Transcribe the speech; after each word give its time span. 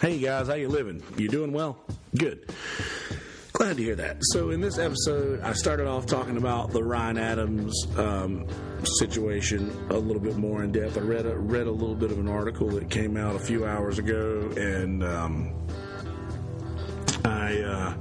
Hey 0.00 0.18
guys, 0.18 0.48
how 0.48 0.54
you 0.54 0.70
living? 0.70 1.02
You 1.18 1.28
doing 1.28 1.52
well? 1.52 1.76
Good. 2.16 2.48
Glad 3.52 3.76
to 3.76 3.82
hear 3.82 3.96
that. 3.96 4.16
So 4.22 4.48
in 4.48 4.62
this 4.62 4.78
episode, 4.78 5.42
I 5.42 5.52
started 5.52 5.86
off 5.86 6.06
talking 6.06 6.38
about 6.38 6.70
the 6.70 6.82
Ryan 6.82 7.18
Adams 7.18 7.86
um, 7.98 8.46
situation 8.82 9.70
a 9.90 9.98
little 9.98 10.22
bit 10.22 10.38
more 10.38 10.64
in 10.64 10.72
depth. 10.72 10.96
I 10.96 11.02
read 11.02 11.26
a, 11.26 11.36
read 11.36 11.66
a 11.66 11.70
little 11.70 11.94
bit 11.94 12.10
of 12.10 12.18
an 12.18 12.28
article 12.28 12.68
that 12.70 12.88
came 12.88 13.18
out 13.18 13.36
a 13.36 13.38
few 13.38 13.66
hours 13.66 13.98
ago, 13.98 14.50
and 14.56 15.04
um, 15.04 15.52
I 17.26 17.60
uh, 17.60 17.94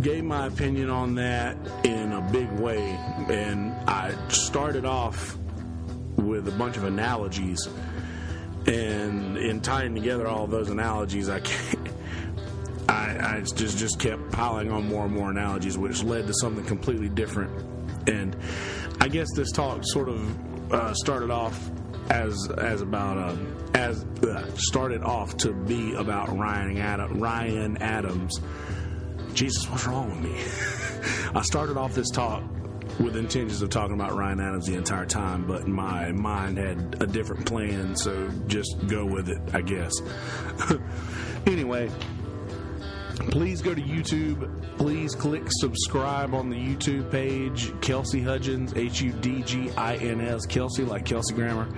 gave 0.00 0.22
my 0.22 0.46
opinion 0.46 0.88
on 0.88 1.16
that 1.16 1.56
in 1.82 2.12
a 2.12 2.20
big 2.30 2.48
way. 2.60 2.96
And 3.28 3.72
I 3.88 4.14
started 4.28 4.84
off 4.84 5.36
with 6.16 6.46
a 6.46 6.52
bunch 6.52 6.76
of 6.76 6.84
analogies, 6.84 7.68
and 8.68 9.38
in 9.38 9.60
tying 9.60 9.94
together 9.94 10.26
all 10.26 10.46
those 10.46 10.68
analogies, 10.68 11.28
I 11.28 11.40
can't. 11.40 11.88
I, 12.88 13.36
I 13.36 13.40
just 13.40 13.78
just 13.78 13.98
kept 13.98 14.30
piling 14.32 14.70
on 14.70 14.88
more 14.88 15.04
and 15.04 15.14
more 15.14 15.30
analogies, 15.30 15.76
which 15.76 16.02
led 16.02 16.26
to 16.26 16.34
something 16.34 16.64
completely 16.64 17.08
different. 17.08 17.50
And 18.08 18.36
I 19.00 19.08
guess 19.08 19.28
this 19.34 19.52
talk 19.52 19.80
sort 19.82 20.08
of 20.08 20.72
uh, 20.72 20.94
started 20.94 21.30
off 21.30 21.70
as 22.10 22.50
as 22.58 22.80
about 22.80 23.18
um, 23.18 23.56
as 23.74 24.04
uh, 24.22 24.50
started 24.56 25.02
off 25.02 25.36
to 25.38 25.52
be 25.52 25.94
about 25.94 26.36
Ryan 26.36 26.78
Adam, 26.78 27.20
Ryan 27.20 27.76
Adams. 27.82 28.40
Jesus, 29.34 29.68
what's 29.70 29.86
wrong 29.86 30.10
with 30.10 30.20
me? 30.20 31.34
I 31.34 31.42
started 31.42 31.76
off 31.76 31.94
this 31.94 32.10
talk 32.10 32.42
with 32.98 33.16
intentions 33.16 33.62
of 33.62 33.70
talking 33.70 33.94
about 33.94 34.14
Ryan 34.14 34.40
Adams 34.40 34.66
the 34.66 34.74
entire 34.74 35.06
time, 35.06 35.46
but 35.46 35.66
my 35.68 36.12
mind 36.12 36.58
had 36.58 36.96
a 37.00 37.06
different 37.06 37.46
plan, 37.46 37.94
so 37.94 38.28
just 38.46 38.86
go 38.86 39.04
with 39.04 39.28
it, 39.28 39.38
I 39.52 39.60
guess. 39.60 39.92
anyway, 41.46 41.90
please 43.30 43.62
go 43.62 43.74
to 43.74 43.80
YouTube. 43.80 44.54
Please 44.78 45.14
click 45.14 45.42
subscribe 45.48 46.34
on 46.34 46.50
the 46.50 46.56
YouTube 46.56 47.10
page, 47.10 47.72
Kelsey 47.80 48.20
Hudgins, 48.20 48.76
H 48.76 49.00
U 49.00 49.12
D 49.12 49.42
G 49.42 49.70
I 49.72 49.96
N 49.96 50.20
S, 50.20 50.46
Kelsey, 50.46 50.84
like 50.84 51.04
Kelsey 51.04 51.34
Grammer. 51.34 51.68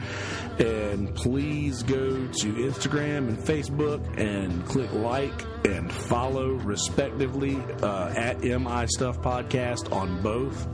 And 0.58 1.14
please 1.14 1.82
go 1.82 2.10
to 2.10 2.52
Instagram 2.54 3.28
and 3.28 3.38
Facebook 3.38 4.18
and 4.18 4.64
click 4.66 4.92
like 4.92 5.46
and 5.64 5.90
follow, 5.90 6.52
respectively, 6.52 7.56
uh, 7.82 8.12
at 8.14 8.40
MI 8.42 8.86
Stuff 8.86 9.20
Podcast 9.22 9.92
on 9.92 10.22
both 10.22 10.68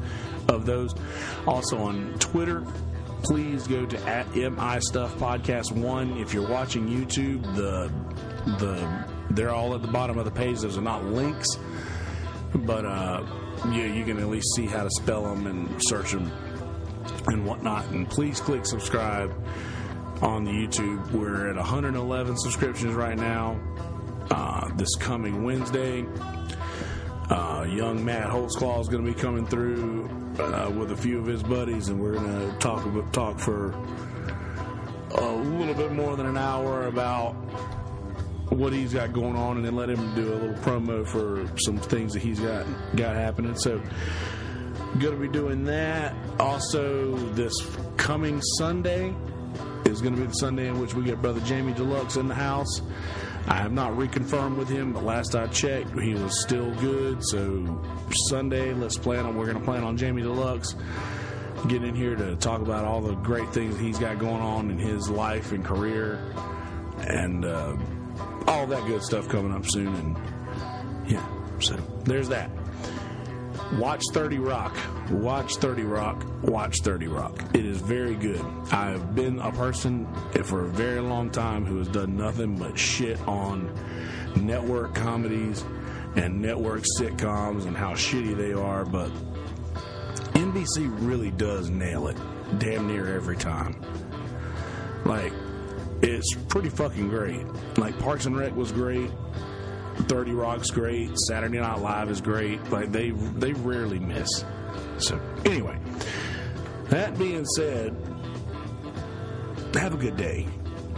of 0.48 0.66
those. 0.66 0.94
Also 1.46 1.78
on 1.78 2.14
Twitter, 2.18 2.64
please 3.22 3.66
go 3.66 3.86
to 3.86 4.00
at 4.08 4.34
MI 4.34 4.80
Stuff 4.80 5.14
Podcast 5.16 5.72
One. 5.72 6.16
If 6.18 6.32
you're 6.32 6.48
watching 6.48 6.88
YouTube, 6.88 7.42
the 7.54 7.90
the 8.58 9.04
they're 9.30 9.50
all 9.50 9.74
at 9.74 9.82
the 9.82 9.88
bottom 9.88 10.18
of 10.18 10.24
the 10.24 10.30
page. 10.30 10.60
Those 10.60 10.78
are 10.78 10.82
not 10.82 11.04
links, 11.04 11.48
but 12.54 12.84
uh, 12.84 13.24
yeah, 13.66 13.86
you 13.86 14.04
can 14.04 14.18
at 14.18 14.28
least 14.28 14.54
see 14.54 14.66
how 14.66 14.84
to 14.84 14.90
spell 14.90 15.22
them 15.22 15.46
and 15.46 15.82
search 15.82 16.12
them 16.12 16.30
and 17.26 17.44
whatnot. 17.44 17.86
And 17.90 18.08
please 18.08 18.40
click 18.40 18.66
subscribe 18.66 19.34
on 20.22 20.44
the 20.44 20.50
YouTube. 20.50 21.10
We're 21.10 21.50
at 21.50 21.56
111 21.56 22.36
subscriptions 22.38 22.94
right 22.94 23.16
now. 23.16 23.60
Uh, 24.30 24.68
this 24.76 24.94
coming 24.96 25.44
Wednesday, 25.44 26.04
uh, 27.30 27.66
young 27.68 28.04
Matt 28.04 28.28
Holtzclaw 28.28 28.80
is 28.80 28.88
going 28.88 29.04
to 29.04 29.12
be 29.12 29.18
coming 29.18 29.46
through 29.46 30.08
uh, 30.38 30.70
with 30.70 30.92
a 30.92 30.96
few 30.96 31.18
of 31.18 31.26
his 31.26 31.42
buddies, 31.42 31.88
and 31.88 32.00
we're 32.00 32.14
going 32.14 32.52
to 32.52 32.58
talk 32.58 32.84
talk 33.12 33.38
for 33.38 33.72
a 35.10 35.32
little 35.32 35.74
bit 35.74 35.92
more 35.92 36.16
than 36.16 36.26
an 36.26 36.36
hour 36.36 36.86
about 36.86 37.32
what 38.50 38.72
he's 38.72 38.92
got 38.92 39.12
going 39.12 39.36
on, 39.36 39.56
and 39.56 39.64
then 39.64 39.74
let 39.74 39.90
him 39.90 40.14
do 40.14 40.32
a 40.32 40.36
little 40.36 40.54
promo 40.56 41.06
for 41.06 41.48
some 41.58 41.78
things 41.78 42.12
that 42.12 42.22
he's 42.22 42.38
got 42.38 42.64
got 42.94 43.16
happening. 43.16 43.56
So, 43.56 43.82
going 44.98 45.14
to 45.14 45.20
be 45.20 45.28
doing 45.28 45.64
that. 45.64 46.14
Also, 46.38 47.16
this 47.32 47.54
coming 47.96 48.40
Sunday 48.58 49.14
is 49.84 50.00
going 50.00 50.14
to 50.14 50.20
be 50.20 50.26
the 50.26 50.34
Sunday 50.34 50.68
in 50.68 50.78
which 50.80 50.94
we 50.94 51.04
get 51.04 51.20
Brother 51.20 51.40
Jamie 51.40 51.72
Deluxe 51.72 52.16
in 52.16 52.28
the 52.28 52.34
house. 52.34 52.82
I 53.48 53.54
have 53.54 53.72
not 53.72 53.92
reconfirmed 53.92 54.56
with 54.56 54.68
him, 54.68 54.92
but 54.92 55.04
last 55.04 55.36
I 55.36 55.46
checked, 55.46 55.98
he 56.00 56.14
was 56.14 56.42
still 56.42 56.74
good. 56.76 57.24
So 57.24 57.80
Sunday, 58.28 58.74
let's 58.74 58.98
plan 58.98 59.24
on. 59.24 59.36
We're 59.36 59.46
going 59.46 59.58
to 59.58 59.64
plan 59.64 59.84
on 59.84 59.96
Jamie 59.96 60.22
Deluxe 60.22 60.74
getting 61.68 61.88
in 61.88 61.94
here 61.94 62.14
to 62.16 62.36
talk 62.36 62.60
about 62.60 62.84
all 62.84 63.00
the 63.00 63.14
great 63.14 63.48
things 63.50 63.78
he's 63.78 63.98
got 63.98 64.18
going 64.18 64.42
on 64.42 64.70
in 64.70 64.78
his 64.78 65.08
life 65.08 65.52
and 65.52 65.64
career, 65.64 66.20
and 67.00 67.44
uh, 67.44 67.76
all 68.46 68.66
that 68.66 68.84
good 68.86 69.02
stuff 69.02 69.28
coming 69.28 69.52
up 69.52 69.64
soon. 69.66 69.94
And 69.94 70.16
yeah, 71.08 71.24
so 71.60 71.76
there's 72.04 72.28
that. 72.28 72.50
Watch 73.74 74.02
30 74.12 74.38
Rock. 74.38 74.76
Watch 75.10 75.56
30 75.56 75.82
Rock. 75.84 76.24
Watch 76.42 76.80
30 76.82 77.08
Rock. 77.08 77.38
It 77.54 77.64
is 77.64 77.78
very 77.80 78.14
good. 78.14 78.44
I've 78.70 79.14
been 79.14 79.38
a 79.40 79.52
person 79.52 80.06
for 80.44 80.64
a 80.64 80.68
very 80.68 81.00
long 81.00 81.30
time 81.30 81.64
who 81.64 81.78
has 81.78 81.88
done 81.88 82.16
nothing 82.16 82.56
but 82.56 82.78
shit 82.78 83.20
on 83.26 83.72
network 84.36 84.94
comedies 84.94 85.64
and 86.16 86.40
network 86.40 86.84
sitcoms 86.98 87.66
and 87.66 87.76
how 87.76 87.92
shitty 87.92 88.36
they 88.36 88.52
are, 88.52 88.84
but 88.84 89.10
NBC 90.34 90.88
really 91.06 91.30
does 91.30 91.70
nail 91.70 92.08
it 92.08 92.16
damn 92.58 92.86
near 92.86 93.14
every 93.14 93.36
time. 93.36 93.80
Like, 95.04 95.32
it's 96.02 96.34
pretty 96.48 96.68
fucking 96.68 97.08
great. 97.08 97.44
Like, 97.78 97.98
Parks 97.98 98.26
and 98.26 98.36
Rec 98.36 98.54
was 98.54 98.72
great. 98.72 99.10
30 100.04 100.32
Rock's 100.32 100.70
great. 100.70 101.16
Saturday 101.18 101.58
Night 101.58 101.78
Live 101.80 102.10
is 102.10 102.20
great. 102.20 102.62
Like 102.70 102.92
they 102.92 103.10
they 103.10 103.52
rarely 103.52 103.98
miss. 103.98 104.44
So 104.98 105.20
anyway, 105.44 105.78
that 106.88 107.18
being 107.18 107.44
said, 107.44 107.96
have 109.74 109.94
a 109.94 109.98
good 109.98 110.16
day. 110.16 110.46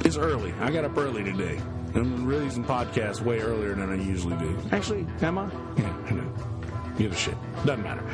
It's 0.04 0.16
early. 0.16 0.52
I 0.60 0.70
got 0.70 0.84
up 0.84 0.96
early 0.96 1.24
today. 1.24 1.60
I'm 1.94 2.26
releasing 2.26 2.64
podcasts 2.64 3.20
way 3.20 3.40
earlier 3.40 3.74
than 3.74 3.90
I 3.90 3.94
usually 3.94 4.36
do. 4.36 4.56
Actually, 4.70 5.06
am 5.22 5.38
I? 5.38 5.50
Yeah, 5.76 5.96
I 6.06 6.10
know. 6.12 6.32
Give 6.96 7.12
a 7.12 7.16
shit. 7.16 7.34
Doesn't 7.64 7.82
matter. 7.82 8.04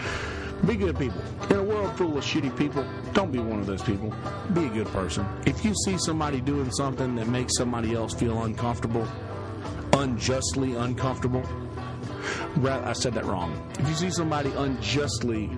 Be 0.67 0.77
good 0.77 0.99
people. 0.99 1.21
In 1.51 1.57
a 1.57 1.63
world 1.63 1.95
full 1.99 2.17
of 2.17 2.25
shitty 2.25 2.57
people, 2.57 2.87
don't 3.13 3.31
be 3.31 3.39
one 3.39 3.59
of 3.59 3.67
those 3.67 3.83
people. 3.83 4.15
Be 4.55 4.67
a 4.67 4.71
good 4.71 4.87
person. 4.89 5.27
If 5.45 5.65
you 5.65 5.75
see 5.85 5.99
somebody 5.99 6.41
doing 6.41 6.71
something 6.71 7.17
that 7.17 7.29
makes 7.29 7.57
somebody 7.57 7.95
else 7.95 8.15
feel 8.15 8.45
uncomfortable, 8.45 9.07
unjustly 9.95 10.75
uncomfortable. 10.75 11.43
I 12.65 12.93
said 12.93 13.15
that 13.15 13.25
wrong. 13.25 13.71
If 13.79 13.89
you 13.89 13.95
see 13.95 14.11
somebody 14.11 14.51
unjustly 14.51 15.51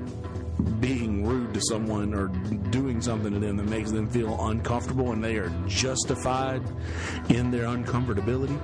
being 0.81 1.27
rude 1.27 1.53
to 1.55 1.61
someone 1.69 2.15
or 2.15 2.29
doing 2.71 3.01
something 3.01 3.33
to 3.33 3.39
them 3.39 3.57
that 3.57 3.67
makes 3.69 3.91
them 3.91 4.09
feel 4.09 4.47
uncomfortable 4.49 5.13
and 5.13 5.23
they 5.23 5.37
are 5.37 5.51
justified 5.67 6.63
in 7.29 7.51
their 7.51 7.65
uncomfortability, 7.65 8.59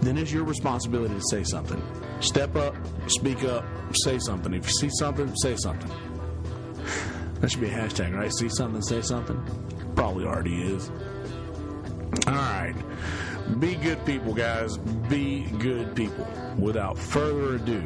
then 0.00 0.16
it's 0.16 0.32
your 0.32 0.44
responsibility 0.44 1.14
to 1.14 1.22
say 1.30 1.44
something. 1.44 1.82
Step 2.20 2.56
up, 2.56 2.74
speak 3.08 3.44
up, 3.44 3.64
say 3.92 4.18
something. 4.18 4.54
If 4.54 4.66
you 4.66 4.72
see 4.72 4.90
something, 4.98 5.34
say 5.36 5.56
something. 5.56 5.90
That 7.40 7.50
should 7.50 7.60
be 7.60 7.68
a 7.68 7.78
hashtag, 7.78 8.14
right? 8.16 8.32
See 8.32 8.48
something, 8.48 8.80
say 8.82 9.02
something. 9.02 9.40
Probably 9.94 10.24
already 10.24 10.62
is. 10.62 10.90
All 12.26 12.32
right. 12.34 12.74
Be 13.58 13.74
good 13.76 14.04
people, 14.04 14.34
guys. 14.34 14.76
Be 15.08 15.44
good 15.58 15.94
people. 15.94 16.26
Without 16.58 16.98
further 16.98 17.54
ado, 17.54 17.82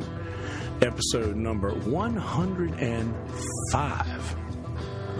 episode 0.82 1.36
number 1.36 1.70
105 1.70 4.36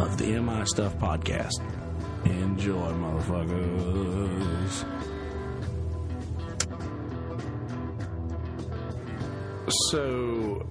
of 0.01 0.19
the 0.19 0.41
MI 0.41 0.65
Stuff 0.65 0.97
Podcast. 0.97 1.61
Enjoy, 2.25 2.91
motherfuckers. 2.93 4.85
So, 9.91 10.67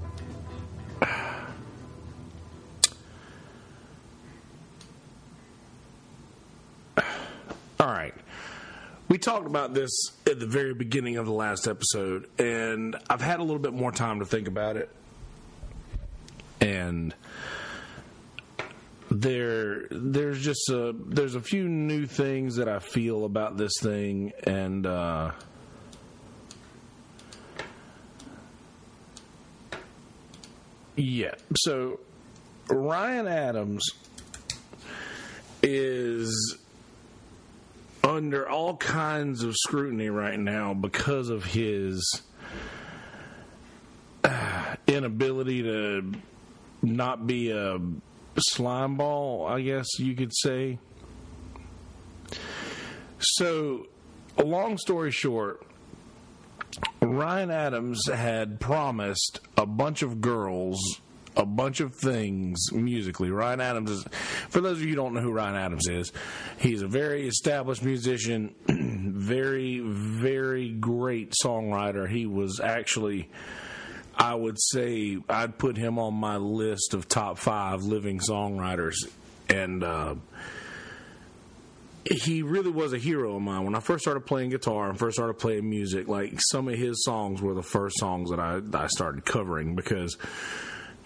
all 7.80 7.88
right. 7.88 8.14
We 9.10 9.18
talked 9.18 9.48
about 9.48 9.74
this 9.74 9.90
at 10.28 10.40
the 10.40 10.46
very 10.46 10.76
beginning 10.76 11.18
of 11.18 11.26
the 11.26 11.32
last 11.32 11.68
episode, 11.68 12.30
and 12.38 12.96
I've 13.10 13.22
had 13.22 13.40
a 13.40 13.44
little 13.44 13.58
bit 13.58 13.74
more 13.74 13.92
time 13.92 14.20
to 14.20 14.26
think 14.26 14.48
about 14.48 14.78
it. 14.78 14.88
And 16.62 17.16
there, 19.10 19.88
there's 19.90 20.40
just 20.44 20.70
a 20.70 20.94
there's 20.96 21.34
a 21.34 21.42
few 21.42 21.68
new 21.68 22.06
things 22.06 22.58
that 22.58 22.70
I 22.70 22.78
feel 22.78 23.26
about 23.26 23.58
this 23.58 23.74
thing, 23.82 24.32
and 24.44 24.86
uh, 24.86 25.32
yeah. 30.96 31.34
So 31.56 32.00
Ryan 32.70 33.28
Adams 33.28 33.90
is 35.64 36.60
under 38.04 38.48
all 38.48 38.78
kinds 38.78 39.44
of 39.44 39.56
scrutiny 39.56 40.10
right 40.10 40.40
now 40.40 40.74
because 40.74 41.30
of 41.30 41.44
his 41.44 42.22
uh, 44.24 44.76
inability 44.88 45.64
to 45.64 46.12
not 46.82 47.28
be 47.28 47.52
a 47.52 47.80
slime 48.38 48.96
ball, 48.96 49.46
I 49.48 49.62
guess 49.62 49.88
you 50.00 50.16
could 50.16 50.34
say. 50.34 50.80
So, 53.20 53.88
long 54.38 54.78
story 54.78 55.12
short, 55.12 55.66
Ryan 57.02 57.52
Adams 57.52 58.08
had 58.08 58.60
promised 58.60 59.42
a 59.58 59.66
bunch 59.66 60.02
of 60.02 60.22
girls 60.22 61.02
a 61.40 61.46
bunch 61.46 61.80
of 61.80 61.96
things 61.96 62.72
musically. 62.74 63.32
Ryan 63.32 63.62
Adams 63.62 63.90
is, 63.90 64.06
for 64.50 64.60
those 64.60 64.78
of 64.78 64.84
you 64.84 64.90
who 64.90 64.96
don't 64.96 65.14
know 65.14 65.22
who 65.22 65.32
Ryan 65.32 65.56
Adams 65.56 65.88
is, 65.88 66.12
he's 66.60 66.82
a 66.82 66.88
very 66.88 67.28
established 67.28 67.82
musician, 67.82 68.54
very, 68.68 69.80
very 69.80 70.70
great 70.70 71.34
songwriter. 71.44 72.08
He 72.10 72.26
was 72.26 72.60
actually, 72.60 73.30
I 74.16 74.36
would 74.36 74.62
say, 74.62 75.18
I'd 75.30 75.58
put 75.58 75.78
him 75.78 75.98
on 75.98 76.14
my 76.14 76.36
list 76.36 76.94
of 76.94 77.08
top 77.08 77.38
five 77.38 77.84
living 77.84 78.20
songwriters. 78.20 78.96
And, 79.48 79.84
uh, 79.84 80.16
he 82.06 82.42
really 82.42 82.72
was 82.72 82.94
a 82.94 82.98
hero 82.98 83.36
of 83.36 83.42
mine 83.42 83.66
when 83.66 83.76
I 83.76 83.82
first 83.82 84.04
started 84.04 84.22
playing 84.22 84.50
guitar 84.50 84.90
and 84.90 84.98
first 84.98 85.16
started 85.16 85.36
playing 85.36 85.70
music. 85.70 86.08
Like 86.08 86.40
some 86.50 86.68
of 86.68 86.76
his 86.76 87.04
songs 87.04 87.42
were 87.42 87.54
the 87.54 87.62
first 87.62 88.00
songs 88.00 88.32
that 88.32 88.40
I 88.40 88.62
I 88.74 88.88
started 88.88 89.26
covering 89.26 89.76
because 89.76 90.18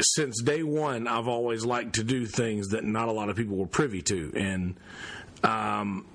since 0.02 0.42
day 0.42 0.64
one, 0.64 1.08
I've 1.08 1.28
always 1.28 1.66
liked 1.66 1.96
to 1.96 2.04
do 2.04 2.26
things 2.26 2.70
that 2.70 2.84
not 2.84 3.08
a 3.08 3.12
lot 3.12 3.30
of 3.30 3.36
people 3.36 3.56
were 3.56 3.68
privy 3.68 4.02
to, 4.04 4.32
and 4.36 4.76
um, 5.44 6.06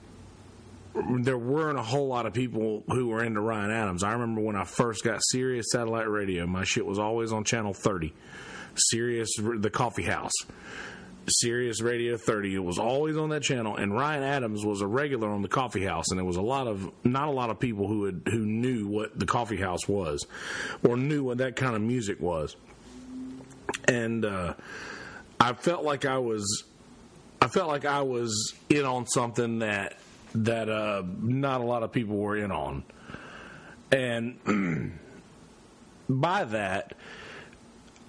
there 0.95 1.39
weren't 1.39 1.79
a 1.79 1.83
whole 1.83 2.09
lot 2.09 2.27
of 2.27 2.33
people 2.33 2.83
who 2.89 3.09
were 3.09 3.23
into 3.23 3.41
Ryan 3.41 3.71
Adams. 3.71 4.03
I 4.03 4.13
remember 4.13 4.41
when 4.41 4.57
I 4.57 4.65
first 4.65 5.05
got 5.05 5.21
Sirius 5.23 5.67
satellite 5.71 6.09
radio, 6.09 6.47
my 6.47 6.65
shit 6.65 6.85
was 6.85 6.99
always 6.99 7.33
on 7.33 7.45
channel 7.45 7.73
30, 7.73 8.13
Sirius 8.75 9.31
the 9.37 9.71
Coffee 9.71 10.05
House. 10.05 10.33
Sirius 11.31 11.83
Radio 11.83 12.17
30. 12.17 12.55
It 12.55 12.59
was 12.59 12.79
always 12.79 13.19
on 13.19 13.29
that 13.29 13.43
channel, 13.43 13.77
and 13.77 13.93
Ryan 13.93 14.23
Adams 14.23 14.65
was 14.65 14.81
a 14.81 14.87
regular 14.87 15.29
on 15.29 15.43
the 15.43 15.49
Coffee 15.49 15.85
House, 15.85 16.07
and 16.09 16.19
there 16.19 16.25
was 16.25 16.39
a 16.39 16.43
lot 16.43 16.67
of 16.67 16.91
not 17.05 17.29
a 17.29 17.31
lot 17.31 17.51
of 17.51 17.61
people 17.61 17.87
who 17.87 18.07
had, 18.07 18.23
who 18.31 18.47
knew 18.47 18.89
what 18.89 19.19
the 19.19 19.27
Coffee 19.27 19.59
House 19.59 19.87
was, 19.87 20.27
or 20.83 20.97
knew 20.97 21.25
what 21.25 21.37
that 21.37 21.55
kind 21.55 21.77
of 21.77 21.83
music 21.83 22.19
was 22.19 22.57
and 23.87 24.25
uh, 24.25 24.55
I 25.41 25.53
felt 25.53 25.85
like 25.85 26.05
I 26.05 26.19
was, 26.19 26.65
I 27.41 27.49
felt 27.49 27.69
like 27.69 27.85
I 27.85 28.03
was 28.03 28.55
in 28.69 28.85
on 28.85 29.07
something 29.07 29.61
that 29.61 29.97
that 30.35 30.69
uh, 30.69 31.03
not 31.21 31.61
a 31.61 31.65
lot 31.65 31.83
of 31.83 31.93
people 31.93 32.17
were 32.17 32.37
in 32.37 32.51
on, 32.51 32.85
and 33.91 34.93
by 36.09 36.45
that, 36.45 36.95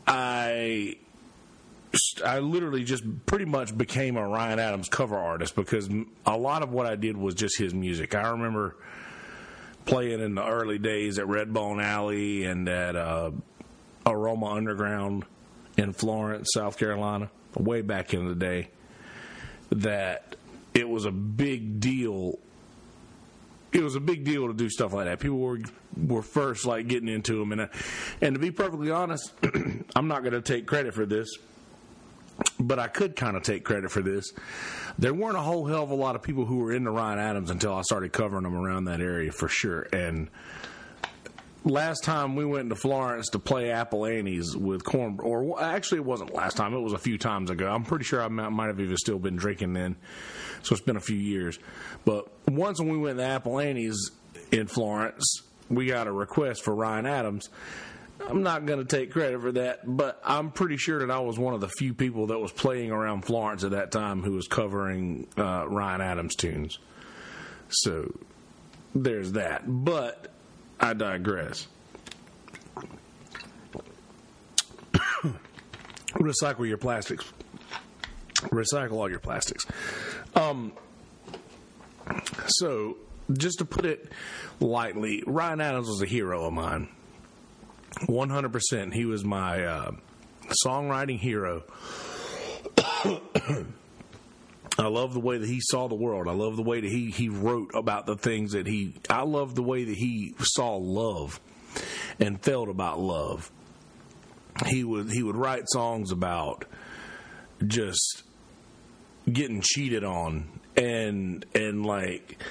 I. 0.07 0.97
I 2.23 2.37
literally 2.37 2.83
just 2.83 3.03
pretty 3.25 3.45
much 3.45 3.75
became 3.75 4.15
a 4.15 4.23
Ryan 4.27 4.59
Adams 4.59 4.89
cover 4.89 5.17
artist 5.17 5.55
because 5.55 5.89
a 6.23 6.37
lot 6.37 6.61
of 6.61 6.71
what 6.71 6.85
I 6.85 6.95
did 6.95 7.17
was 7.17 7.33
just 7.33 7.57
his 7.57 7.73
music. 7.73 8.13
I 8.13 8.29
remember 8.29 8.75
playing 9.85 10.21
in 10.21 10.35
the 10.35 10.45
early 10.45 10.77
days 10.77 11.17
at 11.17 11.25
Redbone 11.25 11.83
Alley 11.83 12.43
and 12.43 12.69
at 12.69 12.95
uh, 12.95 13.31
Aroma 14.05 14.51
Underground 14.51 15.25
in 15.79 15.93
Florence, 15.93 16.49
South 16.53 16.77
Carolina, 16.77 17.29
way 17.55 17.81
back 17.81 18.13
in 18.13 18.27
the 18.27 18.35
day, 18.35 18.69
that 19.71 20.35
it 20.73 20.87
was 20.87 21.05
a 21.05 21.11
big 21.11 21.79
deal. 21.79 22.37
It 23.71 23.81
was 23.81 23.95
a 23.95 23.99
big 23.99 24.25
deal 24.25 24.47
to 24.47 24.53
do 24.53 24.69
stuff 24.69 24.93
like 24.93 25.05
that. 25.05 25.19
People 25.19 25.39
were 25.39 25.59
were 25.95 26.21
first 26.21 26.65
like 26.65 26.87
getting 26.87 27.07
into 27.07 27.39
them, 27.39 27.53
and 27.53 27.61
uh, 27.61 27.67
and 28.21 28.35
to 28.35 28.39
be 28.39 28.51
perfectly 28.51 28.91
honest, 28.91 29.31
I'm 29.95 30.07
not 30.07 30.21
going 30.21 30.33
to 30.33 30.41
take 30.41 30.65
credit 30.65 30.93
for 30.93 31.05
this, 31.05 31.29
but 32.59 32.77
I 32.77 32.87
could 32.87 33.15
kind 33.15 33.37
of 33.37 33.43
take 33.43 33.63
credit 33.63 33.89
for 33.89 34.01
this. 34.01 34.33
There 34.97 35.13
weren't 35.13 35.37
a 35.37 35.41
whole 35.41 35.65
hell 35.65 35.83
of 35.83 35.91
a 35.91 35.95
lot 35.95 36.15
of 36.15 36.23
people 36.23 36.45
who 36.45 36.57
were 36.57 36.73
into 36.73 36.91
Ryan 36.91 37.19
Adams 37.19 37.51
until 37.51 37.73
I 37.73 37.83
started 37.83 38.11
covering 38.11 38.43
them 38.43 38.55
around 38.55 38.85
that 38.85 38.99
area 38.99 39.31
for 39.31 39.47
sure, 39.47 39.87
and 39.93 40.29
last 41.63 42.03
time 42.03 42.35
we 42.35 42.45
went 42.45 42.69
to 42.69 42.75
Florence 42.75 43.29
to 43.29 43.39
play 43.39 43.71
Apple 43.71 44.05
Annie's 44.05 44.55
with 44.55 44.83
corn, 44.83 45.19
or 45.21 45.61
actually 45.61 45.99
it 45.99 46.05
wasn't 46.05 46.33
last 46.33 46.57
time. 46.57 46.73
It 46.73 46.79
was 46.79 46.93
a 46.93 46.97
few 46.99 47.17
times 47.17 47.49
ago. 47.49 47.69
I'm 47.69 47.83
pretty 47.83 48.05
sure 48.05 48.21
I 48.21 48.27
might 48.27 48.67
have 48.67 48.79
even 48.79 48.97
still 48.97 49.19
been 49.19 49.35
drinking 49.35 49.73
then, 49.73 49.95
so 50.63 50.73
it's 50.73 50.83
been 50.83 50.97
a 50.97 51.01
few 51.01 51.17
years. 51.17 51.59
But 52.05 52.27
once 52.47 52.79
when 52.79 52.89
we 52.89 52.97
went 52.97 53.17
to 53.17 53.23
Apple 53.23 53.59
Annie's 53.59 54.11
in 54.51 54.67
Florence, 54.67 55.43
we 55.69 55.85
got 55.85 56.07
a 56.07 56.11
request 56.11 56.63
for 56.63 56.73
Ryan 56.73 57.05
Adams. 57.05 57.49
I'm 58.27 58.43
not 58.43 58.65
going 58.65 58.79
to 58.79 58.85
take 58.85 59.11
credit 59.11 59.39
for 59.41 59.51
that, 59.53 59.79
but 59.85 60.19
I'm 60.25 60.51
pretty 60.51 60.77
sure 60.77 60.99
that 60.99 61.11
I 61.11 61.19
was 61.19 61.39
one 61.39 61.53
of 61.53 61.61
the 61.61 61.69
few 61.69 61.93
people 61.93 62.27
that 62.27 62.39
was 62.39 62.51
playing 62.51 62.91
around 62.91 63.21
Florence 63.21 63.63
at 63.63 63.71
that 63.71 63.91
time 63.91 64.23
who 64.23 64.33
was 64.33 64.47
covering 64.47 65.27
uh, 65.37 65.65
Ryan 65.67 66.01
Adams 66.01 66.35
tunes. 66.35 66.79
So 67.69 68.13
there's 68.93 69.33
that. 69.33 69.63
But 69.65 70.28
I 70.79 70.93
digress. 70.93 71.67
Recycle 76.13 76.67
your 76.67 76.77
plastics. 76.77 77.31
Recycle 78.35 78.93
all 78.93 79.09
your 79.09 79.19
plastics. 79.19 79.65
Um, 80.35 80.71
so, 82.47 82.97
just 83.33 83.59
to 83.59 83.65
put 83.65 83.85
it 83.85 84.11
lightly, 84.59 85.23
Ryan 85.27 85.61
Adams 85.61 85.87
was 85.87 86.01
a 86.01 86.05
hero 86.05 86.45
of 86.45 86.53
mine. 86.53 86.89
100%. 88.07 88.93
He 88.93 89.05
was 89.05 89.23
my 89.25 89.63
uh, 89.65 89.91
songwriting 90.65 91.19
hero. 91.19 91.63
I 94.79 94.87
love 94.87 95.13
the 95.13 95.19
way 95.19 95.37
that 95.37 95.47
he 95.47 95.59
saw 95.61 95.87
the 95.87 95.95
world. 95.95 96.27
I 96.27 96.33
love 96.33 96.55
the 96.55 96.63
way 96.63 96.79
that 96.79 96.89
he, 96.89 97.11
he 97.11 97.27
wrote 97.27 97.71
about 97.73 98.05
the 98.05 98.15
things 98.15 98.53
that 98.53 98.65
he. 98.65 98.95
I 99.09 99.23
love 99.23 99.55
the 99.55 99.63
way 99.63 99.83
that 99.83 99.95
he 99.95 100.33
saw 100.39 100.77
love 100.77 101.39
and 102.19 102.41
felt 102.41 102.69
about 102.69 102.99
love. 102.99 103.51
He 104.67 104.83
would 104.83 105.11
he 105.11 105.23
would 105.23 105.35
write 105.35 105.63
songs 105.67 106.11
about 106.11 106.65
just 107.65 108.23
getting 109.31 109.61
cheated 109.61 110.03
on 110.03 110.59
and 110.75 111.45
and 111.53 111.85
like 111.85 112.41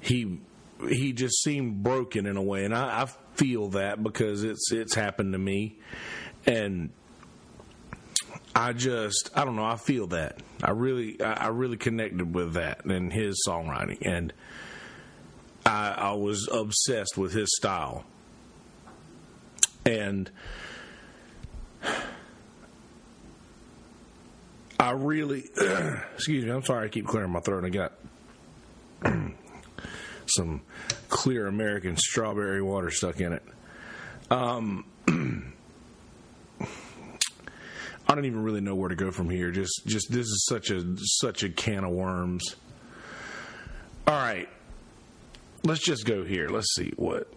he 0.00 0.38
he 0.88 1.12
just 1.12 1.42
seemed 1.42 1.82
broken 1.82 2.26
in 2.26 2.36
a 2.36 2.42
way, 2.42 2.64
and 2.64 2.74
I, 2.74 3.02
I 3.02 3.06
feel 3.34 3.70
that 3.70 4.02
because 4.02 4.44
it's 4.44 4.70
it's 4.72 4.94
happened 4.94 5.32
to 5.32 5.38
me, 5.38 5.76
and 6.46 6.90
I 8.54 8.72
just 8.72 9.30
I 9.34 9.44
don't 9.44 9.56
know. 9.56 9.64
I 9.64 9.76
feel 9.76 10.06
that 10.08 10.40
I 10.62 10.70
really 10.70 11.20
I 11.20 11.48
really 11.48 11.76
connected 11.76 12.34
with 12.34 12.54
that 12.54 12.84
and 12.84 13.12
his 13.12 13.44
songwriting, 13.46 13.98
and 14.02 14.32
I, 15.66 15.90
I 15.90 16.12
was 16.12 16.48
obsessed 16.50 17.18
with 17.18 17.32
his 17.32 17.54
style, 17.56 18.04
and 19.84 20.30
I 24.78 24.92
really 24.92 25.44
excuse 26.14 26.44
me. 26.44 26.50
I'm 26.50 26.64
sorry. 26.64 26.86
I 26.86 26.88
keep 26.88 27.06
clearing 27.06 27.32
my 27.32 27.40
throat. 27.40 27.64
I 27.64 27.70
got 27.70 27.92
some 30.26 30.62
clear 31.08 31.48
American 31.48 31.96
strawberry 31.96 32.62
water 32.62 32.90
stuck 32.90 33.20
in 33.20 33.32
it. 33.32 33.42
Um, 34.30 34.84
I 38.14 38.16
don't 38.16 38.26
even 38.26 38.44
really 38.44 38.60
know 38.60 38.76
where 38.76 38.90
to 38.90 38.94
go 38.94 39.10
from 39.10 39.28
here. 39.28 39.50
Just 39.50 39.82
just 39.86 40.08
this 40.08 40.28
is 40.28 40.46
such 40.48 40.70
a 40.70 40.84
such 40.98 41.42
a 41.42 41.48
can 41.48 41.82
of 41.82 41.90
worms. 41.90 42.54
All 44.06 44.14
right. 44.14 44.48
Let's 45.64 45.84
just 45.84 46.06
go 46.06 46.22
here. 46.22 46.48
Let's 46.48 46.72
see 46.76 46.92
what 46.94 47.28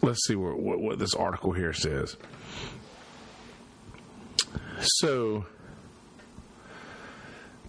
Let's 0.00 0.26
see 0.26 0.36
what, 0.36 0.58
what, 0.58 0.80
what 0.80 0.98
this 0.98 1.12
article 1.12 1.52
here 1.52 1.74
says. 1.74 2.16
So, 4.80 5.44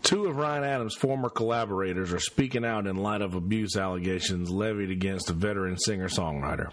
Two 0.04 0.28
of 0.28 0.38
Ryan 0.38 0.64
Adams' 0.64 0.96
former 0.96 1.28
collaborators 1.28 2.14
are 2.14 2.20
speaking 2.20 2.64
out 2.64 2.88
in 2.88 2.96
light 2.96 3.22
of 3.22 3.36
abuse 3.36 3.76
allegations 3.76 4.50
levied 4.50 4.90
against 4.90 5.30
a 5.30 5.34
veteran 5.34 5.78
singer 5.78 6.08
songwriter. 6.08 6.72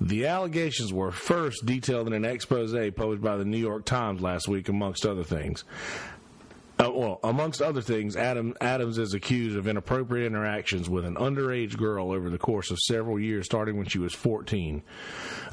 The 0.00 0.26
allegations 0.26 0.92
were 0.92 1.12
first 1.12 1.64
detailed 1.64 2.08
in 2.08 2.12
an 2.12 2.24
expose 2.24 2.72
published 2.94 3.22
by 3.22 3.36
the 3.36 3.44
New 3.44 3.58
York 3.58 3.84
Times 3.84 4.20
last 4.20 4.48
week, 4.48 4.68
amongst 4.68 5.06
other 5.06 5.24
things. 5.24 5.64
Uh, 6.76 6.90
well, 6.92 7.20
amongst 7.22 7.62
other 7.62 7.80
things, 7.80 8.16
Adam, 8.16 8.52
Adams 8.60 8.98
is 8.98 9.14
accused 9.14 9.56
of 9.56 9.68
inappropriate 9.68 10.26
interactions 10.26 10.90
with 10.90 11.04
an 11.04 11.14
underage 11.14 11.76
girl 11.76 12.10
over 12.10 12.28
the 12.28 12.38
course 12.38 12.72
of 12.72 12.78
several 12.80 13.20
years, 13.20 13.46
starting 13.46 13.76
when 13.76 13.86
she 13.86 14.00
was 14.00 14.12
14. 14.12 14.82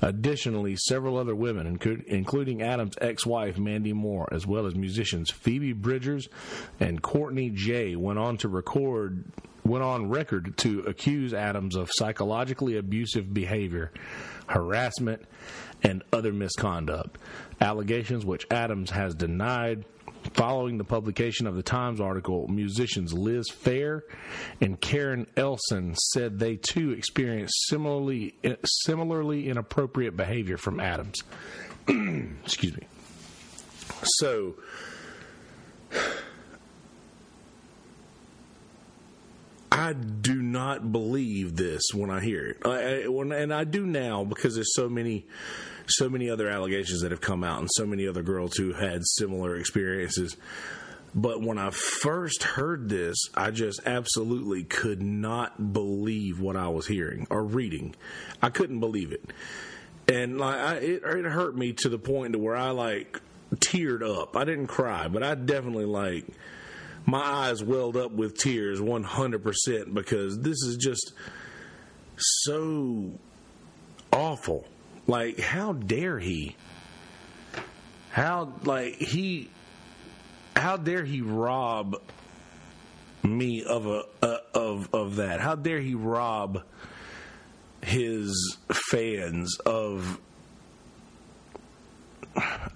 Additionally, 0.01 0.75
several 0.75 1.17
other 1.17 1.35
women, 1.35 1.79
including 2.07 2.63
Adams' 2.63 2.95
ex-wife 2.99 3.59
Mandy 3.59 3.93
Moore, 3.93 4.27
as 4.31 4.47
well 4.47 4.65
as 4.65 4.73
musicians 4.73 5.29
Phoebe 5.29 5.73
Bridgers 5.73 6.27
and 6.79 7.03
Courtney 7.03 7.51
Jaye, 7.51 7.95
went 7.95 8.17
on 8.17 8.37
to 8.37 8.49
record 8.49 9.23
went 9.63 9.83
on 9.83 10.09
record 10.09 10.57
to 10.57 10.81
accuse 10.81 11.33
Adams 11.33 11.75
of 11.75 11.89
psychologically 11.91 12.77
abusive 12.77 13.33
behavior, 13.33 13.91
harassment, 14.47 15.23
and 15.83 16.03
other 16.11 16.31
misconduct. 16.31 17.17
Allegations 17.59 18.25
which 18.25 18.45
Adams 18.51 18.91
has 18.91 19.15
denied 19.15 19.85
Following 20.33 20.77
the 20.77 20.83
publication 20.83 21.47
of 21.47 21.55
the 21.55 21.63
Times 21.63 21.99
article, 21.99 22.47
musicians 22.47 23.11
Liz 23.11 23.47
Phair 23.49 24.01
and 24.61 24.79
Karen 24.79 25.25
Elson 25.35 25.95
said 25.95 26.37
they 26.37 26.57
too 26.57 26.91
experienced 26.91 27.67
similarly 27.67 28.35
similarly 28.63 29.49
inappropriate 29.49 30.15
behavior 30.15 30.57
from 30.57 30.79
Adams. 30.79 31.23
Excuse 31.87 32.77
me. 32.77 32.87
So 34.03 34.55
I 39.71 39.93
do 39.93 40.41
not 40.41 40.91
believe 40.91 41.55
this 41.55 41.81
when 41.93 42.09
I 42.09 42.19
hear 42.19 42.47
it, 42.47 42.57
I, 42.65 43.03
I, 43.03 43.07
when, 43.07 43.31
and 43.31 43.53
I 43.53 43.63
do 43.63 43.85
now 43.85 44.25
because 44.25 44.55
there's 44.55 44.75
so 44.75 44.89
many 44.89 45.25
so 45.87 46.09
many 46.09 46.29
other 46.29 46.47
allegations 46.47 47.01
that 47.01 47.11
have 47.11 47.21
come 47.21 47.43
out 47.43 47.59
and 47.59 47.69
so 47.73 47.85
many 47.85 48.07
other 48.07 48.21
girls 48.21 48.55
who 48.55 48.73
had 48.73 49.01
similar 49.03 49.55
experiences. 49.57 50.37
But 51.13 51.41
when 51.41 51.57
I 51.57 51.71
first 51.71 52.43
heard 52.43 52.87
this, 52.87 53.17
I 53.35 53.51
just 53.51 53.81
absolutely 53.85 54.63
could 54.63 55.01
not 55.01 55.73
believe 55.73 56.39
what 56.39 56.55
I 56.55 56.69
was 56.69 56.87
hearing 56.87 57.27
or 57.29 57.43
reading. 57.43 57.95
I 58.41 58.49
couldn't 58.49 58.79
believe 58.79 59.11
it, 59.11 59.23
and 60.07 60.37
like 60.39 60.55
I, 60.55 60.75
it, 60.75 61.03
it 61.03 61.25
hurt 61.25 61.57
me 61.57 61.73
to 61.79 61.89
the 61.89 61.99
point 61.99 62.33
to 62.33 62.39
where 62.39 62.55
I 62.55 62.69
like 62.69 63.19
teared 63.55 64.03
up. 64.03 64.37
I 64.37 64.45
didn't 64.45 64.67
cry, 64.67 65.09
but 65.09 65.23
I 65.23 65.35
definitely 65.35 65.85
like 65.85 66.25
my 67.05 67.21
eyes 67.21 67.63
welled 67.63 67.97
up 67.97 68.11
with 68.11 68.37
tears 68.37 68.79
100% 68.79 69.93
because 69.93 70.39
this 70.39 70.61
is 70.63 70.77
just 70.77 71.13
so 72.17 73.19
awful. 74.11 74.67
Like, 75.07 75.39
how 75.39 75.73
dare 75.73 76.19
he? 76.19 76.55
How, 78.11 78.53
like, 78.63 78.95
he, 78.95 79.49
how 80.55 80.77
dare 80.77 81.03
he 81.03 81.21
rob 81.21 82.01
me 83.23 83.63
of 83.63 83.87
a, 83.87 84.03
uh, 84.21 84.37
of, 84.53 84.93
of 84.93 85.15
that? 85.17 85.39
How 85.39 85.55
dare 85.55 85.79
he 85.79 85.95
rob 85.95 86.63
his 87.83 88.57
fans 88.91 89.57
of 89.65 90.19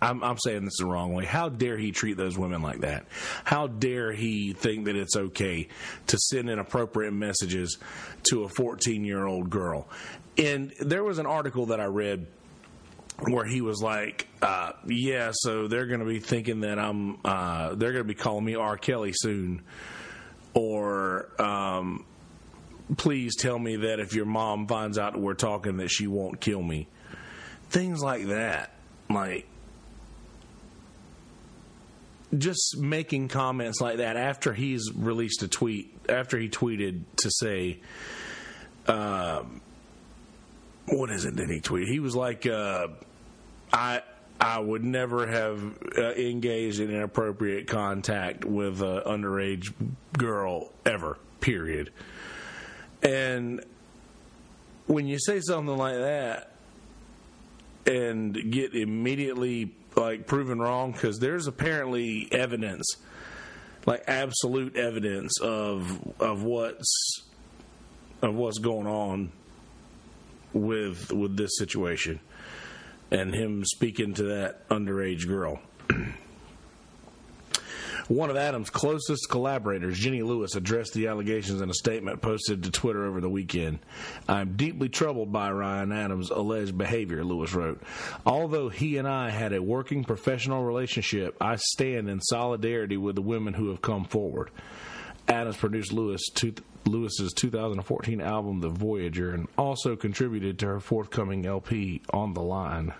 I'm, 0.01 0.23
I'm, 0.23 0.37
saying 0.37 0.65
this 0.65 0.77
the 0.79 0.85
wrong 0.85 1.13
way. 1.13 1.25
How 1.25 1.49
dare 1.49 1.77
he 1.77 1.91
treat 1.91 2.17
those 2.17 2.37
women 2.37 2.61
like 2.61 2.81
that? 2.81 3.05
How 3.43 3.67
dare 3.67 4.11
he 4.11 4.53
think 4.53 4.85
that 4.85 4.95
it's 4.95 5.15
okay 5.15 5.69
to 6.07 6.17
send 6.17 6.49
inappropriate 6.49 7.13
messages 7.13 7.77
to 8.31 8.43
a 8.43 8.49
14 8.49 9.05
year 9.05 9.25
old 9.25 9.49
girl? 9.49 9.87
And 10.37 10.73
there 10.81 11.03
was 11.03 11.19
an 11.19 11.25
article 11.25 11.67
that 11.67 11.79
I 11.79 11.85
read 11.85 12.27
where 13.19 13.45
he 13.45 13.61
was 13.61 13.81
like, 13.81 14.27
uh, 14.41 14.73
"Yeah, 14.85 15.31
so 15.33 15.67
they're 15.67 15.85
going 15.85 16.01
to 16.01 16.05
be 16.05 16.19
thinking 16.19 16.61
that 16.61 16.77
I'm, 16.77 17.17
uh, 17.23 17.75
they're 17.75 17.93
going 17.93 18.03
to 18.03 18.07
be 18.07 18.13
calling 18.13 18.43
me 18.43 18.55
R. 18.55 18.75
Kelly 18.77 19.13
soon, 19.13 19.63
or 20.53 21.29
um, 21.41 22.05
please 22.97 23.37
tell 23.37 23.57
me 23.57 23.77
that 23.77 24.01
if 24.01 24.13
your 24.13 24.25
mom 24.25 24.67
finds 24.67 24.97
out 24.97 25.17
we're 25.17 25.33
talking, 25.33 25.77
that 25.77 25.89
she 25.89 26.07
won't 26.07 26.41
kill 26.41 26.61
me." 26.61 26.89
Things 27.69 28.01
like 28.03 28.27
that, 28.27 28.74
like 29.09 29.47
just 32.37 32.77
making 32.77 33.27
comments 33.27 33.79
like 33.79 33.97
that 33.97 34.17
after 34.17 34.53
he's 34.53 34.91
released 34.95 35.43
a 35.43 35.47
tweet, 35.47 35.95
after 36.09 36.37
he 36.37 36.49
tweeted 36.49 37.03
to 37.17 37.31
say. 37.31 37.79
Um, 38.87 39.61
what 40.87 41.09
is 41.09 41.25
it 41.25 41.35
that 41.37 41.49
he 41.49 41.59
tweeted? 41.59 41.87
He 41.87 41.99
was 41.99 42.15
like, 42.15 42.45
uh, 42.45 42.87
I 43.73 44.01
I 44.39 44.59
would 44.59 44.83
never 44.83 45.25
have 45.25 45.77
uh, 45.97 46.13
engaged 46.13 46.79
in 46.79 46.91
inappropriate 46.91 47.67
contact 47.67 48.45
with 48.45 48.81
an 48.81 49.01
underage 49.01 49.73
girl 50.17 50.71
ever. 50.85 51.17
Period. 51.39 51.91
And 53.01 53.63
when 54.87 55.07
you 55.07 55.19
say 55.19 55.39
something 55.39 55.77
like 55.77 55.95
that 55.95 56.51
and 57.85 58.51
get 58.51 58.73
immediately 58.73 59.75
like 59.95 60.27
proven 60.27 60.59
wrong, 60.59 60.91
because 60.91 61.19
there's 61.19 61.47
apparently 61.47 62.27
evidence, 62.31 62.97
like 63.85 64.03
absolute 64.07 64.75
evidence 64.75 65.39
of 65.39 66.13
of 66.19 66.43
what's 66.43 67.21
of 68.21 68.35
what's 68.35 68.59
going 68.59 68.87
on 68.87 69.31
with 70.53 71.11
with 71.11 71.37
this 71.37 71.57
situation 71.57 72.19
and 73.11 73.33
him 73.33 73.63
speaking 73.65 74.13
to 74.15 74.23
that 74.23 74.67
underage 74.69 75.27
girl. 75.27 75.59
One 78.07 78.29
of 78.29 78.37
Adams' 78.37 78.69
closest 78.69 79.29
collaborators, 79.31 79.97
Jenny 79.97 80.21
Lewis, 80.21 80.55
addressed 80.55 80.93
the 80.93 81.07
allegations 81.07 81.59
in 81.61 81.71
a 81.71 81.73
statement 81.73 82.21
posted 82.21 82.61
to 82.63 82.71
Twitter 82.71 83.03
over 83.03 83.19
the 83.19 83.29
weekend. 83.29 83.79
I'm 84.29 84.55
deeply 84.55 84.89
troubled 84.89 85.31
by 85.31 85.51
Ryan 85.51 85.91
Adams' 85.91 86.29
alleged 86.29 86.77
behavior, 86.77 87.23
Lewis 87.23 87.55
wrote. 87.55 87.81
Although 88.23 88.69
he 88.69 88.97
and 88.97 89.07
I 89.07 89.31
had 89.31 89.53
a 89.53 89.61
working 89.61 90.03
professional 90.03 90.63
relationship, 90.63 91.35
I 91.41 91.55
stand 91.55 92.07
in 92.07 92.21
solidarity 92.21 92.95
with 92.95 93.15
the 93.15 93.23
women 93.23 93.55
who 93.55 93.69
have 93.69 93.81
come 93.81 94.05
forward. 94.05 94.51
Adams 95.27 95.57
produced 95.57 95.91
Lewis 95.91 96.21
two, 96.29 96.53
Lewis's 96.85 97.33
2014 97.33 98.21
album 98.21 98.59
The 98.59 98.69
Voyager 98.69 99.31
and 99.31 99.47
also 99.57 99.95
contributed 99.95 100.59
to 100.59 100.67
her 100.67 100.79
forthcoming 100.79 101.47
LP 101.47 102.03
On 102.11 102.35
the 102.35 102.43
Line. 102.43 102.93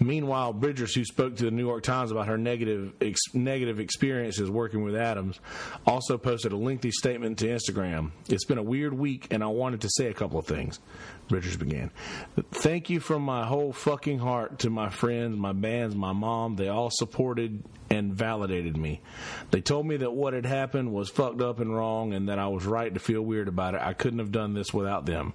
Meanwhile, 0.00 0.52
Bridgers, 0.52 0.94
who 0.94 1.04
spoke 1.04 1.36
to 1.36 1.44
the 1.44 1.50
New 1.50 1.66
York 1.66 1.82
Times 1.82 2.12
about 2.12 2.28
her 2.28 2.38
negative 2.38 2.92
ex- 3.00 3.34
negative 3.34 3.80
experiences 3.80 4.50
working 4.50 4.84
with 4.84 4.94
Adams, 4.94 5.40
also 5.86 6.16
posted 6.16 6.52
a 6.52 6.56
lengthy 6.56 6.90
statement 6.90 7.38
to 7.38 7.46
Instagram. 7.46 8.12
It's 8.28 8.44
been 8.44 8.58
a 8.58 8.62
weird 8.62 8.94
week, 8.94 9.26
and 9.30 9.42
I 9.42 9.48
wanted 9.48 9.80
to 9.82 9.90
say 9.90 10.06
a 10.06 10.14
couple 10.14 10.38
of 10.38 10.46
things. 10.46 10.78
Bridgers 11.28 11.56
began. 11.56 11.90
Thank 12.52 12.90
you 12.90 13.00
from 13.00 13.22
my 13.22 13.46
whole 13.46 13.72
fucking 13.72 14.18
heart 14.18 14.60
to 14.60 14.70
my 14.70 14.88
friends, 14.88 15.36
my 15.36 15.52
bands, 15.52 15.94
my 15.94 16.12
mom. 16.12 16.56
They 16.56 16.68
all 16.68 16.90
supported 16.90 17.62
and 17.90 18.14
validated 18.14 18.76
me. 18.76 19.00
They 19.50 19.60
told 19.60 19.86
me 19.86 19.96
that 19.98 20.12
what 20.12 20.32
had 20.32 20.46
happened 20.46 20.92
was 20.92 21.10
fucked 21.10 21.40
up 21.40 21.58
and 21.58 21.74
wrong, 21.74 22.14
and 22.14 22.28
that 22.28 22.38
I 22.38 22.48
was 22.48 22.64
right 22.64 22.92
to 22.94 23.00
feel 23.00 23.22
weird 23.22 23.48
about 23.48 23.74
it. 23.74 23.80
I 23.82 23.94
couldn't 23.94 24.20
have 24.20 24.32
done 24.32 24.54
this 24.54 24.72
without 24.72 25.06
them. 25.06 25.34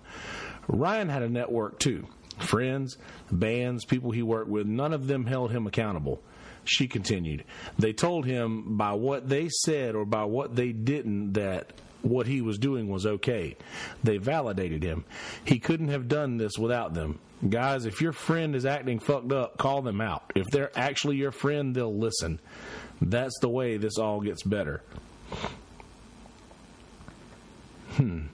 Ryan 0.67 1.10
had 1.10 1.22
a 1.22 1.29
network 1.29 1.79
too 1.79 2.08
friends, 2.40 2.98
bands, 3.32 3.86
people 3.86 4.12
he 4.12 4.24
worked 4.24 4.50
with, 4.50 4.68
none 4.68 4.94
of 4.94 5.08
them 5.08 5.25
held 5.25 5.52
him 5.52 5.68
accountable. 5.68 6.22
She 6.66 6.88
continued. 6.88 7.44
They 7.78 7.94
told 7.94 8.25
him 8.25 8.78
by 8.78 8.94
what 8.94 9.28
they 9.28 9.50
said 9.50 9.96
or 9.96 10.06
by 10.06 10.24
what 10.25 10.56
they 10.56 10.72
didn't 10.72 11.34
that 11.34 11.72
what 12.04 12.28
he 12.28 12.42
was 12.42 12.58
doing 12.58 12.90
was 12.90 13.06
okay. 13.06 13.56
They 14.04 14.18
validated 14.18 14.84
him. 14.84 15.06
He 15.46 15.60
couldn't 15.60 15.88
have 15.88 16.08
done 16.08 16.38
this 16.38 16.58
without 16.58 16.94
them. 16.94 17.20
Guys, 17.50 17.86
if 17.86 18.02
your 18.02 18.12
friend 18.12 18.56
is 18.56 18.66
acting 18.66 19.00
fucked 19.00 19.32
up, 19.32 19.58
call 19.58 19.82
them 19.82 20.00
out. 20.00 20.32
If 20.36 20.48
they're 20.48 20.72
actually 20.78 21.18
your 21.18 21.32
friend, 21.32 21.75
they'll 21.75 21.98
listen. 21.98 22.40
That's 23.02 23.38
the 23.40 23.50
way 23.50 23.78
this 23.78 23.98
all 23.98 24.22
gets 24.22 24.44
better. 24.44 24.82
Hmm. 27.96 28.28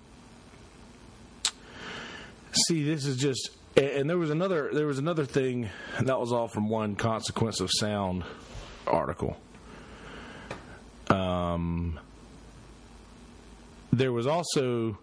See, 2.51 2.83
this 2.83 3.05
is 3.05 3.17
just 3.17 3.51
and 3.75 4.09
there 4.09 4.17
was 4.17 4.29
another 4.29 4.69
there 4.73 4.87
was 4.87 4.99
another 4.99 5.25
thing 5.25 5.69
that 6.01 6.19
was 6.19 6.31
all 6.31 6.47
from 6.47 6.69
one 6.69 6.95
Consequence 6.95 7.59
of 7.59 7.69
Sound 7.71 8.23
article. 8.87 9.37
Um, 11.09 11.99
there 13.91 14.11
was 14.11 14.27
also 14.27 14.97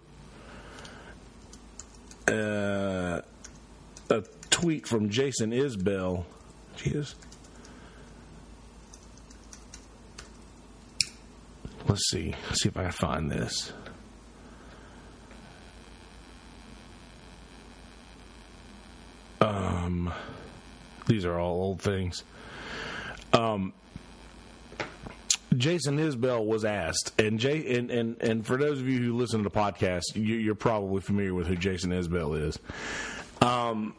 uh, 2.28 3.20
a 4.10 4.22
tweet 4.50 4.86
from 4.86 5.10
Jason 5.10 5.50
Isbell. 5.50 6.24
Jeez. 6.76 7.14
Let's 11.88 12.10
see. 12.10 12.34
Let's 12.48 12.62
see 12.62 12.68
if 12.68 12.76
I 12.76 12.82
can 12.84 12.92
find 12.92 13.30
this. 13.30 13.72
Um, 19.40 20.12
these 21.06 21.24
are 21.24 21.38
all 21.38 21.54
old 21.60 21.80
things. 21.82 22.24
Um, 23.32 23.72
Jason 25.56 25.98
Isbell 25.98 26.44
was 26.44 26.64
asked, 26.64 27.18
and 27.20 27.38
Jay, 27.38 27.76
and, 27.76 27.90
and, 27.90 28.20
and 28.20 28.46
for 28.46 28.56
those 28.56 28.80
of 28.80 28.88
you 28.88 28.98
who 28.98 29.16
listen 29.16 29.42
to 29.42 29.48
the 29.48 29.54
podcast, 29.54 30.02
you, 30.14 30.50
are 30.52 30.56
probably 30.56 31.00
familiar 31.00 31.34
with 31.34 31.46
who 31.46 31.56
Jason 31.56 31.90
Isbell 31.90 32.48
is. 32.48 32.58
Um, 33.40 33.94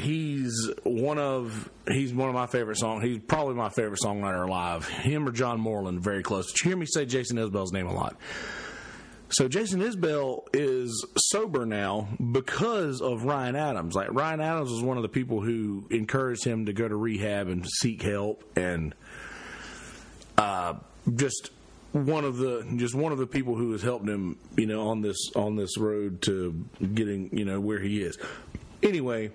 he's 0.00 0.70
one 0.82 1.18
of 1.18 1.70
he's 1.88 2.12
one 2.12 2.28
of 2.28 2.34
my 2.34 2.46
favorite 2.46 2.78
songs. 2.78 3.04
He's 3.04 3.18
probably 3.18 3.54
my 3.54 3.68
favorite 3.68 4.00
songwriter 4.02 4.46
alive. 4.46 4.88
Him 4.88 5.28
or 5.28 5.32
John 5.32 5.60
Moreland, 5.60 6.00
very 6.00 6.22
close. 6.22 6.50
But 6.50 6.60
you 6.62 6.70
hear 6.70 6.76
me 6.76 6.86
say 6.86 7.06
Jason 7.06 7.36
Isbell's 7.36 7.72
name 7.72 7.86
a 7.86 7.94
lot. 7.94 8.16
So 9.34 9.48
Jason 9.48 9.80
Isbell 9.80 10.44
is 10.52 11.04
sober 11.16 11.66
now 11.66 12.06
because 12.30 13.00
of 13.00 13.24
Ryan 13.24 13.56
Adams. 13.56 13.96
Like 13.96 14.12
Ryan 14.12 14.40
Adams 14.40 14.70
was 14.70 14.80
one 14.80 14.96
of 14.96 15.02
the 15.02 15.08
people 15.08 15.40
who 15.40 15.88
encouraged 15.90 16.44
him 16.44 16.66
to 16.66 16.72
go 16.72 16.86
to 16.86 16.94
rehab 16.94 17.48
and 17.48 17.68
seek 17.68 18.00
help, 18.00 18.44
and 18.56 18.94
uh, 20.38 20.74
just 21.16 21.50
one 21.90 22.24
of 22.24 22.36
the 22.36 22.64
just 22.76 22.94
one 22.94 23.10
of 23.10 23.18
the 23.18 23.26
people 23.26 23.56
who 23.56 23.72
has 23.72 23.82
helped 23.82 24.08
him, 24.08 24.38
you 24.56 24.66
know, 24.66 24.86
on 24.86 25.00
this 25.00 25.32
on 25.34 25.56
this 25.56 25.78
road 25.78 26.22
to 26.22 26.64
getting 26.94 27.36
you 27.36 27.44
know 27.44 27.58
where 27.58 27.80
he 27.80 28.02
is. 28.02 28.16
Anyway, 28.84 29.32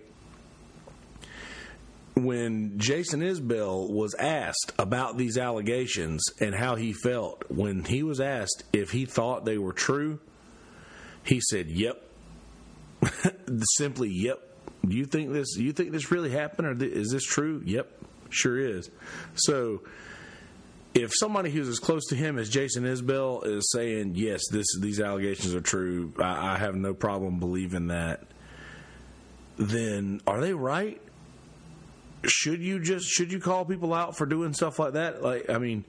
when 2.25 2.79
Jason 2.79 3.21
Isbell 3.21 3.89
was 3.89 4.15
asked 4.15 4.71
about 4.77 5.17
these 5.17 5.37
allegations 5.37 6.23
and 6.39 6.55
how 6.55 6.75
he 6.75 6.93
felt, 6.93 7.43
when 7.49 7.83
he 7.83 8.03
was 8.03 8.19
asked 8.19 8.63
if 8.73 8.91
he 8.91 9.05
thought 9.05 9.45
they 9.45 9.57
were 9.57 9.73
true, 9.73 10.19
he 11.23 11.39
said, 11.41 11.69
"Yep." 11.69 12.01
Simply, 13.77 14.09
"Yep." 14.09 14.49
Do 14.87 14.95
you 14.95 15.05
think 15.05 15.31
this? 15.33 15.57
You 15.57 15.73
think 15.73 15.91
this 15.91 16.11
really 16.11 16.29
happened, 16.29 16.67
or 16.67 16.85
is 16.85 17.11
this 17.11 17.23
true? 17.23 17.61
Yep, 17.65 17.91
sure 18.29 18.57
is. 18.57 18.89
So, 19.35 19.81
if 20.93 21.11
somebody 21.13 21.51
who's 21.51 21.67
as 21.67 21.79
close 21.79 22.05
to 22.07 22.15
him 22.15 22.37
as 22.37 22.49
Jason 22.49 22.83
Isbell 22.83 23.45
is 23.45 23.69
saying, 23.71 24.13
"Yes, 24.15 24.41
this 24.51 24.67
these 24.79 24.99
allegations 24.99 25.53
are 25.53 25.61
true," 25.61 26.13
I, 26.17 26.53
I 26.53 26.57
have 26.57 26.75
no 26.75 26.93
problem 26.93 27.39
believing 27.39 27.87
that. 27.87 28.23
Then, 29.57 30.21
are 30.25 30.39
they 30.39 30.53
right? 30.53 31.01
Should 32.25 32.61
you 32.61 32.79
just 32.79 33.07
should 33.07 33.31
you 33.31 33.39
call 33.39 33.65
people 33.65 33.93
out 33.93 34.17
for 34.17 34.25
doing 34.25 34.53
stuff 34.53 34.79
like 34.79 34.93
that? 34.93 35.21
Like, 35.23 35.49
I 35.49 35.57
mean, 35.57 35.85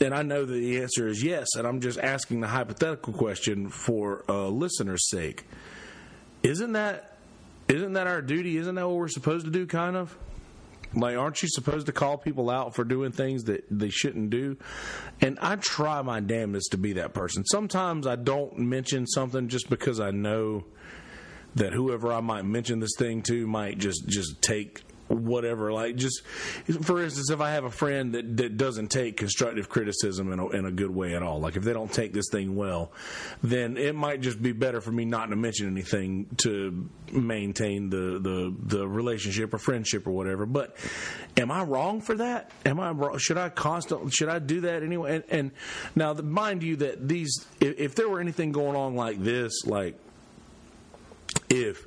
and 0.00 0.14
I 0.14 0.22
know 0.22 0.44
that 0.44 0.52
the 0.52 0.80
answer 0.80 1.08
is 1.08 1.22
yes, 1.22 1.48
and 1.56 1.66
I'm 1.66 1.80
just 1.80 1.98
asking 1.98 2.40
the 2.40 2.48
hypothetical 2.48 3.12
question 3.12 3.68
for 3.68 4.24
a 4.28 4.48
listener's 4.48 5.08
sake. 5.08 5.46
Isn't 6.42 6.72
that 6.72 7.18
isn't 7.68 7.92
that 7.92 8.06
our 8.06 8.22
duty? 8.22 8.56
Isn't 8.56 8.74
that 8.74 8.88
what 8.88 8.96
we're 8.96 9.08
supposed 9.08 9.44
to 9.44 9.52
do? 9.52 9.66
Kind 9.66 9.96
of. 9.96 10.16
Like, 10.92 11.16
aren't 11.16 11.40
you 11.40 11.48
supposed 11.48 11.86
to 11.86 11.92
call 11.92 12.18
people 12.18 12.50
out 12.50 12.74
for 12.74 12.82
doing 12.82 13.12
things 13.12 13.44
that 13.44 13.64
they 13.70 13.90
shouldn't 13.90 14.30
do? 14.30 14.56
And 15.20 15.38
I 15.40 15.54
try 15.54 16.02
my 16.02 16.18
damnedest 16.18 16.72
to 16.72 16.78
be 16.78 16.94
that 16.94 17.14
person. 17.14 17.44
Sometimes 17.44 18.08
I 18.08 18.16
don't 18.16 18.58
mention 18.58 19.06
something 19.06 19.46
just 19.46 19.70
because 19.70 20.00
I 20.00 20.10
know 20.10 20.64
that 21.54 21.72
whoever 21.72 22.12
I 22.12 22.20
might 22.20 22.44
mention 22.44 22.80
this 22.80 22.94
thing 22.98 23.22
to 23.22 23.46
might 23.46 23.78
just 23.78 24.08
just 24.08 24.42
take 24.42 24.82
whatever. 25.10 25.72
Like 25.72 25.96
just 25.96 26.22
for 26.82 27.02
instance, 27.02 27.30
if 27.30 27.40
I 27.40 27.52
have 27.52 27.64
a 27.64 27.70
friend 27.70 28.14
that, 28.14 28.36
that 28.36 28.56
doesn't 28.56 28.88
take 28.88 29.16
constructive 29.16 29.68
criticism 29.68 30.32
in 30.32 30.38
a, 30.38 30.48
in 30.50 30.66
a 30.66 30.70
good 30.70 30.90
way 30.90 31.14
at 31.14 31.22
all, 31.22 31.40
like 31.40 31.56
if 31.56 31.64
they 31.64 31.72
don't 31.72 31.92
take 31.92 32.12
this 32.12 32.28
thing 32.30 32.56
well, 32.56 32.92
then 33.42 33.76
it 33.76 33.94
might 33.94 34.20
just 34.20 34.40
be 34.40 34.52
better 34.52 34.80
for 34.80 34.92
me 34.92 35.04
not 35.04 35.26
to 35.30 35.36
mention 35.36 35.68
anything 35.68 36.26
to 36.38 36.88
maintain 37.12 37.90
the 37.90 38.18
the 38.20 38.54
the 38.76 38.88
relationship 38.88 39.52
or 39.52 39.58
friendship 39.58 40.06
or 40.06 40.12
whatever. 40.12 40.46
But 40.46 40.76
am 41.36 41.50
I 41.50 41.62
wrong 41.62 42.00
for 42.00 42.14
that? 42.16 42.50
Am 42.64 42.78
I 42.78 42.90
wrong? 42.90 43.18
Should 43.18 43.38
I 43.38 43.48
constantly 43.48 44.10
should 44.10 44.28
I 44.28 44.38
do 44.38 44.62
that 44.62 44.82
anyway? 44.82 45.16
And, 45.16 45.24
and 45.30 45.50
now, 45.96 46.14
mind 46.14 46.62
you, 46.62 46.76
that 46.76 47.08
these 47.08 47.46
if, 47.60 47.78
if 47.78 47.94
there 47.94 48.08
were 48.08 48.20
anything 48.20 48.52
going 48.52 48.76
on 48.76 48.94
like 48.94 49.22
this, 49.22 49.66
like 49.66 49.98
if 51.48 51.86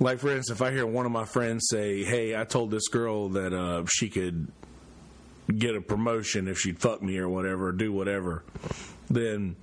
like 0.00 0.18
for 0.18 0.28
instance, 0.28 0.50
if 0.50 0.62
I 0.62 0.70
hear 0.70 0.86
one 0.86 1.06
of 1.06 1.12
my 1.12 1.24
friends 1.24 1.68
say, 1.68 2.04
"Hey, 2.04 2.36
I 2.36 2.44
told 2.44 2.70
this 2.70 2.88
girl 2.88 3.30
that 3.30 3.52
uh, 3.52 3.84
she 3.86 4.08
could 4.08 4.48
get 5.56 5.76
a 5.76 5.80
promotion 5.80 6.48
if 6.48 6.58
she'd 6.58 6.80
fuck 6.80 7.02
me 7.02 7.18
or 7.18 7.28
whatever, 7.28 7.68
or 7.68 7.72
do 7.72 7.92
whatever," 7.92 8.42
then 9.10 9.56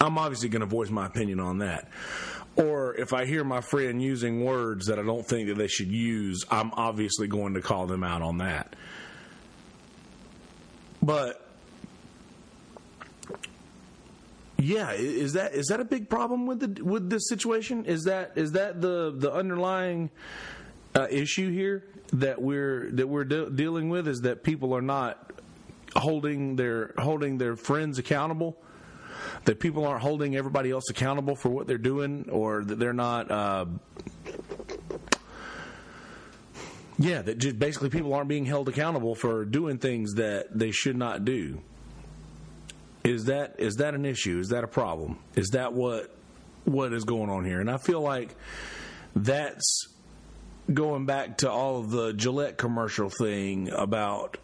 I'm 0.00 0.18
obviously 0.18 0.48
going 0.48 0.60
to 0.60 0.66
voice 0.66 0.90
my 0.90 1.06
opinion 1.06 1.40
on 1.40 1.58
that. 1.58 1.88
Or 2.56 2.94
if 2.94 3.12
I 3.12 3.24
hear 3.24 3.42
my 3.42 3.60
friend 3.60 4.00
using 4.00 4.44
words 4.44 4.86
that 4.86 4.98
I 4.98 5.02
don't 5.02 5.26
think 5.26 5.48
that 5.48 5.58
they 5.58 5.66
should 5.66 5.90
use, 5.90 6.44
I'm 6.50 6.70
obviously 6.74 7.26
going 7.26 7.54
to 7.54 7.60
call 7.60 7.86
them 7.86 8.04
out 8.04 8.22
on 8.22 8.38
that. 8.38 8.76
But 11.02 11.43
yeah, 14.58 14.92
is 14.92 15.32
that 15.32 15.54
is 15.54 15.66
that 15.66 15.80
a 15.80 15.84
big 15.84 16.08
problem 16.08 16.46
with 16.46 16.60
the 16.60 16.84
with 16.84 17.10
this 17.10 17.28
situation? 17.28 17.84
Is 17.86 18.04
that 18.04 18.32
is 18.36 18.52
that 18.52 18.80
the 18.80 19.12
the 19.14 19.32
underlying 19.32 20.10
uh, 20.94 21.06
issue 21.10 21.50
here 21.50 21.84
that 22.12 22.40
we're 22.40 22.90
that 22.92 23.08
we're 23.08 23.24
de- 23.24 23.50
dealing 23.50 23.88
with? 23.88 24.06
Is 24.06 24.20
that 24.20 24.42
people 24.44 24.74
are 24.74 24.82
not 24.82 25.32
holding 25.96 26.56
their 26.56 26.94
holding 26.98 27.38
their 27.38 27.56
friends 27.56 27.98
accountable? 27.98 28.56
That 29.44 29.58
people 29.60 29.86
aren't 29.86 30.02
holding 30.02 30.36
everybody 30.36 30.70
else 30.70 30.88
accountable 30.88 31.34
for 31.34 31.48
what 31.48 31.66
they're 31.66 31.76
doing, 31.76 32.28
or 32.30 32.62
that 32.64 32.78
they're 32.78 32.92
not. 32.92 33.30
Uh, 33.30 33.66
yeah, 36.98 37.22
that 37.22 37.38
just 37.38 37.58
basically 37.58 37.90
people 37.90 38.14
aren't 38.14 38.28
being 38.28 38.44
held 38.44 38.68
accountable 38.68 39.14
for 39.16 39.44
doing 39.44 39.78
things 39.78 40.14
that 40.14 40.56
they 40.56 40.70
should 40.70 40.96
not 40.96 41.24
do. 41.24 41.60
Is 43.04 43.26
that 43.26 43.56
is 43.58 43.76
that 43.76 43.94
an 43.94 44.06
issue? 44.06 44.38
Is 44.38 44.48
that 44.48 44.64
a 44.64 44.68
problem? 44.68 45.18
Is 45.34 45.50
that 45.50 45.74
what 45.74 46.14
what 46.64 46.92
is 46.92 47.04
going 47.04 47.30
on 47.30 47.44
here? 47.44 47.60
And 47.60 47.70
I 47.70 47.76
feel 47.76 48.00
like 48.00 48.34
that's 49.14 49.88
going 50.72 51.04
back 51.04 51.38
to 51.38 51.50
all 51.50 51.78
of 51.78 51.90
the 51.90 52.12
Gillette 52.14 52.56
commercial 52.56 53.10
thing 53.10 53.70
about 53.70 54.38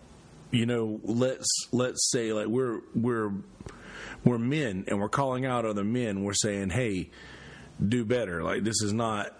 you 0.50 0.66
know 0.66 1.00
let's 1.04 1.48
let's 1.72 2.10
say 2.10 2.32
like 2.32 2.48
we're 2.48 2.80
we're 2.94 3.32
we're 4.24 4.38
men 4.38 4.84
and 4.88 5.00
we're 5.00 5.08
calling 5.08 5.46
out 5.46 5.64
other 5.64 5.84
men 5.84 6.22
we're 6.22 6.34
saying 6.34 6.68
hey 6.70 7.08
do 7.88 8.04
better 8.04 8.42
like 8.42 8.64
this 8.64 8.82
is 8.82 8.92
not 8.92 9.39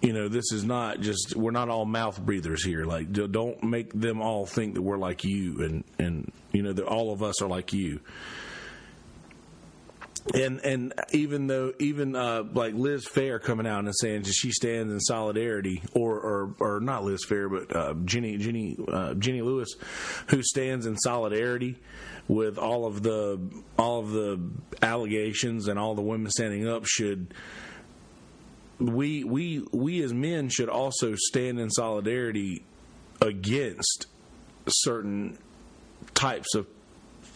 you 0.00 0.12
know 0.12 0.28
this 0.28 0.52
is 0.52 0.64
not 0.64 1.00
just 1.00 1.34
we're 1.36 1.50
not 1.50 1.68
all 1.68 1.84
mouth 1.84 2.20
breathers 2.20 2.64
here. 2.64 2.84
Like 2.84 3.12
don't 3.12 3.62
make 3.62 3.92
them 3.92 4.20
all 4.20 4.46
think 4.46 4.74
that 4.74 4.82
we're 4.82 4.98
like 4.98 5.24
you 5.24 5.62
and 5.62 5.84
and 5.98 6.32
you 6.52 6.62
know 6.62 6.72
that 6.72 6.84
all 6.84 7.12
of 7.12 7.22
us 7.22 7.42
are 7.42 7.48
like 7.48 7.72
you. 7.72 8.00
And 10.34 10.60
and 10.60 10.92
even 11.12 11.46
though 11.46 11.72
even 11.78 12.14
uh, 12.14 12.44
like 12.52 12.74
Liz 12.74 13.06
Phair 13.06 13.40
coming 13.40 13.66
out 13.66 13.84
and 13.84 13.94
saying 13.96 14.24
she 14.24 14.52
stands 14.52 14.92
in 14.92 15.00
solidarity, 15.00 15.82
or 15.94 16.20
or, 16.20 16.54
or 16.60 16.80
not 16.80 17.04
Liz 17.04 17.24
Phair, 17.26 17.50
but 17.50 17.74
uh, 17.74 17.94
Jenny 18.04 18.36
Jenny 18.36 18.76
uh, 18.88 19.14
Jenny 19.14 19.40
Lewis, 19.40 19.74
who 20.28 20.42
stands 20.42 20.86
in 20.86 20.96
solidarity 20.98 21.78
with 22.28 22.58
all 22.58 22.84
of 22.84 23.02
the 23.02 23.40
all 23.78 24.00
of 24.00 24.10
the 24.10 24.38
allegations 24.82 25.66
and 25.66 25.78
all 25.78 25.94
the 25.94 26.02
women 26.02 26.30
standing 26.30 26.68
up 26.68 26.84
should 26.84 27.32
we 28.78 29.24
we 29.24 29.66
we 29.72 30.02
as 30.02 30.12
men 30.12 30.48
should 30.48 30.68
also 30.68 31.14
stand 31.16 31.58
in 31.58 31.70
solidarity 31.70 32.64
against 33.20 34.06
certain 34.68 35.38
types 36.14 36.54
of 36.54 36.66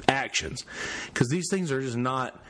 actions. 0.08 0.64
Because 1.06 1.28
these 1.28 1.48
things 1.50 1.72
are 1.72 1.80
just 1.80 1.96
not 1.96 2.40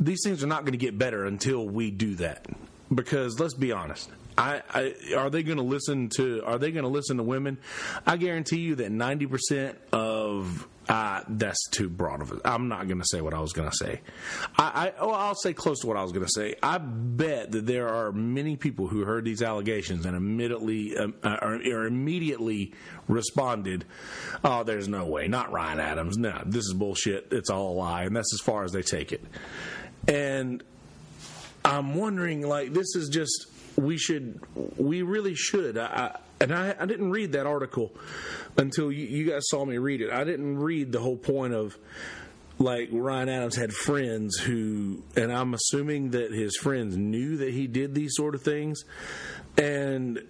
these 0.00 0.20
things 0.24 0.42
are 0.42 0.48
not 0.48 0.62
going 0.62 0.72
to 0.72 0.78
get 0.78 0.98
better 0.98 1.24
until 1.24 1.66
we 1.66 1.90
do 1.90 2.14
that. 2.16 2.46
Because 2.92 3.38
let's 3.38 3.54
be 3.54 3.72
honest 3.72 4.10
I, 4.36 4.62
I, 4.72 5.14
are 5.16 5.30
they 5.30 5.42
going 5.42 5.58
to 5.58 5.64
listen 5.64 6.08
to 6.16 6.42
are 6.44 6.58
they 6.58 6.72
going 6.72 6.84
to 6.84 6.90
listen 6.90 7.16
to 7.18 7.22
women? 7.22 7.58
I 8.06 8.16
guarantee 8.16 8.60
you 8.60 8.76
that 8.76 8.90
90% 8.90 9.76
of 9.92 10.66
uh, 10.88 11.22
that's 11.28 11.68
too 11.68 11.88
broad 11.88 12.20
of 12.22 12.32
it. 12.32 12.40
I'm 12.44 12.68
not 12.68 12.88
going 12.88 13.00
to 13.00 13.06
say 13.06 13.20
what 13.20 13.34
I 13.34 13.40
was 13.40 13.52
going 13.52 13.70
to 13.70 13.76
say. 13.76 14.00
I, 14.58 14.88
I, 14.88 14.92
oh, 14.98 15.10
I'll 15.10 15.34
say 15.34 15.52
close 15.52 15.80
to 15.80 15.86
what 15.86 15.96
I 15.96 16.02
was 16.02 16.12
going 16.12 16.24
to 16.24 16.32
say. 16.32 16.56
I 16.62 16.78
bet 16.78 17.52
that 17.52 17.66
there 17.66 17.88
are 17.88 18.10
many 18.12 18.56
people 18.56 18.88
who 18.88 19.04
heard 19.04 19.24
these 19.24 19.42
allegations 19.42 20.06
and 20.06 20.16
immediately 20.16 20.96
um, 20.96 21.14
uh, 21.22 21.38
or, 21.40 21.86
immediately 21.86 22.72
responded, 23.06 23.84
"Oh, 24.44 24.64
there's 24.64 24.88
no 24.88 25.06
way, 25.06 25.28
not 25.28 25.52
Ryan 25.52 25.80
Adams. 25.80 26.18
No, 26.18 26.42
this 26.44 26.66
is 26.66 26.74
bullshit. 26.74 27.28
It's 27.30 27.50
all 27.50 27.72
a 27.72 27.74
lie." 27.74 28.02
And 28.02 28.16
that's 28.16 28.34
as 28.34 28.40
far 28.40 28.64
as 28.64 28.72
they 28.72 28.82
take 28.82 29.12
it. 29.12 29.24
And 30.08 30.64
I'm 31.64 31.94
wondering, 31.94 32.42
like, 32.42 32.72
this 32.72 32.96
is 32.96 33.08
just 33.08 33.46
we 33.76 33.96
should, 33.96 34.40
we 34.76 35.02
really 35.02 35.34
should. 35.34 35.78
I, 35.78 36.18
and 36.42 36.52
I, 36.52 36.74
I 36.78 36.86
didn't 36.86 37.10
read 37.10 37.32
that 37.32 37.46
article 37.46 37.92
until 38.56 38.90
you, 38.90 39.06
you 39.06 39.30
guys 39.30 39.42
saw 39.46 39.64
me 39.64 39.78
read 39.78 40.00
it. 40.00 40.10
I 40.10 40.24
didn't 40.24 40.58
read 40.58 40.90
the 40.92 41.00
whole 41.00 41.16
point 41.16 41.54
of 41.54 41.78
like 42.58 42.88
Ryan 42.92 43.28
Adams 43.28 43.56
had 43.56 43.72
friends 43.72 44.36
who, 44.38 45.02
and 45.16 45.32
I'm 45.32 45.54
assuming 45.54 46.10
that 46.10 46.32
his 46.32 46.56
friends 46.56 46.96
knew 46.96 47.38
that 47.38 47.54
he 47.54 47.66
did 47.66 47.94
these 47.94 48.14
sort 48.14 48.34
of 48.34 48.42
things, 48.42 48.84
and 49.56 50.20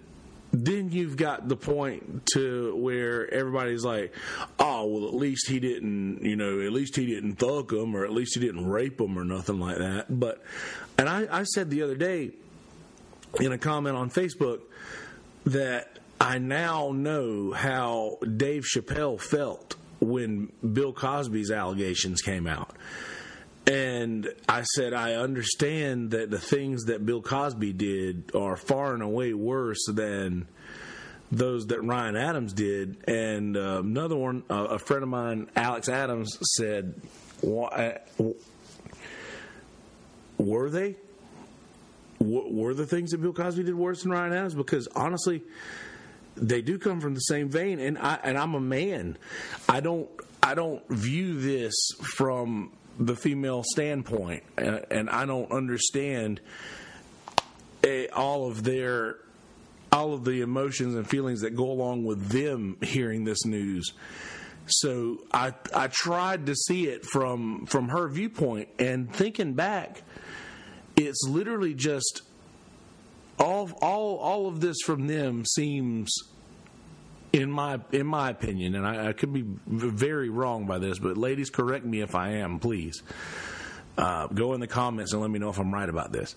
then 0.51 0.91
you've 0.91 1.17
got 1.17 1.49
the 1.49 1.55
point 1.55 2.27
to 2.33 2.75
where 2.75 3.31
everybody's 3.33 3.83
like, 3.83 4.13
oh, 4.59 4.85
well, 4.85 5.07
at 5.07 5.15
least 5.15 5.49
he 5.49 5.59
didn't, 5.59 6.23
you 6.23 6.35
know, 6.35 6.61
at 6.61 6.71
least 6.71 6.95
he 6.95 7.07
didn't 7.07 7.37
thug 7.37 7.73
him 7.73 7.95
or 7.95 8.05
at 8.05 8.11
least 8.11 8.35
he 8.35 8.39
didn't 8.39 8.67
rape 8.67 9.01
him 9.01 9.17
or 9.17 9.23
nothing 9.23 9.59
like 9.59 9.79
that. 9.79 10.05
But, 10.09 10.43
and 10.95 11.09
I, 11.09 11.27
I 11.39 11.43
said 11.43 11.71
the 11.71 11.81
other 11.81 11.95
day 11.95 12.33
in 13.39 13.51
a 13.51 13.57
comment 13.57 13.95
on 13.95 14.11
Facebook 14.11 14.61
that 15.45 15.97
I 16.23 16.37
now 16.37 16.93
know 16.93 17.51
how 17.51 18.17
Dave 18.37 18.63
Chappelle 18.63 19.19
felt 19.19 19.75
when 19.99 20.53
Bill 20.71 20.93
Cosby's 20.93 21.51
allegations 21.51 22.21
came 22.21 22.47
out. 22.47 22.71
And 23.67 24.29
I 24.47 24.61
said, 24.61 24.93
I 24.93 25.15
understand 25.15 26.11
that 26.11 26.31
the 26.31 26.39
things 26.39 26.85
that 26.85 27.05
Bill 27.05 27.21
Cosby 27.21 27.73
did 27.73 28.31
are 28.33 28.55
far 28.55 28.93
and 28.93 29.03
away 29.03 29.33
worse 29.33 29.85
than 29.85 30.47
those 31.29 31.67
that 31.67 31.81
Ryan 31.81 32.15
Adams 32.15 32.53
did. 32.53 33.03
And 33.05 33.57
uh, 33.57 33.81
another 33.83 34.15
one, 34.15 34.43
uh, 34.49 34.67
a 34.69 34.79
friend 34.79 35.03
of 35.03 35.09
mine, 35.09 35.49
Alex 35.57 35.89
Adams, 35.89 36.37
said, 36.55 37.01
uh, 37.45 37.91
Were 40.37 40.69
they? 40.69 40.95
Were 42.19 42.73
the 42.73 42.85
things 42.85 43.11
that 43.11 43.21
Bill 43.21 43.33
Cosby 43.33 43.63
did 43.63 43.75
worse 43.75 44.03
than 44.03 44.13
Ryan 44.13 44.31
Adams? 44.31 44.55
Because 44.55 44.87
honestly, 44.95 45.43
they 46.35 46.61
do 46.61 46.77
come 46.77 47.01
from 47.01 47.13
the 47.13 47.21
same 47.21 47.49
vein, 47.49 47.79
and 47.79 47.97
I 47.97 48.19
and 48.23 48.37
I'm 48.37 48.55
a 48.55 48.59
man. 48.59 49.17
I 49.69 49.79
don't 49.79 50.09
I 50.41 50.55
don't 50.55 50.87
view 50.89 51.39
this 51.39 51.73
from 52.15 52.71
the 52.99 53.15
female 53.15 53.63
standpoint, 53.65 54.43
and, 54.57 55.09
I 55.09 55.25
don't 55.25 55.51
understand 55.51 56.41
a, 57.83 58.07
all 58.09 58.47
of 58.49 58.63
their 58.63 59.17
all 59.91 60.13
of 60.13 60.25
the 60.25 60.41
emotions 60.41 60.95
and 60.95 61.07
feelings 61.07 61.41
that 61.41 61.51
go 61.51 61.69
along 61.71 62.03
with 62.03 62.29
them 62.29 62.77
hearing 62.81 63.23
this 63.23 63.45
news. 63.45 63.93
So 64.65 65.19
I 65.31 65.53
I 65.73 65.87
tried 65.87 66.47
to 66.47 66.55
see 66.55 66.87
it 66.87 67.05
from 67.05 67.65
from 67.65 67.89
her 67.89 68.07
viewpoint, 68.09 68.69
and 68.79 69.13
thinking 69.13 69.53
back, 69.53 70.01
it's 70.95 71.23
literally 71.27 71.73
just 71.73 72.21
all 73.39 73.69
all 73.81 74.17
all 74.17 74.47
of 74.47 74.61
this 74.61 74.77
from 74.85 75.07
them 75.07 75.45
seems 75.45 76.13
in 77.33 77.49
my 77.49 77.79
in 77.91 78.05
my 78.05 78.29
opinion, 78.29 78.75
and 78.75 78.85
I, 78.85 79.09
I, 79.09 79.13
could 79.13 79.33
be 79.33 79.43
very 79.65 80.29
wrong 80.29 80.67
by 80.67 80.77
this, 80.77 80.99
but 80.99 81.17
ladies, 81.17 81.49
correct 81.49 81.83
me 81.83 82.01
if 82.01 82.13
I 82.13 82.33
am, 82.33 82.59
please. 82.59 83.01
Uh, 83.97 84.27
go 84.27 84.53
in 84.53 84.59
the 84.59 84.67
comments 84.67 85.13
and 85.13 85.21
let 85.21 85.29
me 85.29 85.39
know 85.39 85.49
if 85.49 85.59
I'm 85.59 85.73
right 85.73 85.89
about 85.89 86.11
this. 86.11 86.35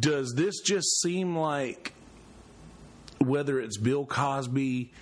Does 0.00 0.34
this 0.34 0.60
just 0.60 1.00
seem 1.00 1.36
like 1.36 1.92
whether 3.18 3.58
it's 3.60 3.78
Bill 3.78 4.04
Cosby 4.04 4.92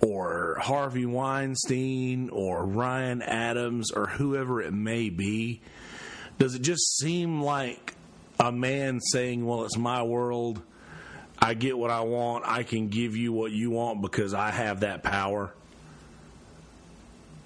or 0.00 0.58
Harvey 0.60 1.06
Weinstein 1.06 2.30
or 2.30 2.64
Ryan 2.64 3.20
Adams 3.22 3.90
or 3.90 4.06
whoever 4.06 4.62
it 4.62 4.72
may 4.72 5.10
be? 5.10 5.60
Does 6.38 6.54
it 6.54 6.62
just 6.62 6.98
seem 6.98 7.42
like 7.42 7.95
a 8.38 8.52
man 8.52 9.00
saying, 9.00 9.44
"Well, 9.44 9.64
it's 9.64 9.76
my 9.76 10.02
world"? 10.02 10.62
I 11.38 11.54
get 11.54 11.76
what 11.76 11.90
I 11.90 12.00
want. 12.00 12.44
I 12.46 12.62
can 12.62 12.88
give 12.88 13.16
you 13.16 13.32
what 13.32 13.52
you 13.52 13.70
want 13.70 14.00
because 14.00 14.32
I 14.34 14.50
have 14.50 14.80
that 14.80 15.02
power. 15.02 15.52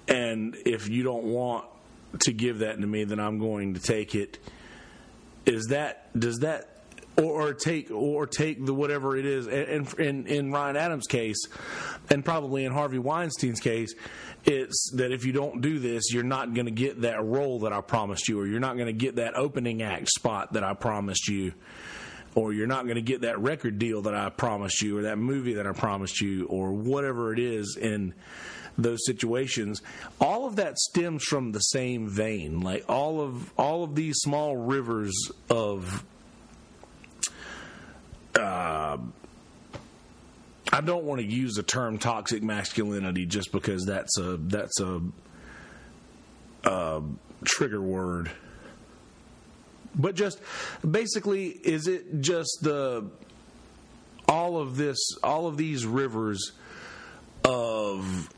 And 0.07 0.55
if 0.65 0.89
you 0.89 1.03
don't 1.03 1.25
want 1.25 1.65
to 2.19 2.33
give 2.33 2.59
that 2.59 2.79
to 2.79 2.87
me, 2.87 3.03
then 3.03 3.19
I'm 3.19 3.39
going 3.39 3.73
to 3.73 3.79
take 3.79 4.15
it. 4.15 4.39
Is 5.45 5.67
that 5.67 6.17
does 6.17 6.39
that 6.39 6.70
or, 7.21 7.49
or 7.49 7.53
take 7.53 7.91
or 7.91 8.25
take 8.25 8.65
the 8.65 8.73
whatever 8.73 9.17
it 9.17 9.25
is? 9.25 9.47
And 9.47 9.93
in 9.99 10.27
in 10.27 10.51
Ryan 10.51 10.75
Adams' 10.75 11.07
case, 11.07 11.47
and 12.09 12.23
probably 12.23 12.65
in 12.65 12.71
Harvey 12.71 12.99
Weinstein's 12.99 13.59
case, 13.59 13.93
it's 14.45 14.91
that 14.95 15.11
if 15.11 15.25
you 15.25 15.31
don't 15.31 15.61
do 15.61 15.79
this, 15.79 16.13
you're 16.13 16.23
not 16.23 16.53
going 16.53 16.65
to 16.65 16.71
get 16.71 17.01
that 17.01 17.23
role 17.23 17.59
that 17.59 17.73
I 17.73 17.81
promised 17.81 18.27
you, 18.27 18.39
or 18.39 18.47
you're 18.47 18.59
not 18.59 18.75
going 18.75 18.87
to 18.87 18.93
get 18.93 19.15
that 19.15 19.35
opening 19.35 19.81
act 19.81 20.09
spot 20.09 20.53
that 20.53 20.63
I 20.63 20.73
promised 20.73 21.27
you 21.27 21.53
or 22.35 22.53
you're 22.53 22.67
not 22.67 22.85
going 22.85 22.95
to 22.95 23.01
get 23.01 23.21
that 23.21 23.39
record 23.39 23.77
deal 23.77 24.03
that 24.03 24.15
I 24.15 24.29
promised 24.29 24.81
you, 24.81 24.97
or 24.97 25.01
that 25.03 25.17
movie 25.17 25.55
that 25.55 25.67
I 25.67 25.73
promised 25.73 26.21
you, 26.21 26.45
or 26.45 26.71
whatever 26.71 27.33
it 27.33 27.39
is 27.39 27.77
in 27.79 28.13
those 28.77 29.05
situations. 29.05 29.81
All 30.19 30.45
of 30.45 30.55
that 30.55 30.77
stems 30.77 31.23
from 31.23 31.51
the 31.51 31.59
same 31.59 32.07
vein. 32.07 32.61
Like 32.61 32.85
all 32.87 33.21
of 33.21 33.51
all 33.57 33.83
of 33.83 33.95
these 33.95 34.17
small 34.17 34.55
rivers 34.55 35.13
of. 35.49 36.05
I 40.71 40.81
don't 40.81 41.03
want 41.03 41.21
to 41.21 41.27
use 41.27 41.55
the 41.55 41.63
term 41.63 41.97
toxic 41.97 42.43
masculinity 42.43 43.25
just 43.25 43.51
because 43.51 43.85
that's 43.85 44.17
a 44.17 44.37
that's 44.37 44.79
a, 44.79 45.01
a 46.63 47.01
trigger 47.43 47.81
word 47.81 48.31
but 49.95 50.15
just 50.15 50.39
basically, 50.89 51.47
is 51.47 51.87
it 51.87 52.21
just 52.21 52.59
the 52.61 53.09
all 54.27 54.57
of 54.57 54.77
this, 54.77 54.97
all 55.23 55.47
of 55.47 55.57
these 55.57 55.85
rivers 55.85 56.53
of 57.43 58.29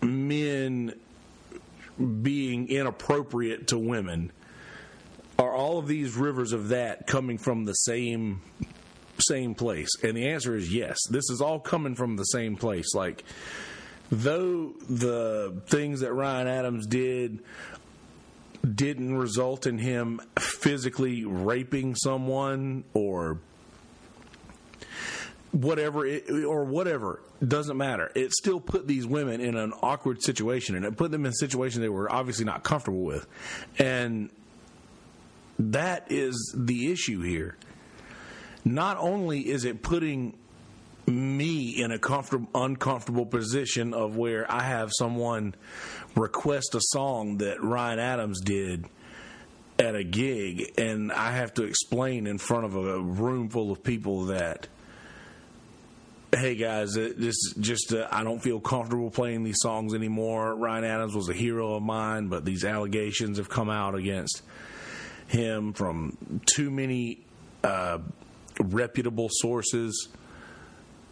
men 0.00 0.94
being 2.22 2.68
inappropriate 2.68 3.68
to 3.68 3.78
women? 3.78 4.32
Are 5.38 5.54
all 5.54 5.78
of 5.78 5.86
these 5.86 6.16
rivers 6.16 6.52
of 6.52 6.68
that 6.68 7.06
coming 7.06 7.38
from 7.38 7.64
the 7.64 7.72
same 7.72 8.42
same 9.28 9.54
place? 9.54 9.90
And 10.02 10.16
the 10.16 10.28
answer 10.28 10.56
is 10.56 10.72
yes. 10.72 10.98
This 11.10 11.30
is 11.30 11.40
all 11.40 11.60
coming 11.60 11.94
from 11.94 12.16
the 12.16 12.24
same 12.24 12.56
place. 12.56 12.94
Like 12.94 13.24
though 14.10 14.72
the 14.88 15.60
things 15.66 16.00
that 16.00 16.12
Ryan 16.12 16.46
Adams 16.46 16.86
did 16.86 17.40
didn't 18.74 19.16
result 19.16 19.66
in 19.66 19.78
him 19.78 20.20
physically 20.38 21.24
raping 21.24 21.94
someone 21.94 22.84
or 22.92 23.38
whatever 25.52 26.04
it, 26.04 26.28
or 26.30 26.64
whatever 26.64 27.20
doesn't 27.46 27.76
matter 27.76 28.10
it 28.14 28.32
still 28.32 28.60
put 28.60 28.86
these 28.86 29.06
women 29.06 29.40
in 29.40 29.56
an 29.56 29.72
awkward 29.80 30.22
situation 30.22 30.74
and 30.74 30.84
it 30.84 30.96
put 30.96 31.10
them 31.10 31.24
in 31.24 31.30
a 31.30 31.34
situation 31.36 31.80
they 31.80 31.88
were 31.88 32.10
obviously 32.12 32.44
not 32.44 32.62
comfortable 32.64 33.02
with 33.02 33.26
and 33.78 34.28
that 35.58 36.04
is 36.10 36.54
the 36.56 36.90
issue 36.90 37.22
here 37.22 37.56
not 38.64 38.96
only 38.98 39.48
is 39.48 39.64
it 39.64 39.82
putting 39.82 40.36
me 41.06 41.82
in 41.82 41.90
a 41.90 41.98
comfortable 41.98 42.48
uncomfortable 42.54 43.26
position 43.26 43.94
of 43.94 44.16
where 44.16 44.50
I 44.50 44.62
have 44.62 44.90
someone 44.96 45.54
request 46.14 46.74
a 46.74 46.80
song 46.80 47.38
that 47.38 47.62
Ryan 47.62 47.98
Adams 47.98 48.40
did 48.40 48.86
at 49.78 49.94
a 49.94 50.04
gig, 50.04 50.72
and 50.76 51.12
I 51.12 51.32
have 51.32 51.54
to 51.54 51.62
explain 51.62 52.26
in 52.26 52.38
front 52.38 52.64
of 52.64 52.74
a 52.74 53.00
room 53.00 53.48
full 53.48 53.70
of 53.70 53.82
people 53.82 54.26
that, 54.26 54.66
hey 56.34 56.56
guys, 56.56 56.94
this 56.94 57.36
just 57.60 57.94
uh, 57.94 58.08
I 58.10 58.24
don't 58.24 58.40
feel 58.40 58.60
comfortable 58.60 59.10
playing 59.10 59.44
these 59.44 59.60
songs 59.60 59.94
anymore. 59.94 60.54
Ryan 60.56 60.84
Adams 60.84 61.14
was 61.14 61.28
a 61.28 61.34
hero 61.34 61.74
of 61.74 61.82
mine, 61.82 62.28
but 62.28 62.44
these 62.44 62.64
allegations 62.64 63.38
have 63.38 63.48
come 63.48 63.70
out 63.70 63.94
against 63.94 64.42
him 65.28 65.72
from 65.74 66.40
too 66.46 66.70
many 66.70 67.20
uh, 67.62 67.98
reputable 68.60 69.28
sources. 69.30 70.08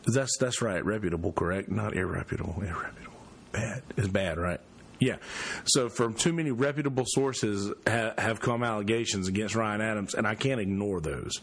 That's 0.07 0.37
that's 0.39 0.63
right, 0.63 0.85
reputable, 0.85 1.33
correct? 1.33 1.71
Not 1.71 1.95
irreputable. 1.95 2.59
Irreputable. 2.63 3.13
Bad. 3.53 3.83
It's 3.97 4.09
bad, 4.09 4.39
right? 4.39 4.61
Yeah. 4.99 5.17
So 5.65 5.89
from 5.89 6.15
too 6.15 6.33
many 6.33 6.51
reputable 6.51 7.05
sources 7.07 7.73
ha- 7.87 8.15
have 8.17 8.41
come 8.41 8.63
allegations 8.63 9.29
against 9.29 9.55
Ryan 9.55 9.81
Adams, 9.81 10.15
and 10.15 10.27
I 10.27 10.35
can't 10.35 10.61
ignore 10.61 11.01
those. 11.01 11.41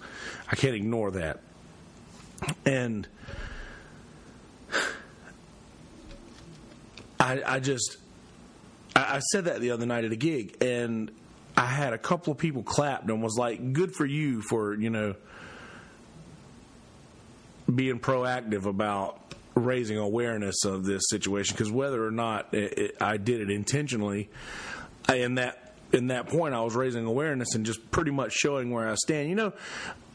I 0.52 0.56
can't 0.56 0.76
ignore 0.76 1.12
that. 1.12 1.42
And 2.66 3.08
I, 7.20 7.42
I 7.46 7.60
just, 7.60 7.98
I, 8.96 9.18
I 9.18 9.20
said 9.20 9.46
that 9.46 9.62
the 9.62 9.72
other 9.72 9.86
night 9.86 10.04
at 10.04 10.12
a 10.12 10.18
gig, 10.18 10.58
and 10.62 11.12
I 11.56 11.66
had 11.68 11.94
a 11.94 11.98
couple 11.98 12.32
of 12.34 12.40
people 12.40 12.64
clapped 12.64 13.10
and 13.10 13.22
was 13.22 13.38
like, 13.38 13.74
"Good 13.74 13.94
for 13.94 14.06
you 14.06 14.42
for 14.42 14.74
you 14.74 14.90
know." 14.90 15.16
Being 17.76 18.00
proactive 18.00 18.66
about 18.66 19.20
raising 19.56 19.98
awareness 19.98 20.66
of 20.66 20.84
this 20.86 21.04
situation 21.10 21.56
because 21.56 21.72
whether 21.72 22.06
or 22.06 22.12
not 22.12 22.54
it, 22.54 22.78
it, 22.78 22.96
I 23.02 23.18
did 23.18 23.42
it 23.42 23.50
intentionally, 23.50 24.30
in 25.10 25.36
that 25.36 25.76
in 25.92 26.08
that 26.08 26.28
point, 26.28 26.56
I 26.56 26.62
was 26.62 26.76
raising 26.76 27.06
awareness 27.06 27.54
and 27.54 27.66
just 27.66 27.92
pretty 27.92 28.10
much 28.10 28.34
showing 28.34 28.72
where 28.72 28.90
I 28.90 28.96
stand. 28.96 29.30
You 29.30 29.36
know, 29.36 29.54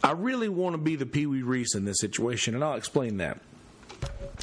I 0.03 0.11
really 0.13 0.49
want 0.49 0.75
to 0.75 0.79
be 0.79 0.97
the 0.97 1.07
Pee 1.07 1.27
Wee 1.27 1.43
Reese 1.43 1.75
in 1.75 1.85
this 1.85 2.01
situation, 2.01 2.55
and 2.55 2.65
I'll 2.65 2.75
explain 2.75 3.19
that 3.19 3.41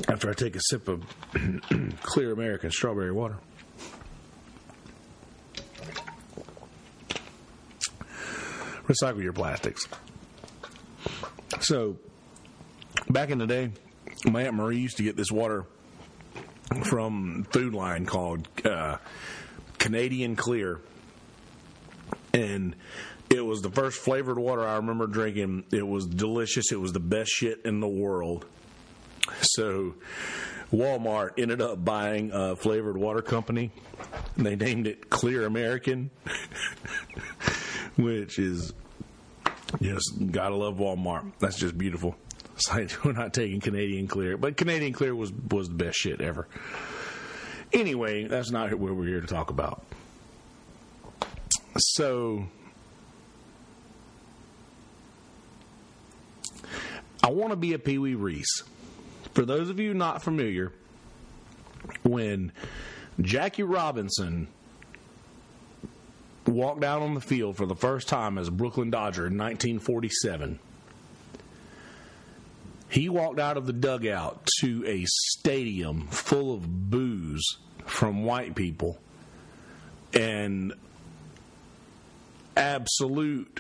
after 0.08 0.30
I 0.30 0.34
take 0.34 0.56
a 0.56 0.62
sip 0.62 0.88
of 0.88 1.04
clear 2.02 2.32
American 2.32 2.72
strawberry 2.72 3.12
water. 3.12 3.38
Recycle 8.88 9.24
your 9.24 9.34
plastics. 9.34 9.88
So, 11.60 11.98
back 13.10 13.30
in 13.30 13.38
the 13.38 13.48
day, 13.48 13.72
my 14.26 14.44
Aunt 14.44 14.56
Marie 14.56 14.78
used 14.78 14.98
to 14.98 15.04
get 15.04 15.16
this 15.16 15.32
water 15.32 15.66
from 16.84 17.46
Food 17.52 17.74
Lion 17.74 18.06
called 18.06 18.48
uh, 18.66 18.98
Canadian 19.78 20.36
Clear. 20.36 20.82
And 22.34 22.76
it 23.30 23.46
was 23.46 23.62
the 23.62 23.70
first 23.70 24.00
flavored 24.00 24.38
water 24.38 24.66
I 24.66 24.76
remember 24.76 25.08
drinking. 25.08 25.66
It 25.72 25.88
was 25.88 26.06
delicious. 26.06 26.72
It 26.72 26.80
was 26.80 26.94
the 26.94 27.00
best 27.00 27.32
shit 27.32 27.62
in 27.66 27.80
the 27.80 27.88
world. 27.88 28.46
So 29.42 29.96
Walmart 30.72 31.32
ended 31.38 31.62
up 31.62 31.84
buying 31.84 32.32
a 32.34 32.56
flavored 32.56 32.98
water 32.98 33.22
company. 33.22 33.72
They 34.38 34.56
named 34.56 34.88
it 34.88 35.10
Clear 35.10 35.46
American, 35.46 36.12
which 37.96 38.38
is 38.38 38.74
just 39.82 40.32
gotta 40.32 40.56
love 40.56 40.78
Walmart. 40.78 41.32
That's 41.40 41.58
just 41.58 41.78
beautiful. 41.78 42.16
We're 43.04 43.12
not 43.12 43.34
taking 43.34 43.60
Canadian 43.60 44.08
Clear, 44.08 44.38
but 44.38 44.58
Canadian 44.58 44.94
Clear 44.94 45.16
was 45.16 45.32
was 45.52 45.70
the 45.70 45.76
best 45.76 45.98
shit 45.98 46.22
ever. 46.22 46.48
Anyway, 47.74 48.26
that's 48.26 48.52
not 48.52 48.74
what 48.74 48.96
we're 48.96 49.08
here 49.08 49.22
to 49.22 49.28
talk 49.28 49.50
about. 49.50 49.84
So 51.78 52.46
I 57.22 57.32
want 57.32 57.52
to 57.52 57.58
be 57.58 57.74
a 57.74 57.80
Pee 57.80 57.98
Wee 57.98 58.16
Reese. 58.16 58.64
For 59.34 59.46
those 59.46 59.70
of 59.70 59.80
you 59.80 59.94
not 59.94 60.22
familiar, 60.24 60.72
when 62.04 62.52
Jackie 63.20 63.64
Robinson 63.64 64.48
walked 66.46 66.84
out 66.84 67.02
on 67.02 67.16
the 67.16 67.22
field 67.22 67.58
for 67.58 67.66
the 67.66 67.76
first 67.76 68.08
time 68.08 68.38
as 68.38 68.48
a 68.48 68.52
Brooklyn 68.52 68.90
Dodger 68.90 69.28
in 69.28 69.38
1947, 69.38 70.60
he 72.96 73.10
walked 73.10 73.42
out 73.42 73.58
of 73.58 73.66
the 73.66 73.74
dugout 73.74 74.48
to 74.62 74.86
a 74.88 75.04
stadium 75.06 76.08
full 76.08 76.54
of 76.54 76.90
boos 76.90 77.58
from 77.84 78.24
white 78.24 78.56
people 78.56 78.98
and 80.14 80.74
absolute 82.56 83.60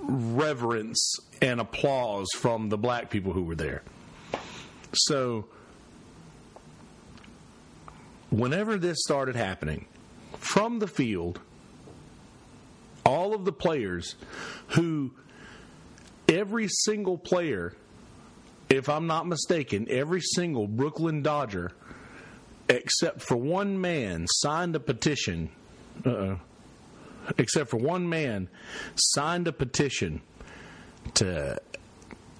reverence 0.00 1.20
and 1.40 1.60
applause 1.60 2.26
from 2.34 2.68
the 2.68 2.76
black 2.76 3.10
people 3.10 3.32
who 3.32 3.44
were 3.44 3.54
there. 3.54 3.84
So, 4.92 5.46
whenever 8.30 8.76
this 8.76 8.98
started 9.04 9.36
happening, 9.36 9.86
from 10.32 10.80
the 10.80 10.88
field, 10.88 11.40
all 13.04 13.36
of 13.36 13.44
the 13.44 13.52
players 13.52 14.16
who, 14.70 15.12
every 16.28 16.66
single 16.66 17.18
player, 17.18 17.76
if 18.68 18.88
I'm 18.88 19.06
not 19.06 19.26
mistaken, 19.26 19.86
every 19.88 20.20
single 20.20 20.66
Brooklyn 20.66 21.22
Dodger, 21.22 21.72
except 22.68 23.22
for 23.22 23.36
one 23.36 23.80
man, 23.80 24.26
signed 24.28 24.76
a 24.76 24.80
petition. 24.80 25.50
Uh-uh 26.04 26.36
except 27.38 27.70
for 27.70 27.76
one 27.76 28.08
man, 28.08 28.48
signed 28.94 29.48
a 29.48 29.52
petition 29.52 30.20
to 31.14 31.58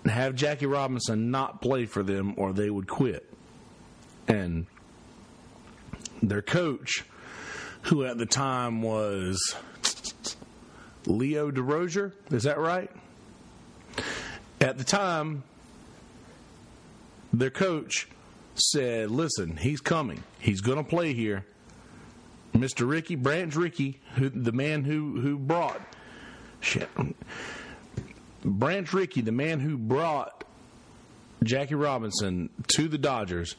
have 0.06 0.34
Jackie 0.34 0.66
Robinson 0.66 1.30
not 1.30 1.60
play 1.60 1.86
for 1.86 2.02
them 2.02 2.34
or 2.36 2.52
they 2.52 2.70
would 2.70 2.86
quit. 2.86 3.28
And 4.28 4.66
their 6.22 6.42
coach, 6.42 7.04
who 7.82 8.04
at 8.04 8.18
the 8.18 8.26
time 8.26 8.82
was 8.82 9.54
Leo 11.06 11.50
Durocher, 11.50 12.12
is 12.30 12.44
that 12.44 12.58
right? 12.58 12.90
At 14.60 14.78
the 14.78 14.84
time, 14.84 15.44
their 17.38 17.50
coach 17.50 18.08
said, 18.54 19.10
Listen, 19.10 19.56
he's 19.56 19.80
coming. 19.80 20.22
He's 20.38 20.60
going 20.60 20.78
to 20.78 20.84
play 20.84 21.12
here. 21.12 21.46
Mr. 22.54 22.88
Rickey 22.88 23.16
Branch 23.16 23.54
Rickey, 23.54 24.00
who, 24.14 24.30
the 24.30 24.52
man 24.52 24.84
who, 24.84 25.20
who 25.20 25.38
brought 25.38 25.80
shit. 26.60 26.88
Branch 28.44 28.92
Rickey, 28.92 29.20
the 29.20 29.32
man 29.32 29.60
who 29.60 29.76
brought 29.76 30.44
Jackie 31.42 31.74
Robinson 31.74 32.48
to 32.68 32.88
the 32.88 32.96
Dodgers, 32.96 33.56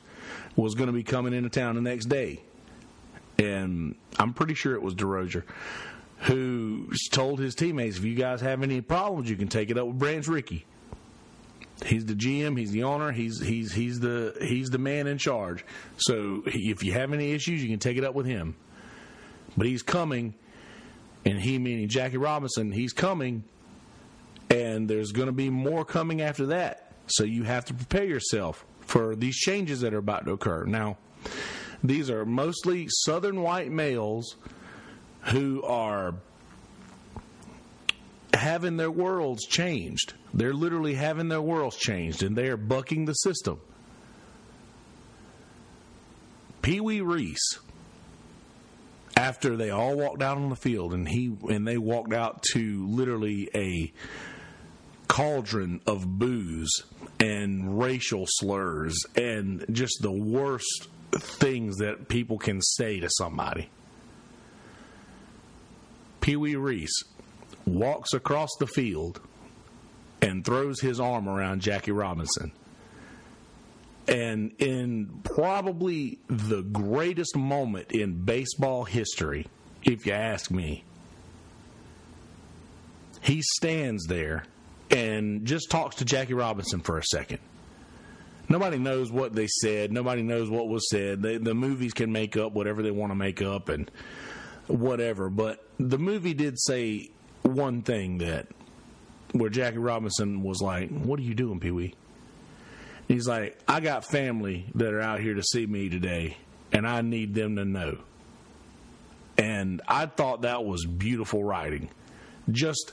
was 0.55 0.73
going 0.73 0.87
to 0.87 0.93
be 0.93 1.03
coming 1.03 1.33
into 1.33 1.49
town 1.49 1.75
the 1.75 1.81
next 1.81 2.05
day. 2.05 2.41
And 3.37 3.95
I'm 4.17 4.33
pretty 4.33 4.55
sure 4.55 4.73
it 4.73 4.81
was 4.81 4.95
Durocher 4.95 5.43
who 6.21 6.89
told 7.11 7.39
his 7.39 7.55
teammates, 7.55 7.97
if 7.97 8.03
you 8.03 8.15
guys 8.15 8.41
have 8.41 8.63
any 8.63 8.81
problems, 8.81 9.29
you 9.29 9.35
can 9.35 9.47
take 9.47 9.69
it 9.69 9.77
up 9.77 9.87
with 9.87 9.99
Branch 9.99 10.27
Rickey. 10.27 10.65
He's 11.85 12.05
the 12.05 12.15
GM. 12.15 12.57
He's 12.57 12.71
the 12.71 12.83
owner. 12.83 13.11
He's 13.11 13.39
he's 13.39 13.71
he's 13.71 13.99
the 13.99 14.35
he's 14.41 14.69
the 14.69 14.79
man 14.79 15.07
in 15.07 15.17
charge. 15.17 15.63
So 15.97 16.43
if 16.45 16.83
you 16.83 16.93
have 16.93 17.13
any 17.13 17.33
issues, 17.33 17.61
you 17.61 17.69
can 17.69 17.79
take 17.79 17.97
it 17.97 18.03
up 18.03 18.15
with 18.15 18.25
him. 18.25 18.55
But 19.55 19.67
he's 19.67 19.83
coming, 19.83 20.33
and 21.25 21.39
he 21.39 21.59
meaning 21.59 21.87
Jackie 21.87 22.17
Robinson, 22.17 22.71
he's 22.71 22.93
coming, 22.93 23.43
and 24.49 24.89
there's 24.89 25.11
going 25.11 25.27
to 25.27 25.33
be 25.33 25.49
more 25.49 25.85
coming 25.85 26.21
after 26.21 26.47
that. 26.47 26.91
So 27.07 27.23
you 27.23 27.43
have 27.43 27.65
to 27.65 27.73
prepare 27.73 28.05
yourself 28.05 28.65
for 28.81 29.15
these 29.15 29.35
changes 29.35 29.81
that 29.81 29.93
are 29.93 29.99
about 29.99 30.25
to 30.25 30.31
occur. 30.31 30.65
Now, 30.65 30.97
these 31.83 32.09
are 32.09 32.25
mostly 32.25 32.87
southern 32.89 33.41
white 33.41 33.71
males 33.71 34.35
who 35.31 35.63
are 35.63 36.15
having 38.37 38.77
their 38.77 38.91
worlds 38.91 39.45
changed. 39.45 40.13
They're 40.33 40.53
literally 40.53 40.93
having 40.93 41.27
their 41.27 41.41
worlds 41.41 41.77
changed, 41.77 42.23
and 42.23 42.35
they 42.35 42.47
are 42.47 42.57
bucking 42.57 43.05
the 43.05 43.13
system. 43.13 43.59
Pee 46.61 46.79
Wee 46.79 47.01
Reese 47.01 47.59
after 49.15 49.55
they 49.57 49.71
all 49.71 49.95
walked 49.97 50.21
out 50.21 50.37
on 50.37 50.49
the 50.49 50.55
field 50.55 50.93
and 50.93 51.07
he 51.07 51.35
and 51.49 51.67
they 51.67 51.77
walked 51.77 52.13
out 52.13 52.43
to 52.43 52.85
literally 52.87 53.49
a 53.55 53.91
cauldron 55.07 55.81
of 55.87 56.19
boos 56.19 56.69
and 57.19 57.79
racial 57.79 58.25
slurs 58.27 58.95
and 59.15 59.65
just 59.71 59.97
the 60.01 60.11
worst 60.11 60.89
things 61.13 61.77
that 61.77 62.07
people 62.07 62.37
can 62.37 62.61
say 62.61 62.99
to 62.99 63.09
somebody. 63.09 63.69
Pee 66.21 66.35
Wee 66.35 66.55
Reese 66.55 67.03
walks 67.67 68.13
across 68.13 68.49
the 68.59 68.67
field 68.67 69.21
and 70.21 70.43
throws 70.43 70.79
his 70.79 70.99
arm 70.99 71.27
around 71.29 71.61
Jackie 71.61 71.91
Robinson 71.91 72.51
and 74.07 74.53
in 74.59 75.19
probably 75.23 76.19
the 76.27 76.61
greatest 76.61 77.35
moment 77.35 77.91
in 77.91 78.23
baseball 78.23 78.85
history, 78.85 79.47
if 79.83 80.05
you 80.05 80.13
ask 80.13 80.49
me, 80.49 80.83
he 83.21 83.41
stands 83.41 84.05
there 84.05 84.45
and 84.89 85.45
just 85.45 85.69
talks 85.69 85.97
to 85.97 86.05
Jackie 86.05 86.33
Robinson 86.33 86.79
for 86.79 86.97
a 86.97 87.03
second. 87.03 87.39
Nobody 88.47 88.77
knows 88.77 89.11
what 89.11 89.33
they 89.33 89.47
said. 89.47 89.91
Nobody 89.91 90.23
knows 90.23 90.49
what 90.49 90.69
was 90.69 90.89
said. 90.89 91.21
They, 91.21 91.37
the 91.37 91.53
movies 91.53 91.93
can 91.93 92.13
make 92.13 92.37
up 92.37 92.53
whatever 92.53 92.81
they 92.81 92.91
want 92.91 93.11
to 93.11 93.15
make 93.15 93.41
up 93.41 93.67
and 93.67 93.91
whatever. 94.67 95.29
But 95.29 95.67
the 95.77 95.97
movie 95.97 96.33
did 96.33 96.57
say 96.57 97.11
one 97.43 97.81
thing 97.81 98.19
that 98.19 98.47
where 99.31 99.49
Jackie 99.49 99.77
Robinson 99.77 100.43
was 100.43 100.61
like, 100.61 100.89
"What 100.89 101.19
are 101.19 101.23
you 101.23 101.35
doing, 101.35 101.59
Pee 101.59 101.71
Wee?" 101.71 101.93
He's 103.07 103.27
like, 103.27 103.57
I 103.67 103.79
got 103.79 104.03
family 104.03 104.65
that 104.75 104.93
are 104.93 104.99
out 104.99 105.21
here 105.21 105.33
to 105.33 105.43
see 105.43 105.65
me 105.65 105.87
today, 105.87 106.35
and 106.73 106.85
I 106.85 107.01
need 107.01 107.33
them 107.33 107.55
to 107.55 107.63
know. 107.63 107.99
And 109.37 109.81
I 109.87 110.07
thought 110.07 110.41
that 110.41 110.65
was 110.65 110.85
beautiful 110.85 111.43
writing. 111.43 111.89
Just 112.51 112.91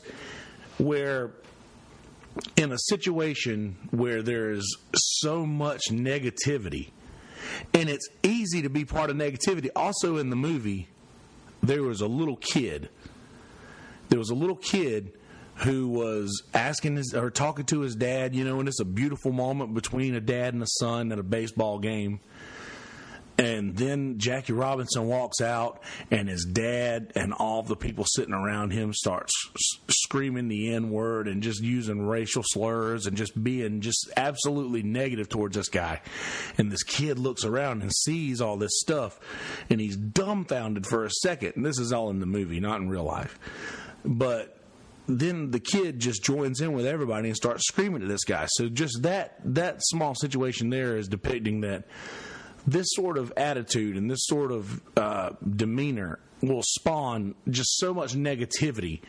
where 0.79 1.33
in 2.57 2.73
a 2.73 2.79
situation 2.79 3.77
where 3.91 4.23
there's 4.23 4.77
so 4.95 5.47
much 5.47 5.83
negativity, 5.91 6.91
and 7.73 7.89
it's 7.89 8.09
easy 8.23 8.63
to 8.63 8.69
be 8.69 8.85
part 8.85 9.11
of 9.11 9.17
negativity. 9.17 9.69
Also, 9.75 10.17
in 10.17 10.31
the 10.31 10.37
movie, 10.37 10.89
there 11.63 11.83
was 11.83 12.01
a 12.01 12.07
little 12.07 12.37
kid. 12.37 12.89
There 14.09 14.19
was 14.19 14.31
a 14.31 14.35
little 14.35 14.57
kid 14.57 15.13
who 15.57 15.89
was 15.89 16.43
asking 16.53 16.97
his 16.97 17.15
or 17.15 17.31
talking 17.31 17.65
to 17.67 17.81
his 17.81 17.95
dad, 17.95 18.35
you 18.35 18.45
know, 18.45 18.59
and 18.59 18.69
it's 18.69 18.81
a 18.81 18.85
beautiful 18.85 19.33
moment 19.33 19.75
between 19.75 20.15
a 20.15 20.21
dad 20.21 20.55
and 20.55 20.63
a 20.63 20.67
son 20.67 21.13
at 21.13 21.19
a 21.19 21.23
baseball 21.23 21.79
game. 21.79 22.21
And 23.37 23.77
then 23.77 24.19
Jackie 24.19 24.53
Robinson 24.53 25.07
walks 25.09 25.41
out, 25.41 25.83
and 26.09 26.29
his 26.29 26.45
dad 26.45 27.11
and 27.17 27.33
all 27.33 27.65
the 27.65 27.75
people 27.75 28.05
sitting 28.07 28.33
around 28.33 28.71
him 28.71 28.93
start 28.93 29.29
screaming 29.89 30.47
the 30.47 30.73
N 30.73 30.91
word 30.91 31.27
and 31.27 31.43
just 31.43 31.61
using 31.61 32.07
racial 32.07 32.45
slurs 32.45 33.07
and 33.07 33.17
just 33.17 33.43
being 33.43 33.81
just 33.81 34.09
absolutely 34.17 34.85
negative 34.85 35.29
towards 35.29 35.57
this 35.57 35.69
guy. 35.69 36.01
And 36.59 36.71
this 36.71 36.85
kid 36.85 37.19
looks 37.19 37.45
around 37.45 37.83
and 37.83 37.93
sees 37.93 38.41
all 38.41 38.57
this 38.57 38.79
stuff, 38.79 39.19
and 39.69 39.81
he's 39.81 39.97
dumbfounded 39.97 40.87
for 40.87 41.05
a 41.05 41.11
second. 41.11 41.55
And 41.57 41.67
this 41.67 41.81
is 41.81 41.93
all 41.93 42.11
in 42.11 42.21
the 42.21 42.27
movie, 42.27 42.61
not 42.61 42.81
in 42.81 42.89
real 42.89 43.05
life. 43.05 43.37
But 44.05 44.59
then 45.07 45.51
the 45.51 45.61
kid 45.61 45.99
just 45.99 46.23
joins 46.25 46.61
in 46.61 46.73
with 46.73 46.87
everybody 46.87 47.29
and 47.29 47.37
starts 47.37 47.67
screaming 47.67 48.03
at 48.03 48.09
this 48.09 48.25
guy. 48.25 48.47
So 48.51 48.69
just 48.69 49.03
that 49.03 49.39
that 49.45 49.77
small 49.81 50.15
situation 50.15 50.71
there 50.71 50.97
is 50.97 51.09
depicting 51.09 51.61
that 51.63 51.85
this 52.67 52.87
sort 52.91 53.19
of 53.19 53.33
attitude 53.37 53.97
and 53.97 54.11
this 54.11 54.25
sort 54.27 54.51
of 54.51 54.81
uh, 54.97 55.31
demeanor 55.57 56.19
will 56.41 56.63
spawn 56.63 57.35
just 57.49 57.79
so 57.79 57.93
much 57.93 58.15
negativity 58.15 59.01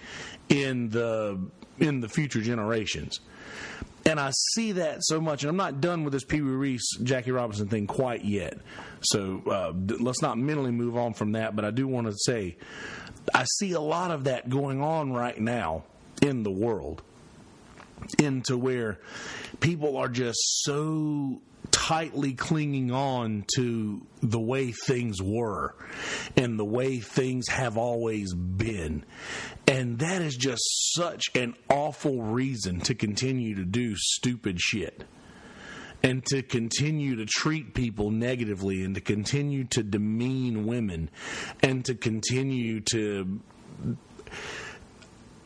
in 0.50 0.90
the 0.90 1.40
in 1.80 2.00
the 2.00 2.10
future 2.10 2.42
generations. 2.42 3.20
And 4.08 4.20
I 4.20 4.32
see 4.54 4.74
that 4.74 5.00
so 5.04 5.20
much, 5.20 5.42
and 5.42 5.50
I'm 5.50 5.58
not 5.58 5.82
done 5.82 6.04
with 6.04 6.14
this 6.14 6.24
Pee 6.24 6.42
Wee 6.42 6.52
Reese, 6.52 6.98
Jackie 7.02 7.32
Robinson 7.32 7.68
thing 7.68 7.88
quite 7.88 8.24
yet. 8.24 8.60
So 9.02 9.42
uh, 9.48 9.74
let's 10.00 10.22
not 10.22 10.38
mentally 10.38 10.72
move 10.72 10.96
on 10.96 11.16
from 11.16 11.32
that. 11.32 11.56
But 11.56 11.66
I 11.66 11.72
do 11.72 11.88
want 11.88 12.06
to 12.08 12.14
say, 12.14 12.58
I 13.34 13.46
see 13.58 13.72
a 13.72 13.80
lot 13.80 14.12
of 14.12 14.26
that 14.26 14.48
going 14.48 14.82
on 14.82 15.12
right 15.12 15.40
now 15.40 15.86
in 16.22 16.44
the 16.44 16.52
world, 16.52 17.02
into 18.20 18.58
where 18.58 19.00
people 19.60 19.98
are 19.98 20.08
just 20.08 20.38
so 20.64 21.42
tightly 21.86 22.34
clinging 22.34 22.92
on 22.92 23.46
to 23.56 24.02
the 24.22 24.40
way 24.40 24.72
things 24.72 25.22
were 25.22 25.76
and 26.36 26.58
the 26.58 26.66
way 26.66 27.00
things 27.00 27.48
have 27.48 27.78
always 27.78 28.34
been. 28.34 29.06
And 29.68 30.00
that 30.00 30.24
is 30.24 30.36
just 30.36 30.64
such 30.96 31.26
an 31.36 31.54
awful 31.70 32.24
reason 32.24 32.80
to 32.82 32.96
continue 32.96 33.56
to 33.56 33.66
do 33.66 33.96
stupid 33.96 34.60
shit. 34.60 35.04
And 36.02 36.26
to 36.28 36.42
continue 36.42 37.18
to 37.18 37.26
treat 37.26 37.74
people 37.74 38.12
negatively 38.12 38.84
and 38.84 38.96
to 38.96 39.02
continue 39.02 39.64
to 39.66 39.82
demean 39.84 40.66
women 40.66 41.10
and 41.62 41.86
to 41.86 41.96
continue 41.96 42.82
to 42.92 43.42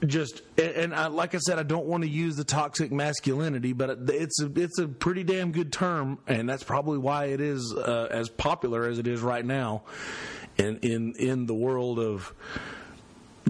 just 0.06 0.42
and 0.58 0.94
I, 0.94 1.08
like 1.08 1.36
I 1.36 1.40
said, 1.40 1.60
I 1.60 1.64
don't 1.64 1.86
want 1.86 2.04
to 2.04 2.10
use 2.10 2.36
the 2.36 2.46
toxic 2.46 2.92
masculinity, 2.92 3.74
but 3.74 4.10
it's 4.10 4.42
a 4.42 4.50
it's 4.56 4.80
a 4.80 4.88
pretty 4.88 5.24
damn 5.24 5.52
good 5.52 5.74
term, 5.74 6.20
and 6.26 6.48
that's 6.48 6.64
probably 6.64 6.98
why 6.98 7.26
it 7.26 7.42
is 7.42 7.74
uh, 7.76 8.08
as 8.10 8.30
popular 8.30 8.88
as 8.88 8.98
it 8.98 9.08
is 9.08 9.22
right 9.22 9.46
now, 9.46 9.84
in 10.58 10.78
in 10.80 11.14
in 11.20 11.46
the 11.48 11.54
world 11.54 12.00
of 12.00 12.34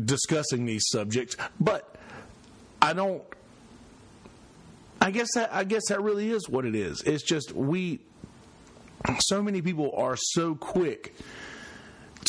discussing 0.04 0.66
these 0.66 0.88
subjects. 0.88 1.38
But 1.60 1.96
I 2.82 2.94
don't. 2.94 3.24
I 5.02 5.12
guess 5.12 5.28
that 5.36 5.54
I 5.54 5.66
guess 5.66 5.84
that 5.90 6.02
really 6.02 6.32
is 6.32 6.50
what 6.50 6.66
it 6.66 6.76
is. 6.76 7.02
It's 7.04 7.24
just 7.24 7.52
we. 7.52 8.00
So 9.20 9.42
many 9.42 9.62
people 9.62 9.94
are 9.96 10.18
so 10.18 10.56
quick 10.56 11.16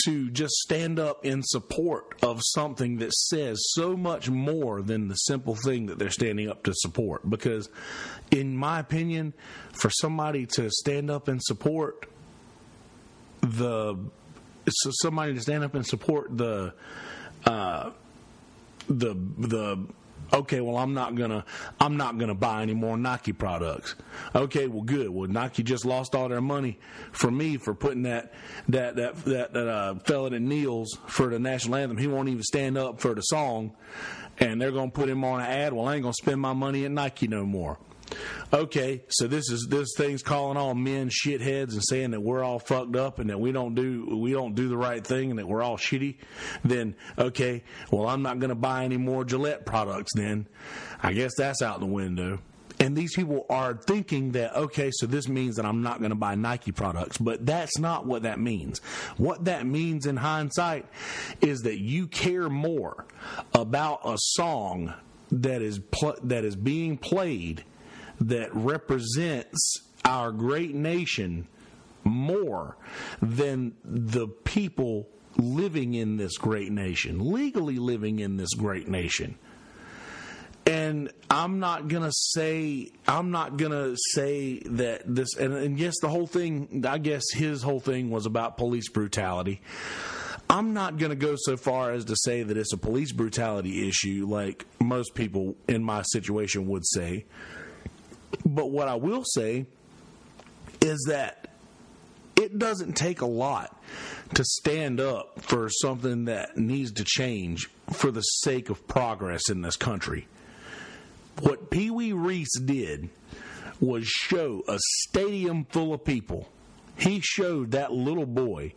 to 0.05 0.31
just 0.31 0.55
stand 0.55 0.99
up 0.99 1.25
in 1.25 1.43
support 1.43 2.15
of 2.23 2.41
something 2.43 2.99
that 2.99 3.13
says 3.13 3.59
so 3.73 3.97
much 3.97 4.31
more 4.31 4.83
than 4.83 5.09
the 5.09 5.15
simple 5.15 5.55
thing 5.55 5.87
that 5.87 5.99
they're 5.99 6.11
standing 6.11 6.49
up 6.49 6.63
to 6.65 6.73
support. 6.75 7.29
Because, 7.29 7.69
in 8.31 8.57
my 8.57 8.79
opinion, 8.79 9.35
for 9.73 9.91
somebody 9.91 10.47
to 10.47 10.71
stand 10.71 11.11
up 11.11 11.29
and 11.29 11.43
support 11.43 12.07
the 13.41 13.97
so 14.69 14.91
somebody 15.03 15.35
to 15.35 15.41
stand 15.41 15.65
up 15.65 15.75
and 15.75 15.87
support 15.87 16.37
the 16.37 16.75
uh, 17.47 17.91
the 18.89 19.15
the 19.39 19.87
okay, 20.33 20.61
well 20.61 20.77
I'm 20.77 20.95
not 20.95 21.15
gonna 21.15 21.45
I'm 21.81 21.97
not 21.97 22.19
gonna 22.19 22.35
buy 22.35 22.63
any 22.63 22.75
more 22.75 22.97
Nike 22.97 23.33
products. 23.33 23.95
Okay, 24.35 24.67
well 24.67 24.83
good. 24.83 25.11
Well 25.11 25.29
Nike 25.29 25.63
just 25.63 25.85
lost 25.85 26.15
all 26.15 26.29
their 26.29 26.41
money 26.41 26.79
for 27.13 27.31
me 27.31 27.57
for 27.57 27.75
putting 27.75 28.03
that 28.03 28.33
that 28.69 28.97
that 28.97 29.25
that, 29.25 29.53
that 29.53 29.69
uh, 29.69 29.95
fella 30.01 30.31
that 30.31 30.41
kneels 30.41 30.99
for 31.07 31.29
the 31.29 31.39
national 31.39 31.77
anthem. 31.77 31.99
He 31.99 32.07
won't 32.07 32.29
even 32.29 32.43
stand 32.43 32.79
up 32.79 33.01
for 33.01 33.15
the 33.15 33.23
song, 33.23 33.75
and 34.39 34.61
they're 34.61 34.73
gonna 34.73 34.91
put 34.91 35.09
him 35.09 35.25
on 35.25 35.41
an 35.41 35.47
ad. 35.47 35.73
Well, 35.73 35.87
I 35.87 35.95
ain't 35.95 36.03
gonna 36.03 36.15
spend 36.15 36.41
my 36.41 36.53
money 36.53 36.85
at 36.85 36.91
Nike 36.91 37.29
no 37.29 37.45
more 37.45 37.79
okay, 38.53 39.03
so 39.09 39.27
this 39.27 39.51
is 39.51 39.67
this 39.69 39.89
thing's 39.97 40.23
calling 40.23 40.57
all 40.57 40.75
men 40.75 41.09
shitheads 41.09 41.73
and 41.73 41.83
saying 41.85 42.11
that 42.13 42.21
we're 42.21 42.43
all 42.43 42.59
fucked 42.59 42.97
up 42.97 43.19
and 43.19 43.31
that 43.31 43.39
we 43.39 43.53
don't 43.53 43.75
do 43.75 44.17
we 44.17 44.33
don't 44.33 44.55
do 44.55 44.69
the 44.69 44.77
right 44.77 45.05
thing 45.07 45.31
and 45.31 45.39
that 45.39 45.47
we're 45.47 45.63
all 45.63 45.77
shitty, 45.77 46.17
then 46.65 46.95
okay, 47.19 47.63
well 47.91 48.09
I'm 48.09 48.23
not 48.23 48.39
going 48.39 48.51
to 48.51 48.55
buy 48.55 48.85
any 48.85 48.97
more 48.97 49.25
Gillette 49.25 49.67
products. 49.67 50.13
Then 50.15 50.47
I 51.03 51.13
guess 51.13 51.33
that's 51.37 51.63
out 51.63 51.81
the 51.81 51.87
window. 51.87 52.41
And 52.81 52.97
these 52.97 53.15
people 53.15 53.45
are 53.51 53.75
thinking 53.75 54.33
that, 54.33 54.57
okay, 54.57 54.91
so 54.91 55.07
this 55.07 55.29
means 55.29 55.57
that 55.57 55.67
I'm 55.67 55.83
not 55.83 55.99
going 55.99 56.13
to 56.13 56.17
buy 56.17 56.35
Nike 56.35 56.73
products. 56.73 57.19
But 57.19 57.45
that's 57.45 57.79
not 57.79 58.07
what 58.07 58.23
that 58.23 58.41
means. 58.41 58.79
What 59.19 59.45
that 59.45 59.67
means 59.67 60.07
in 60.07 60.17
hindsight 60.17 60.87
is 61.43 61.61
that 61.61 61.79
you 61.79 62.07
care 62.07 62.49
more 62.49 63.05
about 63.53 64.01
a 64.07 64.17
song 64.17 64.95
that 65.31 65.61
is 65.61 65.79
pl- 65.79 66.17
that 66.25 66.45
is 66.45 66.57
being 66.57 66.97
played 66.97 67.65
that 68.21 68.55
represents 68.55 69.83
our 70.05 70.33
great 70.33 70.75
nation 70.75 71.47
more 72.05 72.77
than 73.21 73.75
the 73.85 74.29
people 74.29 75.09
living 75.37 75.95
in 75.95 76.17
this 76.17 76.37
great 76.39 76.71
nation, 76.71 77.33
legally 77.33 77.79
living 77.79 78.19
in 78.19 78.37
this 78.37 78.55
great 78.55 78.89
nation. 78.89 79.39
And 80.67 81.11
I'm 81.31 81.59
not 81.59 81.89
gonna 81.89 82.13
say 82.13 82.91
I'm 83.09 83.31
not 83.31 83.57
gonna 83.57 83.95
say 84.13 84.61
that 84.67 85.03
this 85.07 85.37
and, 85.37 85.55
and 85.55 85.79
yes, 85.79 85.95
the 86.01 86.09
whole 86.09 86.27
thing 86.27 86.85
I 86.87 86.99
guess 86.99 87.25
his 87.33 87.63
whole 87.63 87.81
thing 87.81 88.11
was 88.11 88.27
about 88.27 88.57
police 88.57 88.89
brutality. 88.89 89.63
I'm 90.51 90.75
not 90.75 90.99
going 90.99 91.11
to 91.11 91.17
go 91.17 91.37
so 91.39 91.57
far 91.57 91.93
as 91.93 92.07
to 92.07 92.17
say 92.17 92.43
that 92.43 92.57
it's 92.57 92.73
a 92.73 92.77
police 92.77 93.13
brutality 93.13 93.89
issue 93.89 94.27
like 94.29 94.67
most 94.81 95.15
people 95.15 95.55
in 95.69 95.85
my 95.85 96.03
situation 96.03 96.67
would 96.67 96.85
say. 96.85 97.25
But 98.45 98.71
what 98.71 98.89
I 98.89 98.95
will 98.95 99.25
say 99.25 99.67
is 100.81 101.07
that 101.09 101.49
it 102.37 102.59
doesn't 102.59 102.95
take 102.95 103.21
a 103.21 103.27
lot 103.27 103.77
to 104.35 104.45
stand 104.45 105.01
up 105.01 105.41
for 105.43 105.69
something 105.69 106.25
that 106.27 106.57
needs 106.57 106.93
to 106.93 107.05
change 107.05 107.69
for 107.93 108.11
the 108.11 108.23
sake 108.23 108.71
of 108.71 108.87
progress 108.87 109.51
in 109.51 109.63
this 109.63 109.77
country. 109.77 110.27
What 111.41 111.71
Pee 111.71 111.91
Wee 111.91 112.13
Reese 112.13 112.59
did 112.61 113.11
was 113.81 114.07
show 114.07 114.63
a 114.69 114.79
stadium 114.79 115.65
full 115.65 115.93
of 115.93 116.05
people. 116.05 116.49
He 116.97 117.21
showed 117.21 117.73
that 117.73 117.93
little 117.93 118.27
boy 118.27 118.75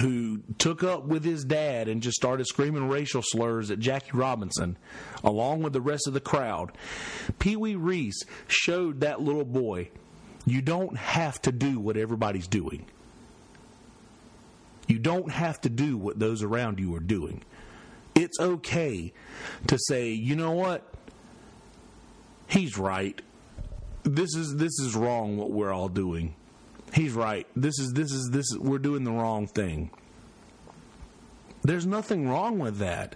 who 0.00 0.42
took 0.58 0.84
up 0.84 1.04
with 1.04 1.24
his 1.24 1.44
dad 1.44 1.88
and 1.88 2.02
just 2.02 2.16
started 2.16 2.46
screaming 2.46 2.88
racial 2.88 3.22
slurs 3.22 3.70
at 3.70 3.78
Jackie 3.78 4.12
Robinson, 4.12 4.76
along 5.24 5.62
with 5.62 5.72
the 5.72 5.80
rest 5.80 6.06
of 6.06 6.14
the 6.14 6.20
crowd. 6.20 6.72
Pee 7.38 7.56
Wee 7.56 7.74
Reese 7.74 8.22
showed 8.46 9.00
that 9.00 9.20
little 9.20 9.44
boy 9.44 9.90
you 10.46 10.62
don't 10.62 10.96
have 10.96 11.40
to 11.42 11.52
do 11.52 11.78
what 11.78 11.96
everybody's 11.96 12.46
doing. 12.46 12.86
You 14.86 14.98
don't 14.98 15.30
have 15.30 15.60
to 15.62 15.68
do 15.68 15.98
what 15.98 16.18
those 16.18 16.42
around 16.42 16.78
you 16.78 16.94
are 16.94 17.00
doing. 17.00 17.44
It's 18.14 18.40
okay 18.40 19.12
to 19.66 19.78
say, 19.78 20.10
you 20.10 20.34
know 20.34 20.52
what? 20.52 20.90
He's 22.46 22.78
right. 22.78 23.20
This 24.04 24.34
is 24.34 24.56
this 24.56 24.78
is 24.80 24.96
wrong 24.96 25.36
what 25.36 25.50
we're 25.50 25.72
all 25.72 25.88
doing. 25.88 26.34
He's 26.98 27.12
right. 27.12 27.46
This 27.54 27.78
is 27.78 27.92
this 27.92 28.10
is 28.10 28.30
this 28.32 28.50
is, 28.50 28.58
we're 28.58 28.80
doing 28.80 29.04
the 29.04 29.12
wrong 29.12 29.46
thing. 29.46 29.92
There's 31.62 31.86
nothing 31.86 32.28
wrong 32.28 32.58
with 32.58 32.78
that. 32.78 33.14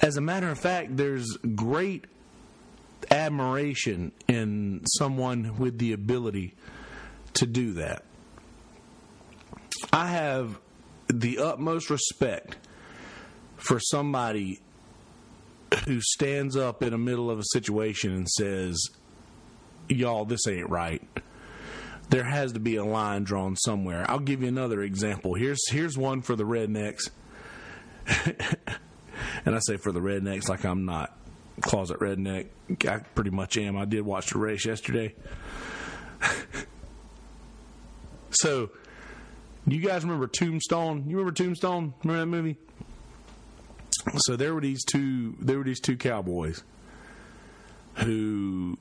As 0.00 0.16
a 0.16 0.22
matter 0.22 0.48
of 0.48 0.58
fact, 0.58 0.96
there's 0.96 1.36
great 1.54 2.06
admiration 3.10 4.12
in 4.28 4.80
someone 4.96 5.58
with 5.58 5.76
the 5.76 5.92
ability 5.92 6.54
to 7.34 7.44
do 7.44 7.74
that. 7.74 8.02
I 9.92 10.08
have 10.08 10.58
the 11.08 11.40
utmost 11.40 11.90
respect 11.90 12.56
for 13.58 13.78
somebody 13.78 14.62
who 15.84 16.00
stands 16.00 16.56
up 16.56 16.82
in 16.82 16.92
the 16.92 16.98
middle 16.98 17.30
of 17.30 17.40
a 17.40 17.44
situation 17.52 18.14
and 18.14 18.26
says, 18.26 18.82
Y'all, 19.90 20.24
this 20.24 20.48
ain't 20.48 20.70
right 20.70 21.02
there 22.08 22.24
has 22.24 22.52
to 22.52 22.60
be 22.60 22.76
a 22.76 22.84
line 22.84 23.24
drawn 23.24 23.56
somewhere. 23.56 24.04
I'll 24.08 24.18
give 24.18 24.42
you 24.42 24.48
another 24.48 24.82
example. 24.82 25.34
Here's 25.34 25.60
here's 25.70 25.98
one 25.98 26.22
for 26.22 26.36
the 26.36 26.44
rednecks. 26.44 27.10
and 29.44 29.54
I 29.54 29.58
say 29.60 29.76
for 29.76 29.92
the 29.92 30.00
rednecks 30.00 30.48
like 30.48 30.64
I'm 30.64 30.84
not 30.84 31.16
closet 31.60 31.98
redneck. 32.00 32.48
I 32.88 32.98
pretty 33.14 33.30
much 33.30 33.56
am. 33.56 33.76
I 33.76 33.84
did 33.84 34.02
watch 34.02 34.30
the 34.30 34.38
race 34.38 34.64
yesterday. 34.64 35.14
so, 38.30 38.70
you 39.66 39.80
guys 39.80 40.02
remember 40.04 40.26
Tombstone? 40.26 41.04
You 41.08 41.16
remember 41.16 41.32
Tombstone? 41.32 41.94
Remember 42.04 42.20
that 42.20 42.26
movie? 42.26 42.56
So 44.18 44.36
there 44.36 44.54
were 44.54 44.60
these 44.60 44.84
two 44.84 45.34
there 45.40 45.58
were 45.58 45.64
these 45.64 45.80
two 45.80 45.96
cowboys 45.96 46.62
who 47.96 48.78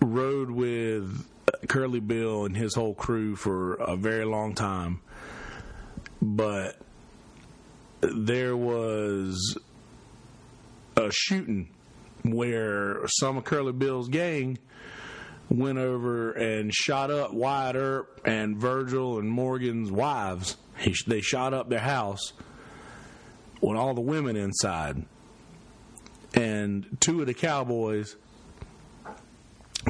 rode 0.00 0.50
with 0.50 1.28
Curly 1.68 2.00
Bill 2.00 2.44
and 2.44 2.56
his 2.56 2.74
whole 2.74 2.94
crew 2.94 3.36
for 3.36 3.74
a 3.74 3.96
very 3.96 4.24
long 4.24 4.54
time, 4.54 5.00
but 6.20 6.76
there 8.00 8.56
was 8.56 9.56
a 10.96 11.10
shooting 11.10 11.68
where 12.24 13.06
some 13.06 13.36
of 13.36 13.44
Curly 13.44 13.72
Bill's 13.72 14.08
gang 14.08 14.58
went 15.48 15.78
over 15.78 16.32
and 16.32 16.72
shot 16.72 17.10
up 17.10 17.32
Wyatt 17.32 17.76
Earp 17.76 18.20
and 18.24 18.56
Virgil 18.56 19.18
and 19.18 19.28
Morgan's 19.28 19.90
wives. 19.90 20.56
He, 20.78 20.94
they 21.06 21.20
shot 21.20 21.52
up 21.54 21.68
their 21.68 21.80
house 21.80 22.32
with 23.60 23.76
all 23.76 23.94
the 23.94 24.00
women 24.00 24.36
inside. 24.36 25.04
And 26.34 26.96
two 27.00 27.20
of 27.20 27.26
the 27.26 27.34
cowboys 27.34 28.16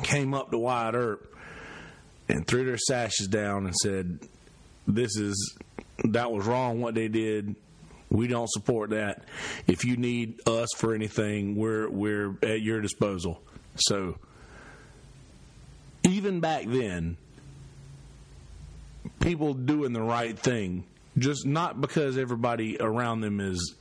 came 0.03 0.35
up 0.35 0.51
to 0.51 0.59
Wyatt 0.59 0.95
Earp 0.95 1.32
and 2.33 2.47
threw 2.47 2.65
their 2.65 2.79
sashes 2.79 3.29
down 3.29 3.67
and 3.67 3.77
said, 3.77 4.19
This 4.87 5.17
is, 5.17 5.57
that 6.05 6.33
was 6.33 6.47
wrong 6.47 6.81
what 6.81 6.95
they 6.95 7.09
did. 7.09 7.55
We 8.09 8.27
don't 8.27 8.51
support 8.51 8.91
that. 8.91 9.25
If 9.67 9.85
you 9.85 9.97
need 9.97 10.41
us 10.47 10.69
for 10.77 10.95
anything, 10.95 11.57
we're 11.57 11.89
we're 11.89 12.35
at 12.43 12.61
your 12.61 12.81
disposal. 12.81 13.43
So 13.77 14.19
even 16.05 16.41
back 16.41 16.65
then, 16.67 17.17
people 19.21 19.55
doing 19.55 19.93
the 19.95 20.03
right 20.03 20.39
thing, 20.39 20.85
just 21.17 21.47
not 21.47 21.81
because 21.81 22.19
everybody 22.19 22.77
around 22.81 23.21
them 23.21 23.41
is. 23.41 23.75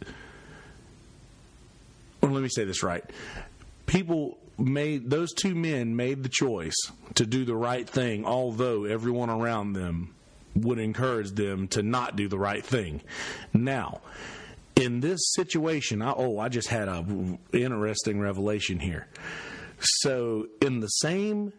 Well, 2.21 2.31
let 2.31 2.43
me 2.43 2.49
say 2.49 2.65
this 2.65 2.83
right. 2.83 3.03
People 3.91 4.37
made 4.57 5.09
those 5.09 5.33
two 5.33 5.53
men 5.53 5.97
made 5.97 6.23
the 6.23 6.29
choice 6.29 6.77
to 7.15 7.25
do 7.25 7.43
the 7.43 7.55
right 7.55 7.89
thing, 7.89 8.25
although 8.25 8.85
everyone 8.85 9.29
around 9.29 9.73
them 9.73 10.15
would 10.55 10.79
encourage 10.79 11.31
them 11.31 11.67
to 11.67 11.83
not 11.83 12.15
do 12.15 12.29
the 12.29 12.39
right 12.39 12.63
thing. 12.63 13.01
Now, 13.53 13.99
in 14.77 15.01
this 15.01 15.19
situation, 15.33 16.01
I, 16.01 16.13
oh, 16.15 16.39
I 16.39 16.47
just 16.47 16.69
had 16.69 16.87
a 16.87 17.05
interesting 17.51 18.21
revelation 18.21 18.79
here. 18.79 19.07
So, 19.81 20.47
in 20.61 20.79
the 20.79 20.87
same 20.87 21.51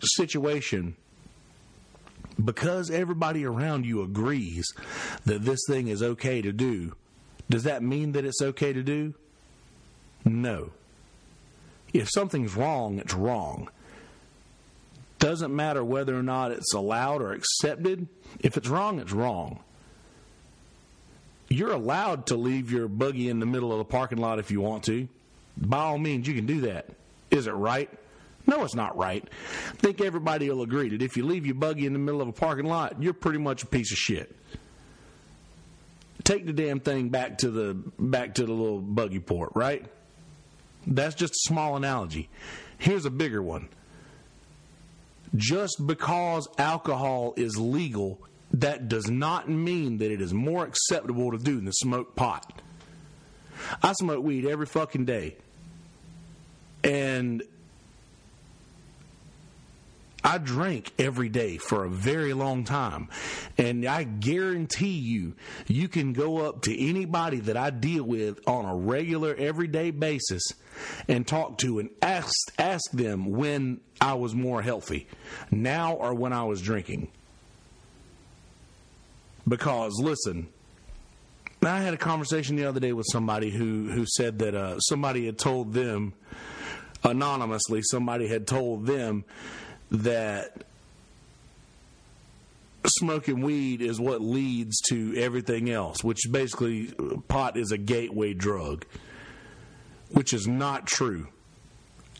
situation, 0.00 0.94
because 2.44 2.88
everybody 2.88 3.44
around 3.44 3.84
you 3.84 4.02
agrees 4.02 4.72
that 5.24 5.42
this 5.42 5.58
thing 5.66 5.88
is 5.88 6.04
okay 6.04 6.40
to 6.40 6.52
do, 6.52 6.94
does 7.48 7.64
that 7.64 7.82
mean 7.82 8.12
that 8.12 8.24
it's 8.24 8.40
okay 8.40 8.72
to 8.72 8.84
do? 8.84 9.12
No. 10.24 10.70
If 11.92 12.08
something's 12.10 12.54
wrong, 12.54 12.98
it's 12.98 13.14
wrong. 13.14 13.68
Doesn't 15.18 15.54
matter 15.54 15.84
whether 15.84 16.16
or 16.16 16.22
not 16.22 16.50
it's 16.50 16.72
allowed 16.72 17.20
or 17.20 17.32
accepted. 17.32 18.08
If 18.40 18.56
it's 18.56 18.68
wrong, 18.68 19.00
it's 19.00 19.12
wrong. 19.12 19.60
You're 21.48 21.72
allowed 21.72 22.26
to 22.26 22.36
leave 22.36 22.70
your 22.70 22.88
buggy 22.88 23.28
in 23.28 23.40
the 23.40 23.46
middle 23.46 23.72
of 23.72 23.78
the 23.78 23.84
parking 23.84 24.18
lot 24.18 24.38
if 24.38 24.50
you 24.50 24.60
want 24.60 24.84
to. 24.84 25.08
By 25.56 25.78
all 25.78 25.98
means, 25.98 26.26
you 26.26 26.34
can 26.34 26.46
do 26.46 26.62
that. 26.62 26.86
Is 27.30 27.46
it 27.46 27.52
right? 27.52 27.90
No, 28.46 28.64
it's 28.64 28.74
not 28.74 28.96
right. 28.96 29.22
I 29.72 29.76
think 29.76 30.00
everybody 30.00 30.48
will 30.48 30.62
agree 30.62 30.88
that 30.88 31.02
if 31.02 31.16
you 31.16 31.26
leave 31.26 31.44
your 31.44 31.54
buggy 31.54 31.86
in 31.86 31.92
the 31.92 31.98
middle 31.98 32.22
of 32.22 32.28
a 32.28 32.32
parking 32.32 32.66
lot, 32.66 33.02
you're 33.02 33.12
pretty 33.12 33.38
much 33.38 33.62
a 33.62 33.66
piece 33.66 33.92
of 33.92 33.98
shit. 33.98 34.34
Take 36.24 36.46
the 36.46 36.52
damn 36.52 36.80
thing 36.80 37.08
back 37.08 37.38
to 37.38 37.50
the 37.50 37.74
back 37.98 38.34
to 38.36 38.46
the 38.46 38.52
little 38.52 38.80
buggy 38.80 39.20
port, 39.20 39.52
right? 39.54 39.84
That's 40.86 41.14
just 41.14 41.32
a 41.32 41.48
small 41.48 41.76
analogy. 41.76 42.28
Here's 42.78 43.04
a 43.04 43.10
bigger 43.10 43.42
one. 43.42 43.68
Just 45.36 45.86
because 45.86 46.48
alcohol 46.58 47.34
is 47.36 47.56
legal, 47.56 48.20
that 48.52 48.88
does 48.88 49.08
not 49.08 49.48
mean 49.48 49.98
that 49.98 50.10
it 50.10 50.20
is 50.20 50.34
more 50.34 50.64
acceptable 50.64 51.30
to 51.30 51.38
do 51.38 51.60
than 51.60 51.72
smoke 51.72 52.16
pot. 52.16 52.62
I 53.82 53.92
smoke 53.92 54.24
weed 54.24 54.46
every 54.46 54.66
fucking 54.66 55.04
day. 55.04 55.36
And 56.82 57.42
I 60.22 60.38
drank 60.38 60.92
every 60.98 61.28
day 61.28 61.56
for 61.56 61.84
a 61.84 61.88
very 61.88 62.34
long 62.34 62.64
time. 62.64 63.08
And 63.56 63.86
I 63.86 64.04
guarantee 64.04 64.98
you, 64.98 65.34
you 65.66 65.88
can 65.88 66.12
go 66.12 66.38
up 66.38 66.62
to 66.62 66.88
anybody 66.88 67.40
that 67.40 67.56
I 67.56 67.70
deal 67.70 68.04
with 68.04 68.46
on 68.46 68.66
a 68.66 68.76
regular, 68.76 69.34
everyday 69.34 69.90
basis 69.90 70.42
and 71.08 71.26
talk 71.26 71.58
to 71.58 71.78
and 71.78 71.90
ask, 72.02 72.34
ask 72.58 72.90
them 72.90 73.30
when 73.30 73.80
I 74.00 74.14
was 74.14 74.34
more 74.34 74.62
healthy, 74.62 75.06
now 75.50 75.94
or 75.94 76.14
when 76.14 76.32
I 76.32 76.44
was 76.44 76.60
drinking. 76.60 77.10
Because, 79.48 79.98
listen, 80.00 80.48
I 81.62 81.80
had 81.80 81.94
a 81.94 81.98
conversation 81.98 82.56
the 82.56 82.66
other 82.66 82.80
day 82.80 82.92
with 82.92 83.06
somebody 83.10 83.50
who, 83.50 83.90
who 83.90 84.06
said 84.06 84.38
that 84.40 84.54
uh, 84.54 84.78
somebody 84.80 85.26
had 85.26 85.38
told 85.38 85.72
them, 85.72 86.12
anonymously, 87.04 87.82
somebody 87.82 88.28
had 88.28 88.46
told 88.46 88.86
them 88.86 89.24
that 89.90 90.64
smoking 92.86 93.42
weed 93.42 93.82
is 93.82 94.00
what 94.00 94.20
leads 94.20 94.80
to 94.80 95.14
everything 95.16 95.70
else, 95.70 96.02
which 96.02 96.20
basically 96.30 96.92
pot 97.28 97.56
is 97.56 97.72
a 97.72 97.78
gateway 97.78 98.32
drug, 98.32 98.86
which 100.10 100.32
is 100.32 100.46
not 100.46 100.86
true. 100.86 101.28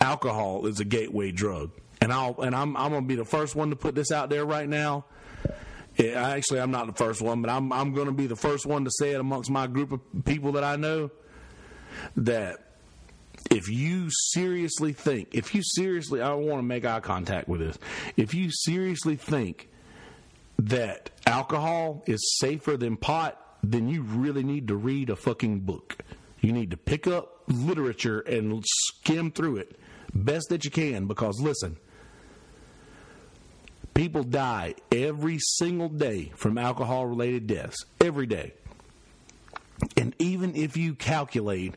Alcohol 0.01 0.67
is 0.67 0.81
a 0.81 0.85
gateway 0.85 1.31
drug, 1.31 1.71
and 2.01 2.13
I'll 2.13 2.41
and 2.41 2.55
I'm 2.55 2.77
I'm 2.77 2.91
gonna 2.93 3.07
be 3.07 3.17
the 3.17 3.25
first 3.25 3.55
one 3.55 3.71
to 3.71 3.77
put 3.77 3.95
this 3.95 4.11
out 4.11 4.31
there 4.31 4.45
right 4.45 4.69
now. 4.69 5.05
Eh, 5.99 6.13
actually, 6.13 6.61
I'm 6.61 6.71
not 6.71 6.87
the 6.87 6.95
first 6.95 7.21
one, 7.21 7.43
but 7.43 7.51
I'm 7.51 7.73
I'm 7.73 7.93
gonna 7.93 8.13
be 8.13 8.27
the 8.27 8.37
first 8.37 8.65
one 8.65 8.85
to 8.85 8.91
say 8.91 9.11
it 9.11 9.21
amongst 9.21 9.51
my 9.51 9.67
group 9.67 9.93
of 9.93 10.01
people 10.25 10.53
that 10.53 10.65
I 10.65 10.77
know 10.77 11.11
that 12.17 12.70
if 13.51 13.69
you 13.69 14.09
seriously 14.11 14.93
think, 14.93 15.35
if 15.35 15.55
you 15.55 15.63
seriously, 15.63 16.23
I 16.23 16.33
want 16.35 16.59
to 16.59 16.63
make 16.63 16.85
eye 16.85 17.01
contact 17.01 17.49
with 17.49 17.61
this. 17.61 17.79
If 18.17 18.33
you 18.33 18.51
seriously 18.51 19.17
think 19.17 19.69
that 20.59 21.11
alcohol 21.27 22.03
is 22.07 22.39
safer 22.39 22.77
than 22.77 22.97
pot, 22.97 23.39
then 23.63 23.89
you 23.89 24.03
really 24.03 24.43
need 24.43 24.69
to 24.69 24.77
read 24.77 25.11
a 25.11 25.17
fucking 25.17 25.61
book. 25.61 25.99
You 26.41 26.53
need 26.53 26.71
to 26.71 26.77
pick 26.77 27.07
up 27.07 27.43
literature 27.49 28.21
and 28.21 28.65
skim 28.67 29.33
through 29.33 29.57
it 29.57 29.79
best 30.15 30.49
that 30.49 30.65
you 30.65 30.71
can 30.71 31.07
because 31.07 31.41
listen, 31.41 31.77
people 33.95 34.23
die 34.23 34.75
every 34.91 35.39
single 35.39 35.89
day 35.89 36.33
from 36.37 36.59
alcohol 36.59 37.07
related 37.07 37.47
deaths. 37.47 37.85
Every 38.01 38.27
day. 38.27 38.55
And 39.97 40.15
even 40.19 40.55
if 40.57 40.77
you 40.77 40.95
calculate 40.95 41.75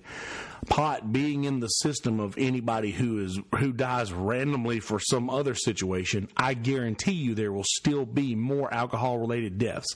pot 0.66 1.12
being 1.12 1.44
in 1.44 1.60
the 1.60 1.68
system 1.68 2.20
of 2.20 2.38
anybody 2.38 2.92
who 2.92 3.20
is 3.24 3.40
who 3.58 3.72
dies 3.72 4.12
randomly 4.12 4.80
for 4.80 5.00
some 5.00 5.30
other 5.30 5.56
situation, 5.56 6.28
I 6.38 6.54
guarantee 6.54 7.14
you 7.14 7.36
there 7.36 7.52
will 7.52 7.66
still 7.66 8.06
be 8.06 8.36
more 8.36 8.74
alcohol 8.74 9.18
related 9.18 9.58
deaths 9.58 9.96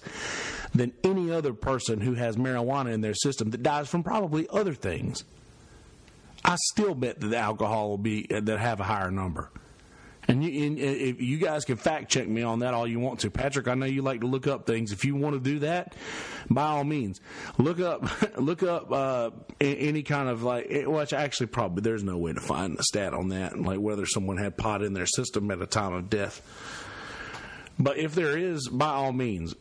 than 0.73 0.93
any 1.03 1.31
other 1.31 1.53
person 1.53 2.01
who 2.01 2.13
has 2.13 2.35
marijuana 2.35 2.93
in 2.93 3.01
their 3.01 3.13
system 3.13 3.51
that 3.51 3.63
dies 3.63 3.87
from 3.87 4.03
probably 4.03 4.47
other 4.49 4.73
things. 4.73 5.23
I 6.43 6.55
still 6.71 6.95
bet 6.95 7.19
that 7.19 7.27
the 7.27 7.37
alcohol 7.37 7.89
will 7.89 7.97
be 7.97 8.27
that 8.29 8.59
have 8.59 8.79
a 8.79 8.83
higher 8.83 9.11
number. 9.11 9.51
And, 10.27 10.43
you, 10.43 10.65
and 10.65 10.77
if 10.77 11.21
you 11.21 11.37
guys 11.37 11.63
can 11.63 11.77
fact 11.77 12.09
check 12.09 12.27
me 12.27 12.43
on 12.43 12.59
that 12.59 12.73
all 12.73 12.85
you 12.85 12.99
want 12.99 13.21
to, 13.21 13.31
Patrick. 13.31 13.67
I 13.67 13.75
know 13.75 13.85
you 13.85 14.01
like 14.01 14.21
to 14.21 14.27
look 14.27 14.45
up 14.45 14.67
things. 14.67 14.91
If 14.91 15.05
you 15.05 15.15
want 15.15 15.35
to 15.35 15.39
do 15.39 15.59
that, 15.59 15.95
by 16.49 16.63
all 16.63 16.83
means, 16.83 17.21
look 17.57 17.79
up 17.79 18.09
look 18.37 18.61
up 18.61 18.91
uh, 18.91 19.29
any 19.61 20.03
kind 20.03 20.27
of 20.27 20.43
like. 20.43 20.67
Which 20.69 21.13
actually, 21.13 21.47
probably 21.47 21.81
there's 21.81 22.03
no 22.03 22.17
way 22.17 22.33
to 22.33 22.41
find 22.41 22.77
the 22.77 22.83
stat 22.83 23.13
on 23.13 23.29
that, 23.29 23.57
like 23.57 23.79
whether 23.79 24.05
someone 24.05 24.37
had 24.37 24.57
pot 24.57 24.83
in 24.83 24.93
their 24.93 25.05
system 25.05 25.49
at 25.49 25.61
a 25.61 25.67
time 25.67 25.93
of 25.93 26.09
death. 26.09 26.41
But 27.79 27.97
if 27.97 28.15
there 28.15 28.37
is, 28.37 28.67
by 28.69 28.89
all 28.89 29.13
means, 29.13 29.53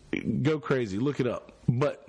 go 0.42 0.58
crazy, 0.58 0.98
look 0.98 1.20
it 1.20 1.26
up. 1.26 1.52
But 1.68 2.06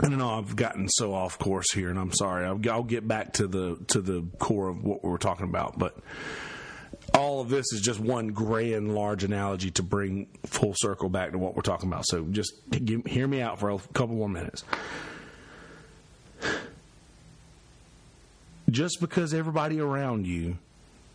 I 0.00 0.08
don't 0.08 0.18
know. 0.18 0.30
I've 0.30 0.56
gotten 0.56 0.88
so 0.88 1.12
off 1.12 1.38
course 1.38 1.72
here, 1.72 1.90
and 1.90 1.98
I'm 1.98 2.12
sorry. 2.12 2.46
I'll, 2.46 2.60
I'll 2.70 2.84
get 2.84 3.06
back 3.06 3.34
to 3.34 3.46
the 3.46 3.76
to 3.88 4.00
the 4.00 4.24
core 4.38 4.68
of 4.68 4.82
what 4.82 5.04
we 5.04 5.10
were 5.10 5.18
talking 5.18 5.46
about, 5.46 5.78
but 5.78 5.98
all 7.14 7.40
of 7.40 7.48
this 7.48 7.72
is 7.72 7.80
just 7.80 8.00
one 8.00 8.28
grand 8.28 8.94
large 8.94 9.24
analogy 9.24 9.70
to 9.72 9.82
bring 9.82 10.26
full 10.46 10.74
circle 10.76 11.08
back 11.08 11.32
to 11.32 11.38
what 11.38 11.56
we're 11.56 11.62
talking 11.62 11.88
about. 11.88 12.04
So 12.06 12.24
just 12.24 12.52
give, 12.70 13.04
hear 13.06 13.26
me 13.26 13.40
out 13.40 13.58
for 13.58 13.70
a 13.70 13.78
couple 13.92 14.16
more 14.16 14.28
minutes. 14.28 14.64
Just 18.70 19.00
because 19.00 19.34
everybody 19.34 19.80
around 19.80 20.26
you 20.26 20.58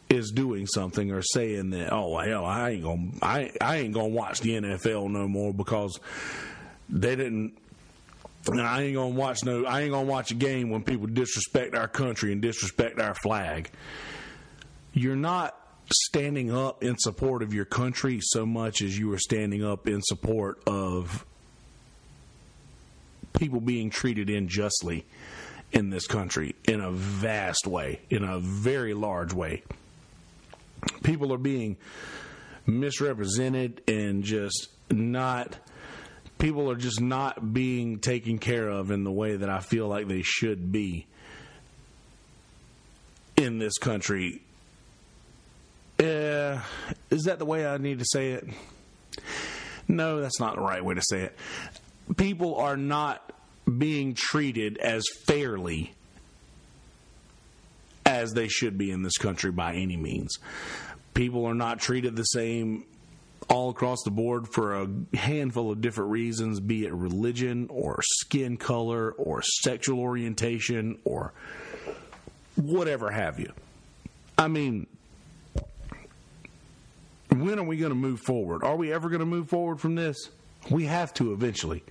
is 0.09 0.31
doing 0.31 0.67
something 0.67 1.11
or 1.11 1.21
saying 1.21 1.69
that, 1.71 1.91
oh 1.91 2.17
hell, 2.17 2.45
I 2.45 2.71
ain't 2.71 2.83
gonna, 2.83 3.07
I, 3.21 3.51
I 3.61 3.77
ain't 3.77 3.93
gonna 3.93 4.09
watch 4.09 4.41
the 4.41 4.51
NFL 4.51 5.09
no 5.09 5.27
more 5.27 5.53
because 5.53 5.99
they 6.89 7.15
didn't. 7.15 7.57
I 8.47 8.83
ain't 8.83 8.95
gonna 8.95 9.09
watch 9.09 9.43
no. 9.43 9.65
I 9.65 9.81
ain't 9.81 9.91
gonna 9.91 10.05
watch 10.05 10.29
a 10.29 10.35
game 10.35 10.69
when 10.69 10.83
people 10.83 11.07
disrespect 11.07 11.73
our 11.73 11.87
country 11.87 12.31
and 12.31 12.41
disrespect 12.41 12.99
our 12.99 13.15
flag. 13.15 13.71
You're 14.93 15.15
not 15.15 15.59
standing 15.91 16.51
up 16.51 16.83
in 16.83 16.97
support 16.97 17.43
of 17.43 17.53
your 17.53 17.65
country 17.65 18.19
so 18.21 18.45
much 18.45 18.81
as 18.81 18.97
you 18.97 19.11
are 19.13 19.19
standing 19.19 19.63
up 19.63 19.87
in 19.87 20.01
support 20.01 20.61
of 20.65 21.25
people 23.33 23.59
being 23.59 23.89
treated 23.89 24.29
unjustly 24.29 25.05
in 25.71 25.89
this 25.89 26.07
country 26.07 26.55
in 26.67 26.81
a 26.81 26.91
vast 26.91 27.67
way, 27.67 27.99
in 28.09 28.23
a 28.23 28.39
very 28.39 28.93
large 28.93 29.33
way. 29.33 29.61
People 31.03 31.33
are 31.33 31.37
being 31.37 31.77
misrepresented 32.65 33.81
and 33.87 34.23
just 34.23 34.69
not 34.89 35.57
people 36.37 36.69
are 36.69 36.75
just 36.75 37.01
not 37.01 37.53
being 37.53 37.99
taken 37.99 38.39
care 38.39 38.67
of 38.67 38.91
in 38.91 39.03
the 39.03 39.11
way 39.11 39.35
that 39.35 39.49
I 39.49 39.59
feel 39.59 39.87
like 39.87 40.07
they 40.07 40.21
should 40.21 40.71
be 40.71 41.07
in 43.37 43.57
this 43.57 43.77
country. 43.77 44.41
Uh, 45.99 46.59
is 47.09 47.23
that 47.23 47.39
the 47.39 47.45
way 47.45 47.65
I 47.65 47.77
need 47.77 47.99
to 47.99 48.05
say 48.05 48.31
it? 48.33 48.47
No, 49.87 50.19
that's 50.19 50.39
not 50.39 50.55
the 50.55 50.61
right 50.61 50.83
way 50.83 50.95
to 50.95 51.01
say 51.01 51.21
it. 51.21 51.37
People 52.17 52.55
are 52.55 52.77
not 52.77 53.31
being 53.77 54.13
treated 54.13 54.77
as 54.77 55.03
fairly 55.25 55.93
as 58.05 58.33
they 58.33 58.47
should 58.47 58.77
be 58.77 58.91
in 58.91 59.01
this 59.01 59.17
country 59.17 59.51
by 59.51 59.73
any 59.75 59.97
means. 59.97 60.37
People 61.13 61.45
are 61.45 61.55
not 61.55 61.79
treated 61.79 62.15
the 62.15 62.23
same 62.23 62.85
all 63.49 63.69
across 63.69 64.03
the 64.03 64.11
board 64.11 64.47
for 64.47 64.81
a 64.81 64.87
handful 65.15 65.71
of 65.71 65.81
different 65.81 66.11
reasons, 66.11 66.59
be 66.59 66.85
it 66.85 66.93
religion 66.93 67.67
or 67.69 67.99
skin 68.01 68.57
color 68.57 69.11
or 69.11 69.41
sexual 69.41 69.99
orientation 69.99 70.97
or 71.03 71.33
whatever 72.55 73.11
have 73.11 73.39
you. 73.39 73.51
I 74.37 74.47
mean, 74.47 74.87
when 77.41 77.59
are 77.59 77.63
we 77.63 77.77
going 77.77 77.91
to 77.91 77.95
move 77.95 78.19
forward? 78.21 78.63
Are 78.63 78.75
we 78.75 78.93
ever 78.93 79.09
going 79.09 79.19
to 79.19 79.25
move 79.25 79.49
forward 79.49 79.79
from 79.79 79.95
this? 79.95 80.29
We 80.69 80.85
have 80.85 81.13
to 81.15 81.33
eventually. 81.33 81.83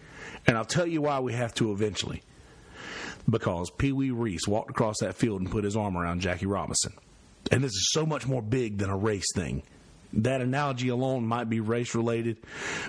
And 0.47 0.57
I'll 0.57 0.65
tell 0.65 0.87
you 0.87 1.03
why 1.03 1.21
we 1.21 1.33
have 1.33 1.55
to 1.55 1.73
eventually. 1.73 2.23
Because 3.29 3.71
Pee 3.71 3.93
Wee 3.93 4.11
Reese 4.11 4.47
walked 4.47 4.71
across 4.71 4.97
that 5.01 5.15
field 5.15 5.41
and 5.41 5.51
put 5.51 5.65
his 5.65 5.77
arm 5.77 5.97
around 5.97 6.21
Jackie 6.21 6.47
Robinson. 6.47 6.93
And 7.51 7.63
this 7.63 7.73
is 7.73 7.91
so 7.93 8.05
much 8.05 8.27
more 8.27 8.43
big 8.43 8.79
than 8.79 8.91
a 8.91 8.97
race 8.97 9.33
thing. 9.35 9.63
That 10.13 10.41
analogy 10.41 10.89
alone 10.89 11.27
might 11.27 11.49
be 11.49 11.61
race 11.61 11.95
related, 11.95 12.39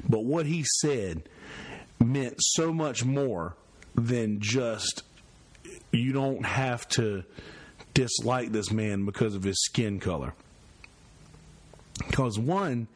but 0.08 0.24
what 0.24 0.45
he 0.45 0.64
said 0.82 1.24
meant 1.99 2.36
so 2.39 2.72
much 2.72 3.03
more 3.03 3.56
than 3.95 4.39
just 4.39 5.03
you 5.91 6.12
don't 6.12 6.45
have 6.45 6.88
to 6.89 7.24
dislike 7.93 8.51
this 8.51 8.72
man 8.72 9.06
because 9.06 9.34
of 9.34 9.43
his 9.43 9.64
skin 9.64 9.99
color. 9.99 10.34
Because 11.98 12.38
one, 12.38 12.88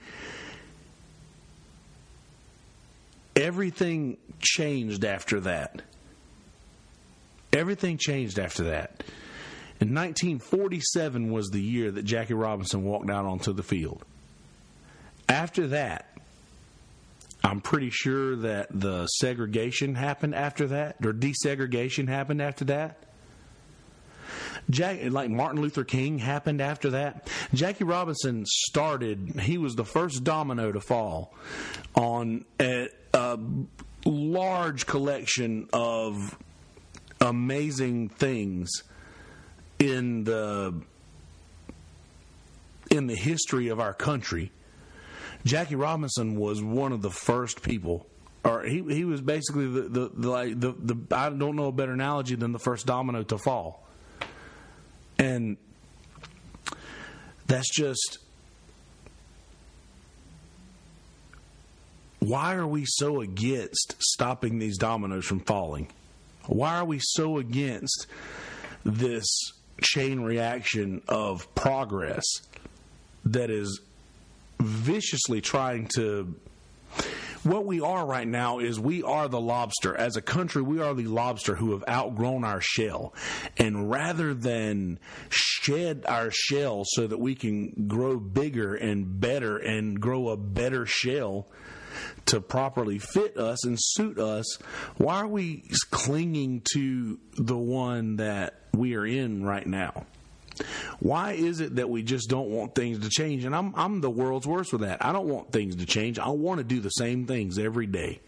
everything 3.36 4.18
changed 4.39 5.06
after 5.06 5.39
that. 5.41 5.82
Everything 7.54 7.97
changed 7.97 8.38
after 8.38 8.66
that. 8.66 9.04
In 9.82 9.95
1947 9.95 11.32
was 11.32 11.50
the 11.50 11.62
year 11.62 11.89
that 11.91 12.04
Jackie 12.04 12.34
Robinson 12.34 12.84
walked 12.84 13.10
out 13.10 13.26
onto 13.26 13.54
the 13.54 13.64
field. 13.64 14.04
After 15.28 15.68
that, 15.68 16.18
I'm 17.43 17.62
pretty 17.62 17.89
sure 17.89 18.36
that 18.36 18.68
the 18.72 19.08
segregation 19.08 19.95
happened 19.95 20.36
after 20.36 20.68
that, 20.68 20.97
or 21.04 21.14
desegregation 21.14 22.10
happened 22.10 22.41
after 22.41 22.66
that. 22.66 22.97
Jack, 24.70 24.99
like 25.09 25.30
Martin 25.30 25.61
Luther 25.61 25.84
King 25.84 26.20
happened 26.20 26.61
after 26.61 26.91
that. 26.91 27.28
Jackie 27.53 27.84
Robinson 27.84 28.45
started, 28.45 29.39
he 29.41 29.57
was 29.57 29.76
the 29.76 29.86
first 29.86 30.24
domino 30.24 30.72
to 30.72 30.80
fall 30.80 31.34
on 31.95 32.45
a, 32.59 32.89
a 33.13 33.39
large 34.05 34.86
collection 34.86 35.67
of 35.74 36.38
amazing 37.22 38.09
things 38.09 38.84
in 39.80 40.24
the 40.24 40.74
in 42.91 43.05
the 43.07 43.15
history 43.15 43.67
of 43.67 43.80
our 43.80 43.93
country. 43.93 44.51
Jackie 45.45 45.76
Robinson 45.76 46.36
was 46.36 46.61
one 46.61 46.91
of 46.91 47.01
the 47.01 47.11
first 47.11 47.61
people 47.61 48.07
or 48.43 48.63
he 48.63 48.84
he 48.89 49.05
was 49.05 49.22
basically 49.22 49.67
the 49.67 49.82
the, 49.82 50.11
the 50.13 50.30
like 50.30 50.59
the, 50.59 50.74
the 50.78 51.15
I 51.15 51.30
don't 51.30 51.55
know 51.55 51.65
a 51.65 51.72
better 51.72 51.93
analogy 51.93 52.36
than 52.36 52.51
the 52.51 52.59
first 52.59 52.86
domino 52.86 53.24
to 53.24 53.38
fall. 53.38 53.86
And 55.20 55.57
that's 57.45 57.70
just 57.70 58.20
why 62.20 62.55
are 62.55 62.67
we 62.67 62.86
so 62.86 63.22
against 63.22 63.95
stopping 63.99 64.59
these 64.59 64.78
dominoes 64.78 65.26
from 65.26 65.41
falling? 65.41 65.89
Why 66.45 66.78
are 66.78 66.86
we 66.86 66.99
so 67.01 67.38
against 67.38 68.07
this 68.84 69.26
chain 69.82 70.22
reaction 70.22 71.01
of 71.07 71.53
progress 71.53 72.24
that 73.26 73.49
is 73.49 73.82
viciously 74.59 75.41
trying 75.41 75.88
to 75.95 76.36
what 77.44 77.66
we 77.66 77.82
are 77.82 78.06
right 78.06 78.28
now 78.28 78.60
is 78.60 78.80
we 78.80 79.04
are 79.04 79.28
the 79.28 79.40
lobster. 79.40 79.96
As 79.96 80.16
a 80.16 80.22
country, 80.22 80.62
we 80.62 80.82
are 80.82 80.94
the 80.94 81.08
lobster 81.08 81.56
who 81.56 81.72
have 81.72 81.84
outgrown 81.88 82.44
our 82.44 82.62
shell. 82.62 83.14
And 83.58 83.90
rather 83.90 84.34
than 84.34 85.00
shed 85.30 86.06
our 86.08 86.32
shell 86.32 86.84
so 86.86 87.08
that 87.08 87.20
we 87.20 87.36
can 87.36 87.88
grow 87.88 88.18
bigger 88.18 88.76
and 88.76 89.20
better 89.20 89.58
and 89.58 90.00
grow 90.00 90.30
a 90.30 90.38
better 90.38 90.86
shell, 90.86 91.48
to 92.26 92.40
properly 92.40 93.00
fit 93.00 93.38
us 93.38 93.66
and 93.66 93.78
suit 93.80 94.20
us, 94.20 94.58
why 94.98 95.16
are 95.16 95.28
we 95.28 95.64
clinging 95.90 96.62
to 96.74 97.20
the 97.38 97.58
one 97.58 98.18
that 98.18 98.62
we 98.74 98.96
are 98.96 99.06
in 99.06 99.44
right 99.44 99.66
now? 99.66 100.06
Why 100.99 101.34
is 101.34 101.60
it 101.60 101.76
that 101.76 101.89
we 101.89 102.03
just 102.03 102.30
don't 102.30 102.49
want 102.49 102.76
things 102.76 102.99
to 102.99 103.10
change? 103.10 103.45
And 103.45 103.55
I'm 103.55 103.74
I'm 103.76 104.01
the 104.01 104.10
world's 104.10 104.47
worst 104.47 104.72
with 104.72 104.82
that. 104.82 105.03
I 105.03 105.12
don't 105.12 105.28
want 105.28 105.51
things 105.51 105.78
to 105.78 105.86
change. 105.86 106.20
I 106.20 106.30
want 106.30 106.60
to 106.60 106.64
do 106.64 106.80
the 106.80 106.89
same 106.89 107.26
things 107.26 107.57
every 107.57 107.88
day. 107.88 108.20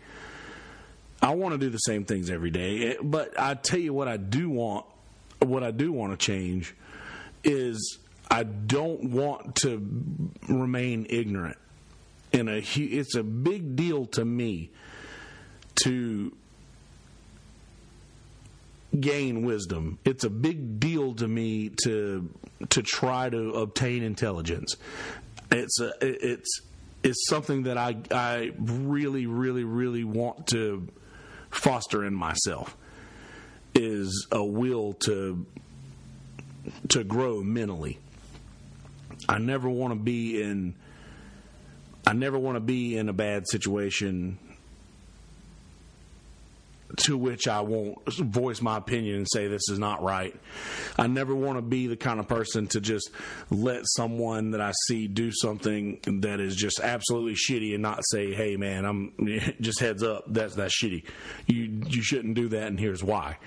I 1.22 1.36
want 1.36 1.54
to 1.54 1.60
do 1.60 1.70
the 1.70 1.78
same 1.78 2.06
things 2.06 2.30
every 2.30 2.50
day. 2.50 2.92
Eh, 2.92 2.96
but 3.02 3.40
I 3.40 3.54
tell 3.54 3.80
you 3.80 3.94
what 3.94 4.08
I 4.08 4.18
do 4.18 4.50
want 4.50 4.86
what 5.40 5.64
I 5.64 5.72
do 5.72 5.92
want 5.92 6.18
to 6.18 6.24
change 6.24 6.76
is 7.44 8.00
I 8.30 8.44
don't 8.44 9.12
want 9.12 9.56
to 9.58 9.86
remain 10.48 11.08
ignorant. 11.10 11.58
In 12.32 12.48
a 12.48 12.64
it's 12.76 13.16
a 13.16 13.24
big 13.24 13.76
deal 13.76 14.06
to 14.08 14.24
me 14.24 14.72
to 15.84 16.36
gain 19.00 19.44
wisdom. 19.44 20.00
It's 20.06 20.24
a 20.24 20.30
big 20.30 20.80
deal 20.80 21.14
to 21.16 21.28
me 21.28 21.72
to 21.84 22.30
to 22.70 22.84
try 22.84 23.30
to 23.30 23.52
obtain 23.54 24.04
intelligence. 24.04 24.76
It's 25.52 25.80
a, 25.80 25.92
it's 26.02 26.62
it's 27.04 27.28
something 27.28 27.64
that 27.64 27.78
I 27.78 27.98
I 28.12 28.52
really 28.58 29.26
really 29.26 29.64
really 29.64 30.04
want 30.04 30.48
to 30.48 30.88
foster 31.50 32.06
in 32.06 32.14
myself 32.14 32.78
is 33.74 34.28
a 34.32 34.44
will 34.44 34.94
to 34.94 35.46
to 36.90 37.04
grow 37.04 37.42
mentally. 37.42 38.00
I 39.28 39.38
never 39.38 39.70
want 39.70 39.94
to 39.94 40.00
be 40.00 40.42
in 40.42 40.76
I 42.06 42.14
never 42.14 42.38
want 42.38 42.56
to 42.56 42.62
be 42.62 42.98
in 42.98 43.10
a 43.10 43.14
bad 43.14 43.48
situation 43.48 44.38
to 46.98 47.18
which 47.18 47.48
I 47.48 47.62
won't 47.62 47.98
voice 48.14 48.62
my 48.62 48.78
opinion 48.78 49.18
and 49.18 49.28
say 49.32 49.48
this 49.48 49.70
is 49.70 49.80
not 49.80 50.02
right. 50.04 50.36
I 50.98 51.08
never 51.08 51.34
want 51.34 51.58
to 51.58 51.62
be 51.62 51.88
the 51.88 51.98
kind 51.98 52.20
of 52.20 52.28
person 52.28 52.68
to 52.68 52.82
just 52.82 53.10
let 53.50 53.84
someone 53.86 54.52
that 54.52 54.62
I 54.62 54.72
see 54.88 55.08
do 55.08 55.32
something 55.32 56.00
that 56.22 56.40
is 56.40 56.56
just 56.56 56.80
absolutely 56.80 57.36
shitty 57.36 57.74
and 57.74 57.82
not 57.82 58.02
say, 58.10 58.34
"Hey, 58.34 58.56
man, 58.56 58.86
I'm 58.86 59.14
just 59.62 59.80
heads 59.80 60.04
up. 60.04 60.26
That's 60.28 60.56
that's 60.56 60.82
shitty. 60.82 61.04
You 61.48 61.84
you 61.88 62.02
shouldn't 62.02 62.36
do 62.36 62.50
that, 62.50 62.68
and 62.68 62.80
here's 62.80 63.04
why." 63.04 63.38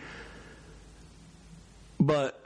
But 2.01 2.41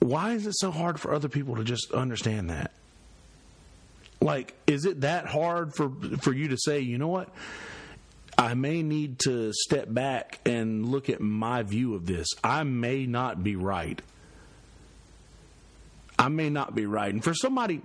why 0.00 0.32
is 0.32 0.46
it 0.46 0.54
so 0.56 0.70
hard 0.70 1.00
for 1.00 1.12
other 1.14 1.28
people 1.28 1.56
to 1.56 1.64
just 1.64 1.92
understand 1.92 2.50
that? 2.50 2.72
Like, 4.20 4.54
is 4.66 4.84
it 4.84 5.02
that 5.02 5.26
hard 5.26 5.74
for 5.74 5.90
for 6.20 6.32
you 6.32 6.48
to 6.48 6.56
say, 6.58 6.80
you 6.80 6.98
know 6.98 7.08
what? 7.08 7.30
I 8.38 8.54
may 8.54 8.84
need 8.84 9.18
to 9.20 9.52
step 9.52 9.92
back 9.92 10.38
and 10.46 10.86
look 10.86 11.10
at 11.10 11.20
my 11.20 11.64
view 11.64 11.94
of 11.94 12.06
this. 12.06 12.28
I 12.44 12.62
may 12.62 13.04
not 13.04 13.42
be 13.42 13.56
right. 13.56 14.00
I 16.16 16.28
may 16.28 16.48
not 16.48 16.72
be 16.72 16.86
right. 16.86 17.12
And 17.12 17.22
for 17.22 17.34
somebody, 17.34 17.82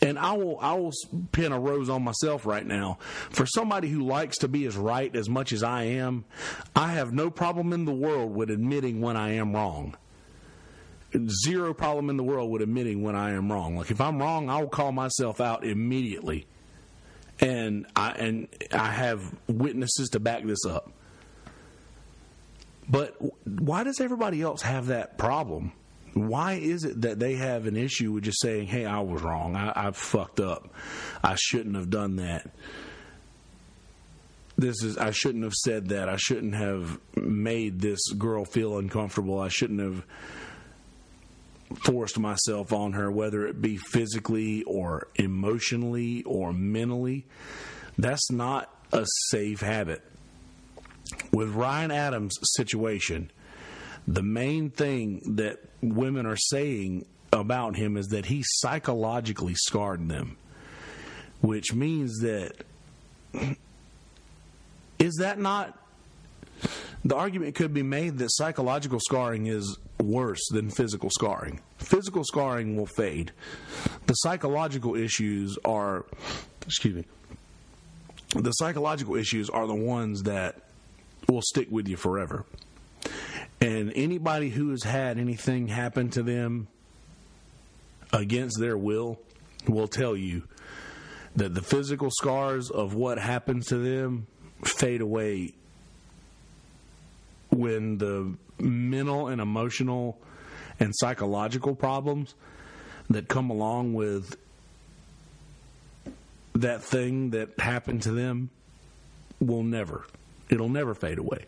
and 0.00 0.18
I 0.18 0.32
will 0.32 0.58
I 0.60 0.72
will 0.74 0.92
pin 1.32 1.52
a 1.52 1.60
rose 1.60 1.90
on 1.90 2.02
myself 2.02 2.46
right 2.46 2.66
now. 2.66 2.98
For 3.28 3.44
somebody 3.44 3.88
who 3.88 4.00
likes 4.00 4.38
to 4.38 4.48
be 4.48 4.64
as 4.64 4.76
right 4.76 5.14
as 5.14 5.28
much 5.28 5.52
as 5.52 5.62
I 5.62 5.84
am, 5.84 6.24
I 6.74 6.92
have 6.92 7.12
no 7.12 7.30
problem 7.30 7.74
in 7.74 7.84
the 7.84 7.92
world 7.92 8.34
with 8.34 8.50
admitting 8.50 9.02
when 9.02 9.18
I 9.18 9.34
am 9.34 9.54
wrong. 9.54 9.94
Zero 11.44 11.74
problem 11.74 12.08
in 12.08 12.16
the 12.16 12.22
world 12.22 12.50
with 12.50 12.62
admitting 12.62 13.02
when 13.02 13.14
I 13.14 13.32
am 13.32 13.52
wrong. 13.52 13.76
Like 13.76 13.90
if 13.90 14.00
I'm 14.00 14.18
wrong, 14.18 14.48
I 14.48 14.58
will 14.58 14.68
call 14.68 14.92
myself 14.92 15.38
out 15.38 15.66
immediately 15.66 16.46
and 17.42 17.86
I 17.96 18.12
and 18.12 18.48
I 18.72 18.86
have 18.86 19.34
witnesses 19.48 20.10
to 20.10 20.20
back 20.20 20.44
this 20.44 20.64
up. 20.64 20.90
But 22.88 23.16
why 23.44 23.84
does 23.84 24.00
everybody 24.00 24.40
else 24.40 24.62
have 24.62 24.86
that 24.86 25.18
problem? 25.18 25.72
Why 26.14 26.54
is 26.54 26.84
it 26.84 27.02
that 27.02 27.18
they 27.18 27.34
have 27.34 27.66
an 27.66 27.76
issue 27.76 28.12
with 28.12 28.24
just 28.24 28.40
saying, 28.40 28.68
"Hey, 28.68 28.86
I 28.86 29.00
was 29.00 29.22
wrong. 29.22 29.56
I, 29.56 29.72
I 29.74 29.90
fucked 29.90 30.40
up. 30.40 30.72
I 31.22 31.34
shouldn't 31.36 31.74
have 31.74 31.90
done 31.90 32.16
that." 32.16 32.48
This 34.56 34.82
is 34.82 34.96
I 34.98 35.10
shouldn't 35.10 35.44
have 35.44 35.54
said 35.54 35.88
that. 35.88 36.08
I 36.08 36.16
shouldn't 36.16 36.54
have 36.54 37.00
made 37.16 37.80
this 37.80 38.12
girl 38.12 38.44
feel 38.44 38.78
uncomfortable. 38.78 39.40
I 39.40 39.48
shouldn't 39.48 39.80
have 39.80 40.04
forced 41.74 42.18
myself 42.18 42.72
on 42.72 42.92
her, 42.92 43.10
whether 43.10 43.46
it 43.46 43.60
be 43.60 43.76
physically 43.76 44.62
or 44.64 45.08
emotionally 45.16 46.22
or 46.24 46.52
mentally. 46.52 47.24
That's 47.98 48.30
not 48.30 48.74
a 48.92 49.04
safe 49.30 49.60
habit. 49.60 50.02
With 51.32 51.50
Ryan 51.50 51.90
Adams' 51.90 52.38
situation, 52.42 53.30
the 54.06 54.22
main 54.22 54.70
thing 54.70 55.36
that 55.36 55.60
women 55.80 56.26
are 56.26 56.36
saying 56.36 57.04
about 57.32 57.76
him 57.76 57.96
is 57.96 58.08
that 58.08 58.26
he 58.26 58.42
psychologically 58.44 59.54
scarred 59.54 60.08
them, 60.08 60.36
which 61.40 61.72
means 61.74 62.20
that 62.20 62.64
is 64.98 65.14
that 65.16 65.38
not 65.38 65.78
the 67.04 67.16
argument 67.16 67.54
could 67.54 67.74
be 67.74 67.82
made 67.82 68.18
that 68.18 68.28
psychological 68.32 69.00
scarring 69.00 69.46
is 69.46 69.78
worse 70.00 70.40
than 70.50 70.70
physical 70.70 71.10
scarring. 71.10 71.60
Physical 71.78 72.24
scarring 72.24 72.76
will 72.76 72.86
fade. 72.86 73.32
The 74.06 74.14
psychological 74.14 74.94
issues 74.94 75.58
are, 75.64 76.04
excuse 76.66 76.94
me, 76.94 77.04
the 78.34 78.52
psychological 78.52 79.16
issues 79.16 79.50
are 79.50 79.66
the 79.66 79.74
ones 79.74 80.22
that 80.22 80.56
will 81.28 81.42
stick 81.42 81.68
with 81.70 81.88
you 81.88 81.96
forever. 81.96 82.44
And 83.60 83.92
anybody 83.94 84.48
who 84.48 84.70
has 84.70 84.82
had 84.82 85.18
anything 85.18 85.68
happen 85.68 86.10
to 86.10 86.22
them 86.22 86.68
against 88.12 88.58
their 88.58 88.76
will 88.76 89.18
will 89.68 89.88
tell 89.88 90.16
you 90.16 90.42
that 91.36 91.54
the 91.54 91.62
physical 91.62 92.10
scars 92.10 92.70
of 92.70 92.94
what 92.94 93.18
happened 93.18 93.64
to 93.68 93.76
them 93.76 94.26
fade 94.64 95.00
away 95.00 95.54
when 97.62 97.96
the 97.98 98.34
mental 98.58 99.28
and 99.28 99.40
emotional 99.40 100.18
and 100.80 100.92
psychological 100.96 101.76
problems 101.76 102.34
that 103.08 103.28
come 103.28 103.50
along 103.50 103.94
with 103.94 104.36
that 106.54 106.82
thing 106.82 107.30
that 107.30 107.58
happened 107.60 108.02
to 108.02 108.10
them 108.10 108.50
will 109.38 109.62
never 109.62 110.04
it'll 110.50 110.68
never 110.68 110.94
fade 110.94 111.18
away. 111.18 111.46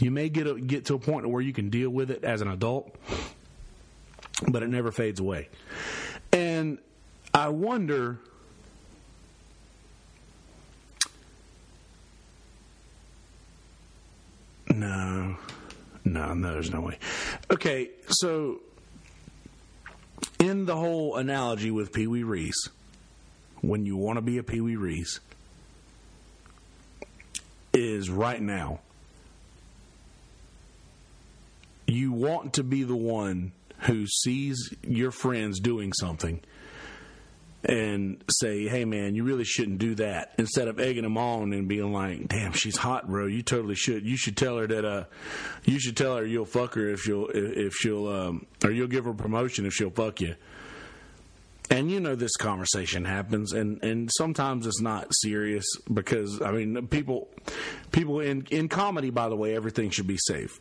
You 0.00 0.10
may 0.10 0.28
get 0.28 0.46
a, 0.46 0.60
get 0.60 0.86
to 0.86 0.94
a 0.94 0.98
point 0.98 1.28
where 1.28 1.40
you 1.40 1.52
can 1.52 1.70
deal 1.70 1.90
with 1.90 2.10
it 2.10 2.24
as 2.24 2.42
an 2.42 2.48
adult 2.48 2.94
but 4.48 4.64
it 4.64 4.68
never 4.68 4.90
fades 4.90 5.20
away. 5.20 5.48
And 6.32 6.78
i 7.32 7.48
wonder 7.48 8.18
no 14.74 15.36
no, 16.04 16.34
no, 16.34 16.52
there's 16.52 16.72
no 16.72 16.80
way. 16.80 16.98
Okay, 17.50 17.90
so 18.08 18.60
in 20.38 20.66
the 20.66 20.76
whole 20.76 21.16
analogy 21.16 21.70
with 21.70 21.92
Pee 21.92 22.06
Wee 22.06 22.22
Reese, 22.22 22.68
when 23.60 23.86
you 23.86 23.96
want 23.96 24.16
to 24.16 24.22
be 24.22 24.38
a 24.38 24.42
Pee 24.42 24.60
Wee 24.60 24.76
Reese, 24.76 25.20
is 27.72 28.10
right 28.10 28.40
now. 28.40 28.80
You 31.86 32.12
want 32.12 32.54
to 32.54 32.64
be 32.64 32.82
the 32.82 32.96
one 32.96 33.52
who 33.80 34.06
sees 34.06 34.74
your 34.82 35.10
friends 35.10 35.60
doing 35.60 35.92
something 35.92 36.40
and 37.64 38.22
say, 38.28 38.66
"Hey, 38.66 38.84
man, 38.84 39.14
you 39.14 39.24
really 39.24 39.44
shouldn't 39.44 39.78
do 39.78 39.94
that." 39.96 40.34
Instead 40.38 40.68
of 40.68 40.80
egging 40.80 41.02
them 41.02 41.16
on 41.16 41.52
and 41.52 41.68
being 41.68 41.92
like, 41.92 42.28
"Damn, 42.28 42.52
she's 42.52 42.76
hot, 42.76 43.08
bro. 43.08 43.26
You 43.26 43.42
totally 43.42 43.74
should. 43.74 44.04
You 44.04 44.16
should 44.16 44.36
tell 44.36 44.58
her 44.58 44.66
that. 44.66 44.84
Uh, 44.84 45.04
you 45.64 45.78
should 45.78 45.96
tell 45.96 46.16
her 46.16 46.26
you'll 46.26 46.44
fuck 46.44 46.74
her 46.74 46.88
if 46.88 47.00
she'll 47.00 47.28
if 47.32 47.74
she'll 47.74 48.08
um, 48.08 48.46
or 48.64 48.70
you'll 48.70 48.88
give 48.88 49.04
her 49.04 49.14
promotion 49.14 49.66
if 49.66 49.72
she'll 49.72 49.90
fuck 49.90 50.20
you." 50.20 50.34
And 51.70 51.90
you 51.90 52.00
know 52.00 52.14
this 52.14 52.36
conversation 52.36 53.04
happens, 53.04 53.52
and 53.52 53.82
and 53.82 54.10
sometimes 54.16 54.66
it's 54.66 54.80
not 54.80 55.06
serious 55.14 55.64
because 55.92 56.42
I 56.42 56.50
mean 56.50 56.88
people 56.88 57.28
people 57.92 58.20
in 58.20 58.46
in 58.50 58.68
comedy. 58.68 59.10
By 59.10 59.28
the 59.28 59.36
way, 59.36 59.54
everything 59.54 59.90
should 59.90 60.06
be 60.06 60.18
safe 60.18 60.60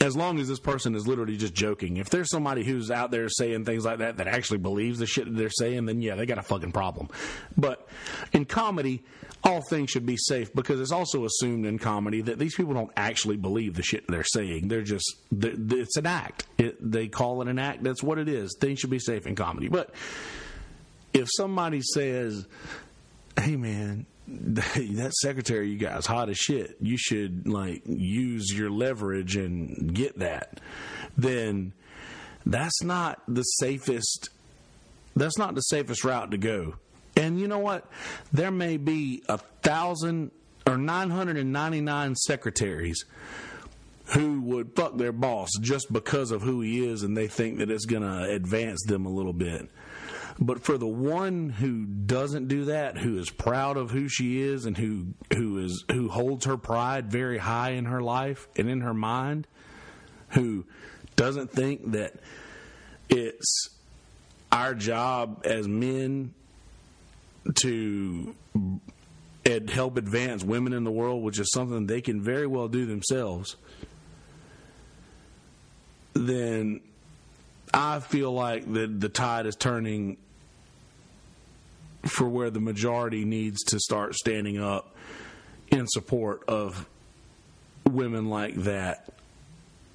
as 0.00 0.16
long 0.16 0.38
as 0.38 0.48
this 0.48 0.60
person 0.60 0.94
is 0.94 1.06
literally 1.06 1.36
just 1.36 1.54
joking. 1.54 1.96
If 1.96 2.08
there's 2.08 2.30
somebody 2.30 2.64
who's 2.64 2.90
out 2.90 3.10
there 3.10 3.28
saying 3.28 3.64
things 3.64 3.84
like 3.84 3.98
that 3.98 4.18
that 4.18 4.28
actually 4.28 4.58
believes 4.58 4.98
the 4.98 5.06
shit 5.06 5.24
that 5.24 5.36
they're 5.36 5.50
saying, 5.50 5.86
then 5.86 6.00
yeah, 6.00 6.14
they 6.14 6.26
got 6.26 6.38
a 6.38 6.42
fucking 6.42 6.72
problem. 6.72 7.08
But 7.56 7.88
in 8.32 8.44
comedy, 8.44 9.02
all 9.44 9.60
things 9.68 9.90
should 9.90 10.06
be 10.06 10.16
safe 10.16 10.54
because 10.54 10.80
it's 10.80 10.92
also 10.92 11.24
assumed 11.24 11.66
in 11.66 11.78
comedy 11.78 12.20
that 12.22 12.38
these 12.38 12.54
people 12.54 12.74
don't 12.74 12.92
actually 12.96 13.36
believe 13.36 13.74
the 13.74 13.82
shit 13.82 14.06
they're 14.06 14.22
saying. 14.22 14.68
They're 14.68 14.82
just 14.82 15.16
they're, 15.32 15.54
it's 15.80 15.96
an 15.96 16.06
act. 16.06 16.46
It, 16.58 16.76
they 16.80 17.08
call 17.08 17.42
it 17.42 17.48
an 17.48 17.58
act. 17.58 17.82
That's 17.82 18.02
what 18.02 18.18
it 18.18 18.28
is. 18.28 18.56
Things 18.60 18.78
should 18.78 18.90
be 18.90 19.00
safe 19.00 19.26
in 19.26 19.34
comedy. 19.34 19.68
But 19.68 19.92
if 21.12 21.28
somebody 21.36 21.80
says, 21.82 22.46
"Hey, 23.38 23.56
man," 23.56 24.06
that 24.28 25.12
secretary 25.20 25.68
you 25.70 25.78
got 25.78 25.98
is 25.98 26.06
hot 26.06 26.28
as 26.28 26.38
shit. 26.38 26.76
You 26.80 26.96
should 26.96 27.48
like 27.48 27.82
use 27.86 28.52
your 28.52 28.70
leverage 28.70 29.36
and 29.36 29.94
get 29.94 30.18
that. 30.18 30.60
Then 31.16 31.72
that's 32.46 32.82
not 32.82 33.22
the 33.28 33.42
safest. 33.42 34.30
That's 35.14 35.38
not 35.38 35.54
the 35.54 35.60
safest 35.60 36.04
route 36.04 36.30
to 36.30 36.38
go. 36.38 36.74
And 37.16 37.38
you 37.38 37.46
know 37.46 37.58
what? 37.58 37.86
There 38.32 38.50
may 38.50 38.78
be 38.78 39.22
a 39.28 39.38
thousand 39.38 40.30
or 40.66 40.78
999 40.78 42.14
secretaries 42.16 43.04
who 44.06 44.40
would 44.42 44.74
fuck 44.74 44.96
their 44.96 45.12
boss 45.12 45.50
just 45.60 45.92
because 45.92 46.30
of 46.30 46.42
who 46.42 46.60
he 46.60 46.86
is 46.86 47.02
and 47.02 47.16
they 47.16 47.28
think 47.28 47.58
that 47.58 47.70
it's 47.70 47.86
going 47.86 48.02
to 48.02 48.30
advance 48.30 48.82
them 48.86 49.06
a 49.06 49.10
little 49.10 49.32
bit. 49.32 49.68
But 50.38 50.64
for 50.64 50.78
the 50.78 50.86
one 50.86 51.50
who 51.50 51.84
doesn't 51.84 52.48
do 52.48 52.66
that, 52.66 52.98
who 52.98 53.18
is 53.18 53.30
proud 53.30 53.76
of 53.76 53.90
who 53.90 54.08
she 54.08 54.40
is 54.40 54.64
and 54.64 54.76
who 54.76 55.08
who 55.34 55.58
is 55.58 55.84
who 55.90 56.08
holds 56.08 56.46
her 56.46 56.56
pride 56.56 57.10
very 57.10 57.38
high 57.38 57.70
in 57.70 57.84
her 57.84 58.00
life 58.00 58.48
and 58.56 58.68
in 58.68 58.80
her 58.80 58.94
mind, 58.94 59.46
who 60.30 60.64
doesn't 61.16 61.50
think 61.52 61.92
that 61.92 62.14
it's 63.08 63.68
our 64.50 64.74
job 64.74 65.42
as 65.44 65.68
men 65.68 66.34
to 67.56 68.34
help 69.68 69.96
advance 69.96 70.44
women 70.44 70.72
in 70.72 70.84
the 70.84 70.90
world, 70.90 71.22
which 71.22 71.38
is 71.38 71.50
something 71.52 71.86
they 71.86 72.00
can 72.00 72.22
very 72.22 72.46
well 72.46 72.68
do 72.68 72.86
themselves, 72.86 73.56
then 76.14 76.80
I 77.72 78.00
feel 78.00 78.32
like 78.32 78.70
the 78.70 78.86
the 78.86 79.08
tide 79.08 79.46
is 79.46 79.56
turning 79.56 80.18
for 82.04 82.28
where 82.28 82.50
the 82.50 82.60
majority 82.60 83.24
needs 83.24 83.62
to 83.64 83.78
start 83.78 84.14
standing 84.14 84.58
up 84.58 84.94
in 85.70 85.86
support 85.86 86.44
of 86.48 86.86
women 87.88 88.28
like 88.28 88.54
that 88.56 89.08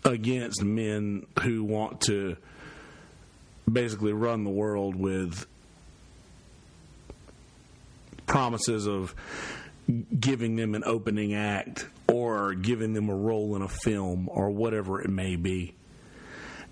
against 0.03 0.63
men 0.63 1.25
who 1.41 1.63
want 1.63 2.01
to 2.01 2.37
basically 3.71 4.13
run 4.13 4.43
the 4.43 4.49
world 4.49 4.95
with 4.95 5.45
promises 8.25 8.87
of 8.87 9.13
giving 10.19 10.55
them 10.55 10.75
an 10.75 10.83
opening 10.85 11.33
act 11.33 11.87
or 12.07 12.53
giving 12.53 12.93
them 12.93 13.09
a 13.09 13.15
role 13.15 13.55
in 13.55 13.61
a 13.61 13.67
film 13.67 14.29
or 14.31 14.49
whatever 14.49 15.01
it 15.01 15.09
may 15.09 15.35
be. 15.35 15.73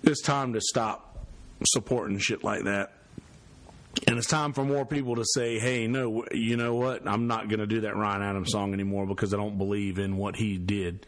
It's 0.02 0.22
time 0.22 0.52
to 0.52 0.60
stop 0.60 1.26
supporting 1.64 2.18
shit 2.18 2.44
like 2.44 2.64
that. 2.64 2.92
And 4.06 4.18
it's 4.18 4.26
time 4.26 4.52
for 4.52 4.64
more 4.64 4.84
people 4.84 5.16
to 5.16 5.24
say, 5.24 5.58
hey, 5.58 5.86
no, 5.86 6.24
you 6.30 6.56
know 6.56 6.74
what? 6.74 7.08
I'm 7.08 7.26
not 7.26 7.48
going 7.48 7.60
to 7.60 7.66
do 7.66 7.80
that 7.82 7.96
Ryan 7.96 8.22
Adams 8.22 8.52
song 8.52 8.74
anymore 8.74 9.06
because 9.06 9.32
I 9.32 9.38
don't 9.38 9.56
believe 9.56 9.98
in 9.98 10.16
what 10.16 10.36
he 10.36 10.58
did. 10.58 11.06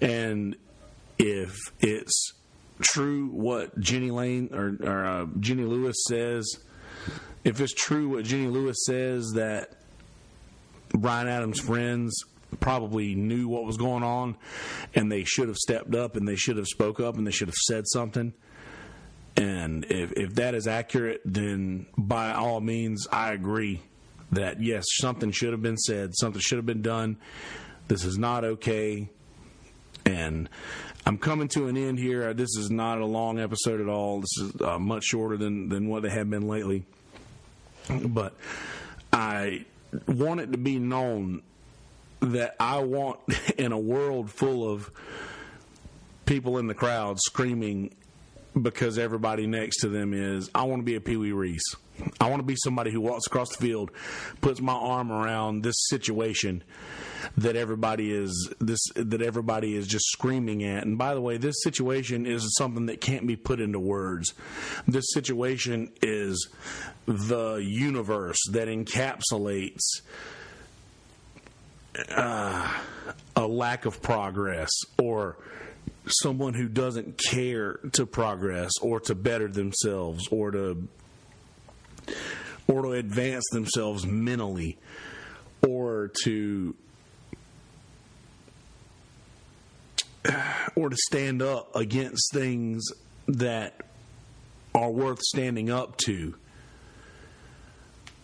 And 0.00 0.56
if 1.18 1.56
it's 1.80 2.32
true 2.80 3.28
what 3.28 3.78
Jenny 3.80 4.10
Lane 4.10 4.50
or, 4.52 4.76
or 4.80 5.04
uh, 5.04 5.26
Jenny 5.40 5.64
Lewis 5.64 5.96
says, 6.06 6.58
if 7.42 7.60
it's 7.60 7.74
true 7.74 8.10
what 8.10 8.24
Jenny 8.24 8.46
Lewis 8.46 8.76
says 8.86 9.32
that 9.34 9.72
Bryan 10.90 11.28
Adams' 11.28 11.60
friends 11.60 12.24
probably 12.60 13.14
knew 13.14 13.48
what 13.48 13.64
was 13.64 13.76
going 13.76 14.02
on 14.02 14.36
and 14.94 15.10
they 15.10 15.24
should 15.24 15.48
have 15.48 15.56
stepped 15.56 15.94
up 15.94 16.16
and 16.16 16.26
they 16.26 16.36
should 16.36 16.56
have 16.56 16.66
spoke 16.66 17.00
up 17.00 17.16
and 17.16 17.26
they 17.26 17.30
should 17.30 17.48
have 17.48 17.54
said 17.54 17.86
something 17.86 18.32
and 19.36 19.84
if, 19.90 20.12
if 20.12 20.34
that 20.36 20.54
is 20.54 20.66
accurate 20.66 21.20
then 21.24 21.86
by 21.98 22.32
all 22.32 22.60
means 22.60 23.06
i 23.12 23.32
agree 23.32 23.82
that 24.32 24.62
yes 24.62 24.84
something 25.00 25.30
should 25.30 25.52
have 25.52 25.62
been 25.62 25.76
said 25.76 26.14
something 26.14 26.40
should 26.40 26.58
have 26.58 26.66
been 26.66 26.82
done 26.82 27.16
this 27.88 28.04
is 28.04 28.16
not 28.16 28.44
okay 28.44 29.08
And 30.06 30.48
I'm 31.04 31.18
coming 31.18 31.48
to 31.48 31.66
an 31.66 31.76
end 31.76 31.98
here. 31.98 32.32
This 32.32 32.56
is 32.56 32.70
not 32.70 33.00
a 33.00 33.06
long 33.06 33.40
episode 33.40 33.80
at 33.80 33.88
all. 33.88 34.20
This 34.20 34.38
is 34.38 34.60
uh, 34.60 34.78
much 34.78 35.04
shorter 35.04 35.36
than, 35.36 35.68
than 35.68 35.88
what 35.88 36.02
they 36.02 36.10
have 36.10 36.30
been 36.30 36.46
lately. 36.46 36.84
But 37.88 38.34
I 39.12 39.64
want 40.06 40.40
it 40.40 40.52
to 40.52 40.58
be 40.58 40.78
known 40.78 41.42
that 42.20 42.56
I 42.60 42.80
want 42.80 43.20
in 43.58 43.72
a 43.72 43.78
world 43.78 44.30
full 44.30 44.70
of 44.70 44.90
people 46.24 46.58
in 46.58 46.66
the 46.66 46.74
crowd 46.74 47.18
screaming 47.20 47.94
because 48.60 48.98
everybody 48.98 49.46
next 49.46 49.78
to 49.80 49.88
them 49.88 50.14
is, 50.14 50.50
I 50.54 50.64
want 50.64 50.80
to 50.80 50.84
be 50.84 50.96
a 50.96 51.00
Pee 51.00 51.16
Wee 51.16 51.32
Reese. 51.32 51.74
I 52.20 52.28
want 52.28 52.40
to 52.40 52.46
be 52.46 52.56
somebody 52.56 52.90
who 52.90 53.00
walks 53.00 53.26
across 53.26 53.50
the 53.50 53.58
field, 53.58 53.90
puts 54.40 54.60
my 54.60 54.72
arm 54.72 55.10
around 55.10 55.62
this 55.62 55.76
situation 55.88 56.62
that 57.36 57.56
everybody 57.56 58.12
is 58.12 58.52
this 58.60 58.80
that 58.94 59.22
everybody 59.22 59.74
is 59.74 59.86
just 59.86 60.06
screaming 60.06 60.62
at. 60.64 60.84
And 60.84 60.98
by 60.98 61.14
the 61.14 61.20
way, 61.20 61.38
this 61.38 61.62
situation 61.62 62.26
is 62.26 62.54
something 62.56 62.86
that 62.86 63.00
can't 63.00 63.26
be 63.26 63.36
put 63.36 63.60
into 63.60 63.80
words. 63.80 64.34
This 64.86 65.06
situation 65.12 65.90
is 66.02 66.48
the 67.06 67.56
universe 67.56 68.38
that 68.50 68.68
encapsulates 68.68 70.02
uh, 72.10 72.72
a 73.34 73.46
lack 73.46 73.86
of 73.86 74.02
progress 74.02 74.70
or 75.02 75.36
someone 76.06 76.54
who 76.54 76.68
doesn't 76.68 77.18
care 77.18 77.80
to 77.92 78.06
progress 78.06 78.72
or 78.80 79.00
to 79.00 79.14
better 79.14 79.48
themselves 79.48 80.28
or 80.30 80.50
to 80.50 80.88
or 82.68 82.82
to 82.82 82.92
advance 82.92 83.44
themselves 83.52 84.06
mentally 84.06 84.78
or 85.66 86.10
to 86.24 86.74
or 90.74 90.90
to 90.90 90.96
stand 90.96 91.42
up 91.42 91.74
against 91.74 92.32
things 92.32 92.84
that 93.28 93.80
are 94.74 94.90
worth 94.90 95.20
standing 95.20 95.70
up 95.70 95.96
to 95.96 96.34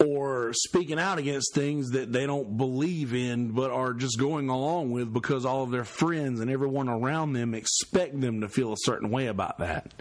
or 0.02 0.52
speaking 0.52 0.98
out 0.98 1.18
against 1.18 1.54
things 1.54 1.90
that 1.90 2.12
they 2.12 2.26
don't 2.26 2.56
believe 2.56 3.14
in 3.14 3.52
but 3.52 3.70
are 3.70 3.92
just 3.92 4.18
going 4.18 4.48
along 4.48 4.90
with 4.90 5.12
because 5.12 5.44
all 5.44 5.62
of 5.62 5.70
their 5.70 5.84
friends 5.84 6.40
and 6.40 6.50
everyone 6.50 6.88
around 6.88 7.32
them 7.32 7.54
expect 7.54 8.20
them 8.20 8.40
to 8.40 8.48
feel 8.48 8.72
a 8.72 8.78
certain 8.78 9.10
way 9.10 9.26
about 9.26 9.58
that. 9.58 9.92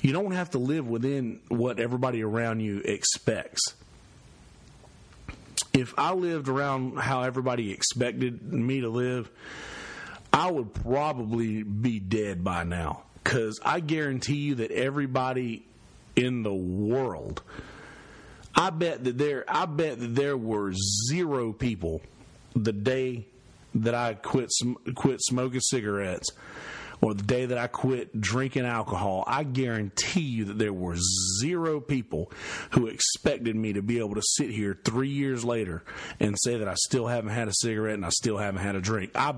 You 0.00 0.12
don't 0.12 0.32
have 0.32 0.50
to 0.50 0.58
live 0.58 0.88
within 0.88 1.40
what 1.48 1.78
everybody 1.78 2.22
around 2.22 2.60
you 2.60 2.78
expects. 2.84 3.62
If 5.72 5.94
I 5.96 6.12
lived 6.12 6.48
around 6.48 6.98
how 6.98 7.22
everybody 7.22 7.72
expected 7.72 8.52
me 8.52 8.80
to 8.80 8.88
live, 8.88 9.30
I 10.32 10.50
would 10.50 10.74
probably 10.74 11.62
be 11.62 12.00
dead 12.00 12.42
by 12.42 12.64
now. 12.64 13.04
Because 13.22 13.60
I 13.64 13.80
guarantee 13.80 14.36
you 14.36 14.54
that 14.56 14.72
everybody 14.72 15.64
in 16.16 16.42
the 16.42 16.52
world, 16.52 17.42
I 18.62 18.70
bet 18.70 19.02
that 19.02 19.18
there, 19.18 19.44
I 19.48 19.66
bet 19.66 19.98
that 19.98 20.14
there 20.14 20.36
were 20.36 20.72
zero 21.08 21.52
people 21.52 22.00
the 22.54 22.72
day 22.72 23.26
that 23.74 23.92
I 23.92 24.14
quit 24.14 24.50
quit 24.94 25.20
smoking 25.20 25.58
cigarettes 25.58 26.30
or 27.00 27.14
the 27.14 27.24
day 27.24 27.46
that 27.46 27.58
I 27.58 27.66
quit 27.66 28.20
drinking 28.20 28.64
alcohol, 28.64 29.24
I 29.26 29.42
guarantee 29.42 30.20
you 30.20 30.44
that 30.44 30.58
there 30.58 30.72
were 30.72 30.94
zero 31.40 31.80
people 31.80 32.30
who 32.70 32.86
expected 32.86 33.56
me 33.56 33.72
to 33.72 33.82
be 33.82 33.98
able 33.98 34.14
to 34.14 34.22
sit 34.22 34.50
here 34.50 34.78
three 34.84 35.08
years 35.08 35.44
later 35.44 35.82
and 36.20 36.36
say 36.38 36.58
that 36.58 36.68
I 36.68 36.74
still 36.74 37.08
haven't 37.08 37.32
had 37.32 37.48
a 37.48 37.52
cigarette 37.54 37.94
and 37.94 38.06
I 38.06 38.10
still 38.10 38.38
haven't 38.38 38.62
had 38.62 38.76
a 38.76 38.80
drink. 38.80 39.10
I 39.16 39.34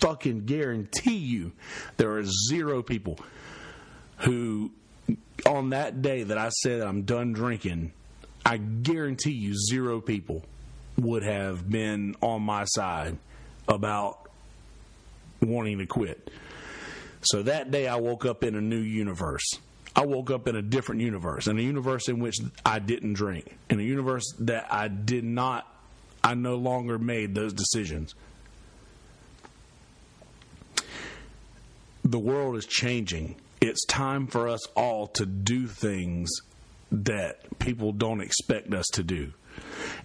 fucking 0.00 0.44
guarantee 0.44 1.16
you 1.16 1.52
there 1.96 2.12
are 2.18 2.24
zero 2.50 2.82
people 2.82 3.18
who, 4.18 4.72
on 5.46 5.70
that 5.70 6.02
day 6.02 6.22
that 6.22 6.38
I 6.38 6.48
said 6.48 6.80
I'm 6.80 7.02
done 7.02 7.32
drinking, 7.32 7.92
I 8.44 8.56
guarantee 8.56 9.32
you 9.32 9.54
zero 9.54 10.00
people 10.00 10.44
would 10.98 11.22
have 11.22 11.68
been 11.68 12.14
on 12.20 12.42
my 12.42 12.64
side 12.64 13.16
about 13.68 14.30
wanting 15.40 15.78
to 15.78 15.86
quit. 15.86 16.30
So 17.22 17.42
that 17.42 17.70
day 17.70 17.88
I 17.88 17.96
woke 17.96 18.26
up 18.26 18.44
in 18.44 18.54
a 18.54 18.60
new 18.60 18.80
universe. 18.80 19.58
I 19.96 20.04
woke 20.04 20.30
up 20.30 20.48
in 20.48 20.56
a 20.56 20.62
different 20.62 21.00
universe, 21.00 21.46
in 21.46 21.58
a 21.58 21.62
universe 21.62 22.08
in 22.08 22.18
which 22.18 22.36
I 22.66 22.80
didn't 22.80 23.14
drink, 23.14 23.56
in 23.70 23.78
a 23.78 23.82
universe 23.82 24.24
that 24.40 24.66
I 24.72 24.88
did 24.88 25.24
not, 25.24 25.66
I 26.22 26.34
no 26.34 26.56
longer 26.56 26.98
made 26.98 27.34
those 27.34 27.52
decisions. 27.52 28.14
The 32.04 32.18
world 32.18 32.56
is 32.56 32.66
changing. 32.66 33.36
It's 33.66 33.86
time 33.86 34.26
for 34.26 34.46
us 34.46 34.66
all 34.76 35.06
to 35.06 35.24
do 35.24 35.66
things 35.66 36.30
that 36.92 37.58
people 37.58 37.92
don't 37.92 38.20
expect 38.20 38.74
us 38.74 38.84
to 38.92 39.02
do. 39.02 39.32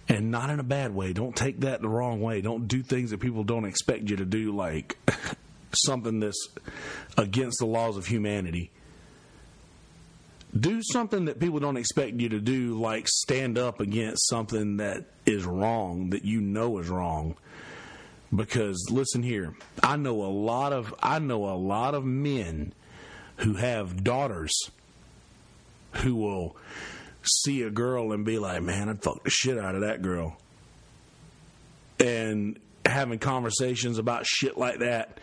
And 0.08 0.30
not 0.30 0.48
in 0.48 0.60
a 0.60 0.62
bad 0.62 0.94
way. 0.94 1.12
Don't 1.12 1.36
take 1.36 1.60
that 1.60 1.82
the 1.82 1.88
wrong 1.90 2.22
way. 2.22 2.40
Don't 2.40 2.68
do 2.68 2.82
things 2.82 3.10
that 3.10 3.20
people 3.20 3.44
don't 3.44 3.66
expect 3.66 4.08
you 4.08 4.16
to 4.16 4.24
do, 4.24 4.56
like 4.56 4.96
something 5.74 6.20
that's 6.20 6.48
against 7.18 7.58
the 7.58 7.66
laws 7.66 7.98
of 7.98 8.06
humanity. 8.06 8.70
Do 10.58 10.80
something 10.82 11.26
that 11.26 11.38
people 11.38 11.60
don't 11.60 11.76
expect 11.76 12.18
you 12.18 12.30
to 12.30 12.40
do, 12.40 12.80
like 12.80 13.08
stand 13.08 13.58
up 13.58 13.78
against 13.78 14.26
something 14.26 14.78
that 14.78 15.04
is 15.26 15.44
wrong, 15.44 16.08
that 16.10 16.24
you 16.24 16.40
know 16.40 16.78
is 16.78 16.88
wrong. 16.88 17.36
Because 18.34 18.88
listen 18.90 19.22
here, 19.22 19.54
I 19.82 19.96
know 19.96 20.22
a 20.22 20.32
lot 20.32 20.72
of 20.72 20.94
I 21.02 21.18
know 21.18 21.44
a 21.44 21.56
lot 21.56 21.94
of 21.94 22.06
men 22.06 22.72
who 23.40 23.54
have 23.54 24.02
daughters 24.04 24.70
who 25.96 26.14
will 26.14 26.56
see 27.22 27.62
a 27.62 27.70
girl 27.70 28.12
and 28.12 28.24
be 28.24 28.38
like, 28.38 28.62
"Man, 28.62 28.88
I'd 28.88 29.02
fuck 29.02 29.24
the 29.24 29.30
shit 29.30 29.58
out 29.58 29.74
of 29.74 29.82
that 29.82 30.02
girl," 30.02 30.36
and 31.98 32.58
having 32.86 33.18
conversations 33.18 33.98
about 33.98 34.26
shit 34.26 34.56
like 34.56 34.78
that 34.78 35.18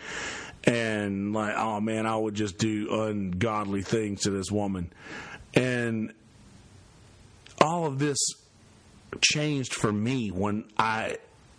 and 0.64 1.34
like 1.34 1.56
oh 1.56 1.80
man 1.80 2.06
i 2.06 2.16
would 2.16 2.36
just 2.36 2.58
do 2.58 2.88
ungodly 3.04 3.82
things 3.82 4.22
to 4.22 4.30
this 4.30 4.52
woman. 4.52 4.92
And 5.54 6.14
all 7.60 7.86
of 7.86 7.98
this 7.98 8.18
changed 9.22 9.74
for 9.74 9.92
me 9.92 10.30
when 10.30 10.66
i 10.78 11.18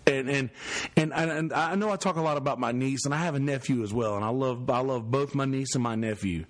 and 0.09 0.29
and 0.29 0.51
and 0.97 1.13
and 1.13 1.53
I 1.53 1.75
know 1.75 1.91
I 1.91 1.97
talk 1.97 2.17
a 2.17 2.21
lot 2.21 2.37
about 2.37 2.59
my 2.59 2.73
niece, 2.73 3.05
and 3.05 3.15
I 3.15 3.19
have 3.19 3.35
a 3.35 3.41
nephew 3.41 3.83
as 3.83 3.93
well, 3.93 4.17
and 4.17 4.25
I 4.25 4.31
love 4.31 4.69
I 4.71 4.81
love 4.81 5.11
both 5.11 5.35
my 5.35 5.45
niece 5.45 5.75
and 5.75 5.83
my 5.83 5.95
nephew, 5.95 6.45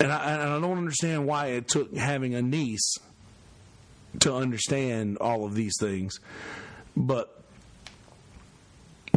and 0.00 0.12
I, 0.12 0.32
and 0.32 0.42
I 0.42 0.60
don't 0.60 0.78
understand 0.78 1.26
why 1.26 1.48
it 1.48 1.68
took 1.68 1.94
having 1.94 2.34
a 2.34 2.42
niece 2.42 2.94
to 4.20 4.34
understand 4.34 5.18
all 5.18 5.44
of 5.44 5.54
these 5.54 5.74
things, 5.78 6.20
but 6.96 7.42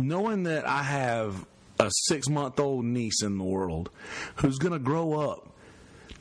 knowing 0.01 0.43
that 0.43 0.67
I 0.67 0.83
have 0.83 1.45
a 1.79 1.89
six 1.91 2.29
month 2.29 2.59
old 2.59 2.85
niece 2.85 3.21
in 3.21 3.37
the 3.37 3.43
world 3.43 3.89
who's 4.37 4.57
going 4.57 4.73
to 4.73 4.79
grow 4.79 5.31
up 5.31 5.49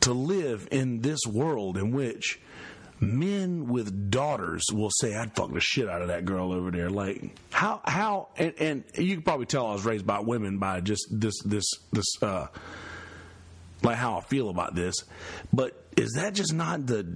to 0.01 0.13
live 0.13 0.69
in 0.71 1.01
this 1.01 1.21
world 1.27 1.79
in 1.79 1.93
which 1.93 2.41
men 3.05 3.69
with 3.69 4.11
daughters 4.11 4.65
will 4.73 4.91
say, 4.91 5.15
I'd 5.15 5.35
fuck 5.35 5.53
the 5.53 5.61
shit 5.61 5.89
out 5.89 6.03
of 6.03 6.09
that 6.09 6.25
girl 6.25 6.53
over 6.53 6.71
there. 6.71 6.91
Like, 6.91 7.37
how, 7.51 7.81
how, 7.85 8.29
and, 8.37 8.55
and 8.59 8.85
you 8.97 9.15
can 9.15 9.23
probably 9.23 9.47
tell 9.47 9.67
I 9.67 9.73
was 9.73 9.85
raised 9.85 10.07
by 10.07 10.21
women 10.21 10.59
by 10.59 10.81
just 10.81 11.07
this, 11.11 11.35
this, 11.45 11.65
this, 11.93 12.07
uh, 12.23 12.47
like 13.83 13.97
how 13.97 14.19
I 14.19 14.21
feel 14.23 14.49
about 14.49 14.75
this. 14.75 14.95
But 15.53 15.81
is 15.97 16.13
that 16.13 16.35
just 16.35 16.53
not 16.53 16.87
the, 16.87 17.07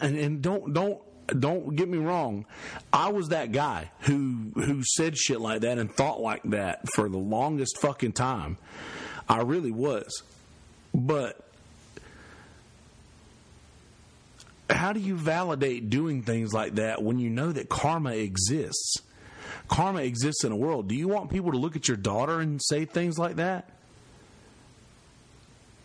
and, 0.00 0.16
and 0.16 0.42
don't, 0.42 0.72
don't, 0.72 1.00
don't 1.38 1.74
get 1.74 1.88
me 1.88 1.98
wrong. 1.98 2.44
I 2.92 3.10
was 3.10 3.28
that 3.28 3.50
guy 3.50 3.90
who 4.00 4.52
who 4.54 4.82
said 4.84 5.16
shit 5.16 5.40
like 5.40 5.62
that 5.62 5.78
and 5.78 5.90
thought 5.90 6.20
like 6.20 6.42
that 6.44 6.86
for 6.94 7.08
the 7.08 7.16
longest 7.16 7.78
fucking 7.80 8.12
time. 8.12 8.58
I 9.26 9.40
really 9.40 9.70
was. 9.70 10.22
But 10.92 11.43
how 14.74 14.92
do 14.92 15.00
you 15.00 15.16
validate 15.16 15.90
doing 15.90 16.22
things 16.22 16.52
like 16.52 16.74
that 16.76 17.02
when 17.02 17.18
you 17.18 17.30
know 17.30 17.52
that 17.52 17.68
karma 17.68 18.12
exists? 18.12 18.98
Karma 19.68 20.00
exists 20.00 20.44
in 20.44 20.50
the 20.50 20.56
world. 20.56 20.88
Do 20.88 20.94
you 20.94 21.08
want 21.08 21.30
people 21.30 21.52
to 21.52 21.58
look 21.58 21.76
at 21.76 21.88
your 21.88 21.96
daughter 21.96 22.40
and 22.40 22.60
say 22.62 22.84
things 22.84 23.18
like 23.18 23.36
that? 23.36 23.70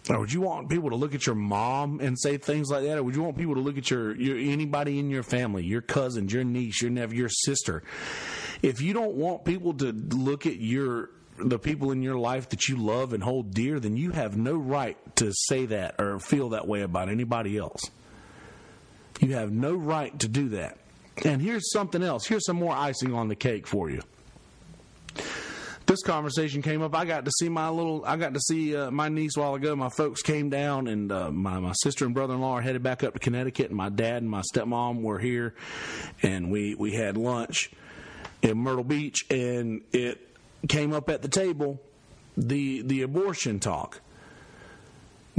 Or 0.09 0.19
would 0.19 0.33
you 0.33 0.41
want 0.41 0.69
people 0.69 0.89
to 0.89 0.95
look 0.95 1.13
at 1.13 1.27
your 1.27 1.35
mom 1.35 1.99
and 1.99 2.19
say 2.19 2.37
things 2.37 2.69
like 2.71 2.83
that? 2.83 2.97
Or 2.97 3.03
would 3.03 3.15
you 3.15 3.21
want 3.21 3.37
people 3.37 3.53
to 3.55 3.61
look 3.61 3.77
at 3.77 3.91
your, 3.91 4.15
your 4.15 4.37
anybody 4.37 4.97
in 4.97 5.09
your 5.09 5.23
family, 5.23 5.63
your 5.63 5.81
cousins, 5.81 6.33
your 6.33 6.43
niece, 6.43 6.81
your 6.81 6.89
nephew, 6.89 7.19
your 7.19 7.29
sister? 7.29 7.83
If 8.63 8.81
you 8.81 8.93
don't 8.93 9.15
want 9.15 9.45
people 9.45 9.73
to 9.75 9.91
look 9.91 10.45
at 10.45 10.57
your 10.57 11.11
the 11.37 11.59
people 11.59 11.91
in 11.91 12.01
your 12.01 12.17
life 12.17 12.49
that 12.49 12.67
you 12.67 12.75
love 12.75 13.13
and 13.13 13.23
hold 13.23 13.53
dear, 13.53 13.79
then 13.79 13.95
you 13.95 14.11
have 14.11 14.35
no 14.35 14.55
right 14.55 14.97
to 15.15 15.31
say 15.33 15.65
that 15.67 15.95
or 15.97 16.19
feel 16.19 16.49
that 16.49 16.67
way 16.67 16.81
about 16.81 17.07
anybody 17.07 17.57
else. 17.57 17.89
You 19.19 19.33
have 19.33 19.51
no 19.51 19.73
right 19.73 20.17
to 20.19 20.27
do 20.27 20.49
that. 20.49 20.77
And 21.25 21.41
here's 21.41 21.71
something 21.71 22.01
else. 22.01 22.25
Here's 22.25 22.45
some 22.45 22.55
more 22.55 22.73
icing 22.73 23.13
on 23.13 23.27
the 23.27 23.35
cake 23.35 23.67
for 23.67 23.89
you. 23.89 24.01
this 25.85 26.01
conversation 26.03 26.61
came 26.61 26.81
up, 26.81 26.95
I 26.95 27.03
got 27.03 27.25
to 27.25 27.31
see 27.31 27.49
my 27.49 27.69
little, 27.69 28.05
I 28.05 28.15
got 28.15 28.33
to 28.33 28.39
see 28.39 28.75
uh, 28.75 28.89
my 28.91 29.09
niece 29.09 29.35
a 29.35 29.41
while 29.41 29.55
ago. 29.55 29.75
My 29.75 29.89
folks 29.89 30.21
came 30.21 30.49
down, 30.49 30.87
and 30.87 31.11
uh, 31.11 31.31
my 31.31 31.59
my 31.59 31.73
sister 31.73 32.05
and 32.05 32.13
brother 32.13 32.35
in 32.35 32.41
law 32.41 32.53
are 32.53 32.61
headed 32.61 32.83
back 32.83 33.03
up 33.03 33.13
to 33.13 33.19
Connecticut, 33.19 33.67
and 33.67 33.75
my 33.75 33.89
dad 33.89 34.21
and 34.21 34.29
my 34.29 34.43
stepmom 34.53 35.01
were 35.01 35.19
here, 35.19 35.55
and 36.23 36.51
we 36.51 36.75
we 36.75 36.93
had 36.93 37.17
lunch 37.17 37.71
in 38.41 38.57
Myrtle 38.57 38.83
Beach, 38.83 39.25
and 39.29 39.81
it 39.91 40.25
came 40.69 40.93
up 40.93 41.09
at 41.09 41.21
the 41.21 41.27
table 41.27 41.81
the 42.37 42.81
the 42.83 43.01
abortion 43.01 43.59
talk 43.59 43.99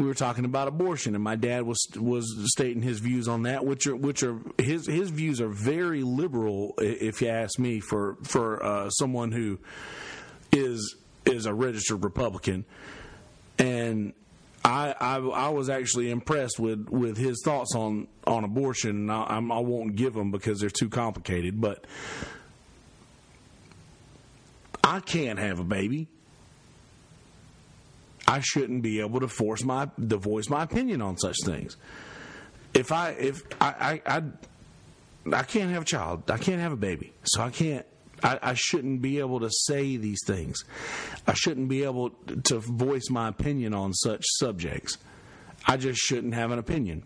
we 0.01 0.07
were 0.07 0.15
talking 0.15 0.45
about 0.45 0.67
abortion, 0.67 1.15
and 1.15 1.23
my 1.23 1.37
dad 1.37 1.63
was 1.63 1.87
was 1.97 2.35
stating 2.53 2.83
his 2.83 3.01
views 3.01 3.29
on 3.29 3.43
that, 3.43 3.65
which 3.65 3.87
are 3.87 3.95
which 3.95 4.23
are 4.23 4.39
his 4.59 4.87
his 4.87 5.11
views 5.11 5.41
are 5.41 5.49
very 5.49 6.03
liberal, 6.03 6.75
if 6.79 7.21
you 7.21 7.29
ask 7.29 7.59
me, 7.59 7.81
for 7.81 8.17
for 8.23 8.65
uh, 8.65 8.91
someone 8.91 9.31
who 9.31 9.59
is 10.53 10.97
is 11.27 11.47
a 11.47 11.53
registered 11.53 12.03
Republican, 12.03 12.65
and 13.59 14.15
I, 14.65 14.95
I, 14.99 15.17
I 15.19 15.49
was 15.51 15.69
actually 15.71 16.11
impressed 16.11 16.59
with, 16.59 16.89
with 16.89 17.17
his 17.17 17.43
thoughts 17.45 17.75
on 17.75 18.09
on 18.27 18.45
abortion. 18.45 19.11
I, 19.11 19.37
I 19.37 19.61
won't 19.61 19.97
give 19.97 20.15
them 20.15 20.31
because 20.31 20.61
they're 20.61 20.71
too 20.71 20.89
complicated, 20.89 21.61
but 21.61 21.85
I 24.83 25.01
can't 25.01 25.39
have 25.39 25.59
a 25.59 25.65
baby. 25.65 26.09
I 28.31 28.39
shouldn't 28.39 28.83
be 28.83 29.01
able 29.01 29.19
to 29.19 29.27
force 29.27 29.65
my 29.65 29.87
to 29.87 30.17
voice 30.17 30.49
my 30.49 30.63
opinion 30.63 31.03
on 31.03 31.19
such 31.19 31.37
things. 31.45 31.77
If 32.73 32.93
I 32.93 33.11
if 33.11 33.43
I 33.61 34.01
I, 34.07 34.19
I, 34.19 34.23
I 35.33 35.43
can't 35.43 35.73
have 35.73 35.83
a 35.83 35.85
child, 35.85 36.31
I 36.31 36.39
can't 36.39 36.61
have 36.61 36.71
a 36.71 36.77
baby, 36.77 37.13
so 37.25 37.43
I 37.43 37.51
can't. 37.51 37.85
I, 38.23 38.39
I 38.41 38.55
shouldn't 38.55 39.03
be 39.03 39.19
able 39.19 39.41
to 39.41 39.51
say 39.51 39.97
these 39.97 40.21
things. 40.25 40.63
I 41.27 41.35
shouldn't 41.35 41.69
be 41.69 41.83
able 41.83 42.11
to 42.45 42.61
voice 42.61 43.11
my 43.11 43.29
opinion 43.29 43.75
on 43.75 43.95
such 43.95 44.23
subjects. 44.39 44.97
I 45.67 45.77
just 45.77 45.99
shouldn't 45.99 46.35
have 46.35 46.53
an 46.53 46.61
opinion. 46.61 47.03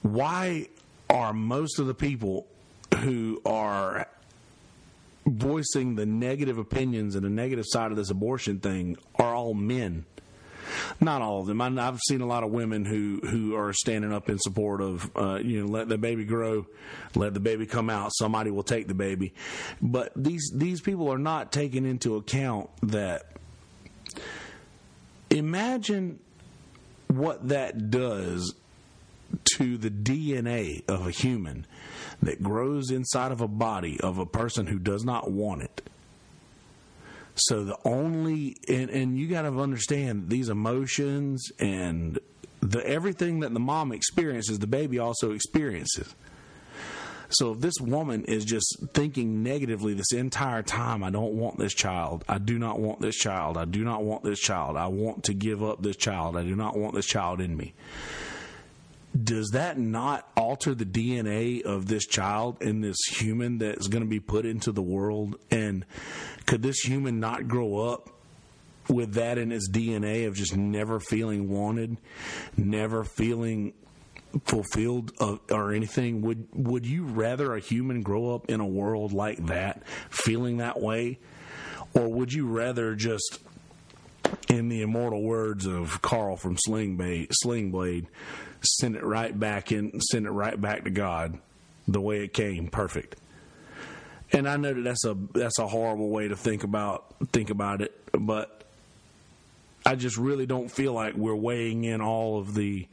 Why 0.00 0.68
are 1.10 1.34
most 1.34 1.78
of 1.78 1.86
the 1.86 1.94
people 1.94 2.46
who 3.00 3.42
are 3.44 4.08
voicing 5.26 5.94
the 5.94 6.06
negative 6.06 6.58
opinions 6.58 7.14
and 7.14 7.24
the 7.24 7.30
negative 7.30 7.64
side 7.68 7.90
of 7.90 7.96
this 7.96 8.10
abortion 8.10 8.58
thing 8.58 8.96
are 9.16 9.34
all 9.34 9.54
men. 9.54 10.04
Not 11.00 11.22
all 11.22 11.40
of 11.40 11.46
them. 11.46 11.60
I, 11.60 11.70
have 11.70 12.00
seen 12.08 12.20
a 12.20 12.26
lot 12.26 12.44
of 12.44 12.50
women 12.50 12.84
who, 12.84 13.20
who 13.26 13.56
are 13.56 13.72
standing 13.72 14.12
up 14.12 14.28
in 14.28 14.38
support 14.38 14.80
of, 14.80 15.10
uh, 15.16 15.36
you 15.36 15.60
know, 15.60 15.66
let 15.66 15.88
the 15.88 15.98
baby 15.98 16.24
grow, 16.24 16.66
let 17.14 17.34
the 17.34 17.40
baby 17.40 17.66
come 17.66 17.90
out. 17.90 18.10
Somebody 18.14 18.50
will 18.50 18.62
take 18.62 18.88
the 18.88 18.94
baby, 18.94 19.34
but 19.80 20.12
these 20.16 20.52
these 20.54 20.80
people 20.80 21.12
are 21.12 21.18
not 21.18 21.52
taking 21.52 21.84
into 21.84 22.16
account 22.16 22.70
that. 22.82 23.26
Imagine 25.30 26.20
what 27.08 27.48
that 27.48 27.90
does 27.90 28.54
to 29.56 29.78
the 29.78 29.90
DNA 29.90 30.82
of 30.88 31.06
a 31.06 31.10
human 31.10 31.66
that 32.22 32.42
grows 32.42 32.90
inside 32.90 33.32
of 33.32 33.40
a 33.40 33.48
body 33.48 34.00
of 34.00 34.18
a 34.18 34.26
person 34.26 34.66
who 34.66 34.78
does 34.78 35.04
not 35.04 35.30
want 35.30 35.62
it. 35.62 35.82
So 37.34 37.64
the 37.64 37.78
only 37.84 38.56
and, 38.68 38.90
and 38.90 39.18
you 39.18 39.28
got 39.28 39.42
to 39.42 39.58
understand 39.60 40.28
these 40.28 40.48
emotions 40.48 41.50
and 41.58 42.18
the 42.60 42.86
everything 42.86 43.40
that 43.40 43.52
the 43.52 43.60
mom 43.60 43.92
experiences, 43.92 44.58
the 44.58 44.66
baby 44.66 44.98
also 44.98 45.32
experiences. 45.32 46.14
So 47.30 47.52
if 47.52 47.60
this 47.60 47.80
woman 47.80 48.24
is 48.26 48.44
just 48.44 48.76
thinking 48.92 49.42
negatively 49.42 49.94
this 49.94 50.12
entire 50.12 50.62
time, 50.62 51.02
I 51.02 51.08
don't 51.08 51.32
want 51.32 51.58
this 51.58 51.72
child. 51.72 52.24
I 52.28 52.36
do 52.36 52.58
not 52.58 52.78
want 52.78 53.00
this 53.00 53.16
child. 53.16 53.56
I 53.56 53.64
do 53.64 53.82
not 53.82 54.04
want 54.04 54.22
this 54.22 54.38
child. 54.38 54.76
I 54.76 54.88
want 54.88 55.24
to 55.24 55.34
give 55.34 55.64
up 55.64 55.82
this 55.82 55.96
child. 55.96 56.36
I 56.36 56.42
do 56.42 56.54
not 56.54 56.76
want 56.76 56.94
this 56.94 57.06
child 57.06 57.40
in 57.40 57.56
me 57.56 57.72
does 59.20 59.50
that 59.50 59.78
not 59.78 60.28
alter 60.36 60.74
the 60.74 60.84
DNA 60.84 61.62
of 61.62 61.86
this 61.86 62.06
child 62.06 62.62
and 62.62 62.82
this 62.82 62.98
human 63.08 63.58
that's 63.58 63.88
going 63.88 64.02
to 64.02 64.08
be 64.08 64.20
put 64.20 64.46
into 64.46 64.72
the 64.72 64.82
world? 64.82 65.36
And 65.50 65.84
could 66.46 66.62
this 66.62 66.80
human 66.80 67.20
not 67.20 67.46
grow 67.46 67.78
up 67.78 68.08
with 68.88 69.14
that 69.14 69.38
in 69.38 69.50
his 69.50 69.70
DNA 69.70 70.26
of 70.26 70.34
just 70.34 70.56
never 70.56 70.98
feeling 70.98 71.48
wanted, 71.48 71.98
never 72.56 73.04
feeling 73.04 73.74
fulfilled 74.44 75.12
uh, 75.20 75.36
or 75.50 75.72
anything? 75.72 76.22
Would 76.22 76.48
would 76.54 76.86
you 76.86 77.04
rather 77.04 77.54
a 77.54 77.60
human 77.60 78.02
grow 78.02 78.34
up 78.34 78.48
in 78.48 78.60
a 78.60 78.66
world 78.66 79.12
like 79.12 79.46
that, 79.46 79.86
feeling 80.08 80.56
that 80.56 80.80
way, 80.80 81.18
or 81.94 82.08
would 82.08 82.32
you 82.32 82.46
rather 82.46 82.94
just 82.94 83.40
in 84.48 84.68
the 84.68 84.82
immortal 84.82 85.22
words 85.22 85.66
of 85.66 86.02
Carl 86.02 86.36
from 86.36 86.56
Sling 86.56 86.96
Blade, 86.96 87.28
Sling 87.32 87.70
Blade 87.70 88.06
send 88.62 88.96
it 88.96 89.04
right 89.04 89.38
back 89.38 89.72
in, 89.72 90.00
send 90.00 90.26
it 90.26 90.30
right 90.30 90.60
back 90.60 90.84
to 90.84 90.90
God, 90.90 91.38
the 91.88 92.00
way 92.00 92.24
it 92.24 92.32
came, 92.32 92.68
perfect. 92.68 93.16
And 94.32 94.48
I 94.48 94.56
know 94.56 94.72
that 94.72 94.82
that's 94.82 95.04
a 95.04 95.16
that's 95.34 95.58
a 95.58 95.66
horrible 95.66 96.08
way 96.08 96.28
to 96.28 96.36
think 96.36 96.64
about 96.64 97.14
think 97.32 97.50
about 97.50 97.82
it, 97.82 97.92
but 98.12 98.64
I 99.84 99.94
just 99.94 100.16
really 100.16 100.46
don't 100.46 100.70
feel 100.70 100.94
like 100.94 101.14
we're 101.14 101.34
weighing 101.34 101.84
in 101.84 102.00
all 102.00 102.38
of 102.38 102.54
the 102.54 102.86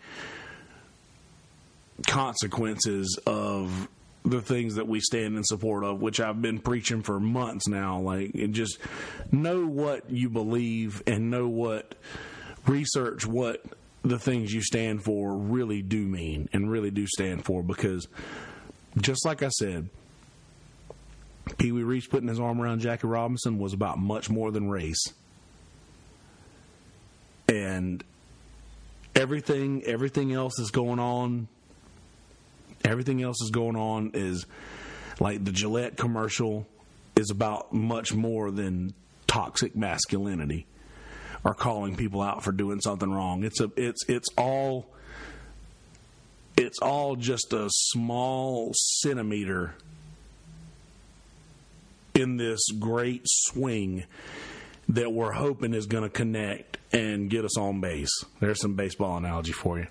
consequences 2.08 3.20
of 3.26 3.88
the 4.30 4.42
things 4.42 4.76
that 4.76 4.88
we 4.88 5.00
stand 5.00 5.36
in 5.38 5.44
support 5.44 5.84
of, 5.84 6.02
which 6.02 6.20
I've 6.20 6.42
been 6.42 6.60
preaching 6.60 7.02
for 7.02 7.20
months 7.20 7.68
now. 7.68 8.00
Like, 8.00 8.34
just 8.52 8.78
know 9.32 9.66
what 9.66 10.10
you 10.10 10.30
believe 10.30 11.02
and 11.08 11.30
know 11.30 11.48
what 11.48 11.96
research 12.66 13.26
what 13.26 13.64
the 14.04 14.20
things 14.20 14.54
you 14.54 14.62
stand 14.62 15.04
for 15.04 15.36
really 15.36 15.82
do 15.82 16.06
mean 16.06 16.50
and 16.54 16.72
really 16.72 16.92
do 16.92 17.06
stand 17.08 17.44
for 17.44 17.64
because 17.64 18.08
just 18.98 19.26
like 19.26 19.44
I 19.44 19.50
said, 19.50 19.90
Pee 21.58 21.72
Wee 21.72 21.84
Reese 21.84 22.08
putting 22.08 22.30
his 22.30 22.40
arm 22.40 22.62
around 22.62 22.80
Jackie 22.80 23.08
Robinson 23.08 23.60
was 23.60 23.74
about 23.74 23.98
much 23.98 24.30
more 24.30 24.52
than 24.52 24.70
race. 24.70 25.04
And 27.48 28.04
everything 29.16 29.84
everything 29.84 30.32
else 30.32 30.60
is 30.60 30.70
going 30.72 31.00
on 31.00 31.48
everything 32.84 33.22
else 33.22 33.42
is 33.42 33.52
going 33.52 33.76
on 33.76 34.12
is 34.14 34.46
like 35.20 35.44
the 35.44 35.52
Gillette 35.52 35.98
commercial 35.98 36.68
is 37.16 37.30
about 37.30 37.74
much 37.74 38.14
more 38.14 38.52
than 38.52 38.94
toxic 39.28 39.76
masculinity 39.76 40.66
or 41.44 41.54
calling 41.54 41.96
people 41.96 42.22
out 42.22 42.44
for 42.44 42.52
doing 42.52 42.82
something 42.82 43.12
wrong. 43.12 43.44
It's 43.44 43.62
a 43.62 43.72
it's 43.76 44.04
it's 44.08 44.28
all 44.38 44.90
it's 46.58 46.80
all 46.80 47.16
just 47.16 47.54
a 47.54 47.68
small 47.70 48.72
centimeter 48.74 49.76
in 52.14 52.38
this 52.38 52.60
great 52.80 53.22
swing 53.26 54.04
that 54.90 55.14
we're 55.14 55.32
hoping 55.32 55.74
is 55.74 55.86
going 55.86 56.04
to 56.04 56.10
connect 56.10 56.78
and 56.92 57.30
get 57.30 57.46
us 57.46 57.58
on 57.58 57.80
base. 57.80 58.12
There's 58.40 58.60
some 58.60 58.74
baseball 58.74 59.18
analogy 59.18 59.52
for 59.52 59.80
you. 59.80 59.88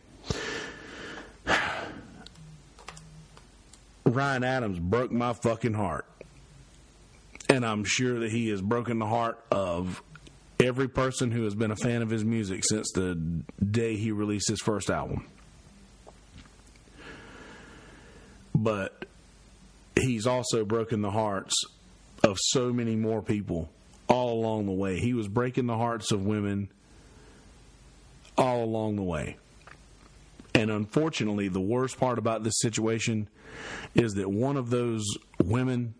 Ryan 4.19 4.43
Adams 4.43 4.81
broke 4.81 5.13
my 5.13 5.33
fucking 5.33 5.75
heart. 5.75 6.05
And 7.49 7.65
I'm 7.65 7.85
sure 7.85 8.19
that 8.19 8.33
he 8.33 8.49
has 8.49 8.61
broken 8.61 8.99
the 8.99 9.07
heart 9.07 9.39
of 9.53 10.03
every 10.59 10.89
person 10.89 11.31
who 11.31 11.45
has 11.45 11.55
been 11.55 11.71
a 11.71 11.77
fan 11.77 12.03
of 12.03 12.11
his 12.11 12.25
music 12.25 12.65
since 12.65 12.91
the 12.93 13.15
day 13.65 13.97
he 13.97 14.11
released 14.11 14.49
his 14.49 14.61
first 14.61 14.91
album. 14.91 15.25
But 18.53 19.05
he's 19.95 20.27
also 20.27 20.65
broken 20.65 21.01
the 21.01 21.13
hearts 21.13 21.55
of 22.25 22.39
so 22.41 22.73
many 22.73 22.97
more 22.97 23.23
people 23.23 23.69
all 24.09 24.33
along 24.33 24.67
the 24.67 24.73
way. 24.73 24.99
He 24.99 25.15
was 25.15 25.29
breaking 25.29 25.67
the 25.67 25.77
hearts 25.77 26.11
of 26.11 26.27
women 26.27 26.73
all 28.37 28.65
along 28.65 28.97
the 28.97 29.03
way. 29.05 29.37
And 30.59 30.73
unfortunately, 30.73 31.47
the 31.47 31.61
worst 31.61 32.01
part 32.01 32.19
about 32.19 32.43
this 32.43 32.59
situation 32.59 33.29
is 33.95 34.15
that 34.15 34.29
one 34.29 34.57
of 34.57 34.71
those 34.71 35.07
women 35.41 35.95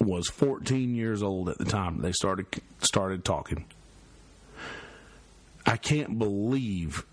was 0.00 0.28
14 0.28 0.94
years 0.94 1.22
old 1.22 1.50
at 1.50 1.58
the 1.58 1.66
time 1.66 2.00
they 2.00 2.12
started 2.12 2.46
started 2.78 3.26
talking. 3.26 3.66
I 5.66 5.76
can't 5.76 6.18
believe 6.18 7.04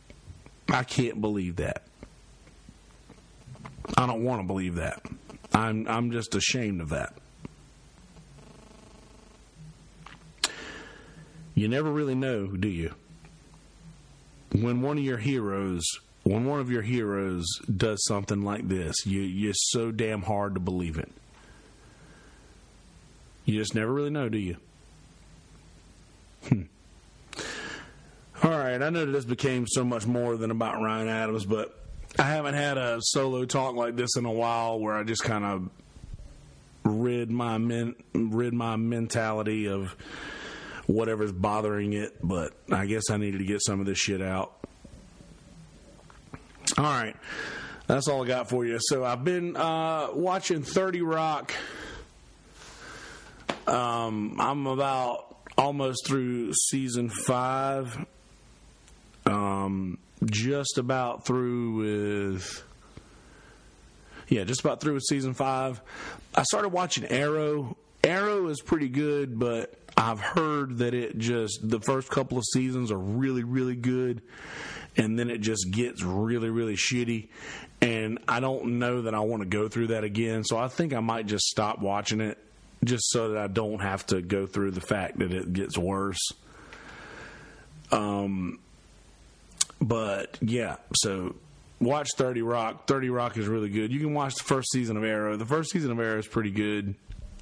I 0.69 0.83
can't 0.85 1.19
believe 1.19 1.57
that. 1.57 1.83
I 3.97 4.07
don't 4.07 4.23
want 4.23 4.39
to 4.39 4.47
believe 4.47 4.75
that. 4.75 5.05
I'm 5.53 5.85
I'm 5.85 6.11
just 6.11 6.33
ashamed 6.33 6.79
of 6.79 6.89
that. 6.91 7.13
You 11.55 11.67
never 11.67 11.91
really 11.91 12.15
know, 12.15 12.47
do 12.47 12.69
you? 12.69 12.93
When 14.53 14.81
one 14.81 14.97
of 14.97 15.03
your 15.03 15.17
heroes 15.17 15.83
when 16.25 16.45
one 16.45 16.59
of 16.59 16.71
your 16.71 16.81
heroes 16.81 17.45
does 17.77 18.03
something 18.05 18.41
like 18.41 18.67
this, 18.67 19.05
you 19.05 19.21
you're 19.21 19.53
so 19.53 19.91
damn 19.91 20.23
hard 20.23 20.55
to 20.55 20.59
believe 20.59 20.97
it. 20.97 21.11
You 23.45 23.59
just 23.59 23.75
never 23.75 23.93
really 23.93 24.09
know, 24.09 24.27
do 24.27 24.39
you? 24.39 24.57
Hmm. 26.49 26.63
All 28.43 28.51
right, 28.51 28.81
I 28.81 28.89
know 28.89 29.05
that 29.05 29.11
this 29.11 29.25
became 29.25 29.67
so 29.67 29.83
much 29.83 30.07
more 30.07 30.35
than 30.35 30.49
about 30.49 30.81
Ryan 30.81 31.07
Adams, 31.07 31.45
but 31.45 31.79
I 32.17 32.23
haven't 32.23 32.55
had 32.55 32.77
a 32.79 32.97
solo 33.01 33.45
talk 33.45 33.75
like 33.75 33.95
this 33.95 34.17
in 34.17 34.25
a 34.25 34.31
while 34.31 34.79
where 34.79 34.95
I 34.95 35.03
just 35.03 35.23
kind 35.23 35.45
of 35.45 35.69
rid 36.83 37.29
my 37.29 37.59
men, 37.59 37.95
rid 38.13 38.53
my 38.53 38.77
mentality 38.77 39.67
of 39.67 39.95
whatever's 40.87 41.31
bothering 41.31 41.93
it. 41.93 42.13
But 42.21 42.53
I 42.71 42.87
guess 42.87 43.11
I 43.11 43.17
needed 43.17 43.37
to 43.39 43.45
get 43.45 43.61
some 43.63 43.79
of 43.79 43.85
this 43.85 43.99
shit 43.99 44.21
out. 44.23 44.54
All 46.77 46.83
right, 46.83 47.15
that's 47.87 48.07
all 48.07 48.23
I 48.23 48.27
got 48.27 48.49
for 48.49 48.65
you. 48.65 48.77
So 48.81 49.03
I've 49.05 49.23
been 49.23 49.55
uh, 49.55 50.09
watching 50.13 50.63
Thirty 50.63 51.01
Rock. 51.01 51.53
Um, 53.67 54.37
I'm 54.39 54.67
about 54.67 55.37
almost 55.57 56.07
through 56.07 56.53
season 56.53 57.09
five. 57.09 58.05
Um, 59.25 59.97
just 60.23 60.77
about 60.77 61.25
through 61.25 61.75
with. 61.75 62.63
Yeah, 64.27 64.43
just 64.43 64.61
about 64.61 64.81
through 64.81 64.95
with 64.95 65.03
season 65.03 65.33
five. 65.33 65.81
I 66.33 66.43
started 66.43 66.69
watching 66.69 67.05
Arrow. 67.05 67.77
Arrow 68.03 68.47
is 68.47 68.59
pretty 68.61 68.89
good, 68.89 69.39
but 69.39 69.73
I've 69.97 70.19
heard 70.19 70.79
that 70.79 70.93
it 70.93 71.17
just 71.17 71.59
the 71.67 71.79
first 71.79 72.09
couple 72.09 72.37
of 72.37 72.43
seasons 72.51 72.91
are 72.91 72.97
really, 72.97 73.43
really 73.43 73.75
good, 73.75 74.21
and 74.97 75.17
then 75.17 75.29
it 75.29 75.39
just 75.39 75.71
gets 75.71 76.03
really, 76.03 76.49
really 76.49 76.75
shitty. 76.75 77.27
And 77.81 78.19
I 78.27 78.39
don't 78.39 78.79
know 78.79 79.03
that 79.03 79.13
I 79.13 79.19
want 79.19 79.43
to 79.43 79.49
go 79.49 79.67
through 79.67 79.87
that 79.87 80.03
again, 80.03 80.43
so 80.43 80.57
I 80.57 80.67
think 80.67 80.93
I 80.93 80.99
might 80.99 81.25
just 81.27 81.45
stop 81.45 81.79
watching 81.79 82.21
it 82.21 82.37
just 82.83 83.09
so 83.09 83.29
that 83.29 83.37
I 83.37 83.47
don't 83.47 83.79
have 83.81 84.05
to 84.07 84.21
go 84.21 84.45
through 84.45 84.71
the 84.71 84.81
fact 84.81 85.19
that 85.19 85.31
it 85.31 85.51
gets 85.53 85.77
worse. 85.77 86.31
Um, 87.91 88.59
but 89.81 90.37
yeah, 90.41 90.77
so 90.95 91.35
watch 91.79 92.09
30 92.15 92.41
Rock. 92.41 92.87
30 92.87 93.09
Rock 93.09 93.37
is 93.37 93.47
really 93.47 93.69
good. 93.69 93.91
You 93.91 93.99
can 93.99 94.13
watch 94.13 94.35
the 94.35 94.43
first 94.43 94.71
season 94.71 94.97
of 94.97 95.03
Arrow. 95.03 95.35
The 95.37 95.45
first 95.45 95.71
season 95.71 95.91
of 95.91 95.99
Arrow 95.99 96.19
is 96.19 96.27
pretty 96.27 96.51
good. 96.51 96.95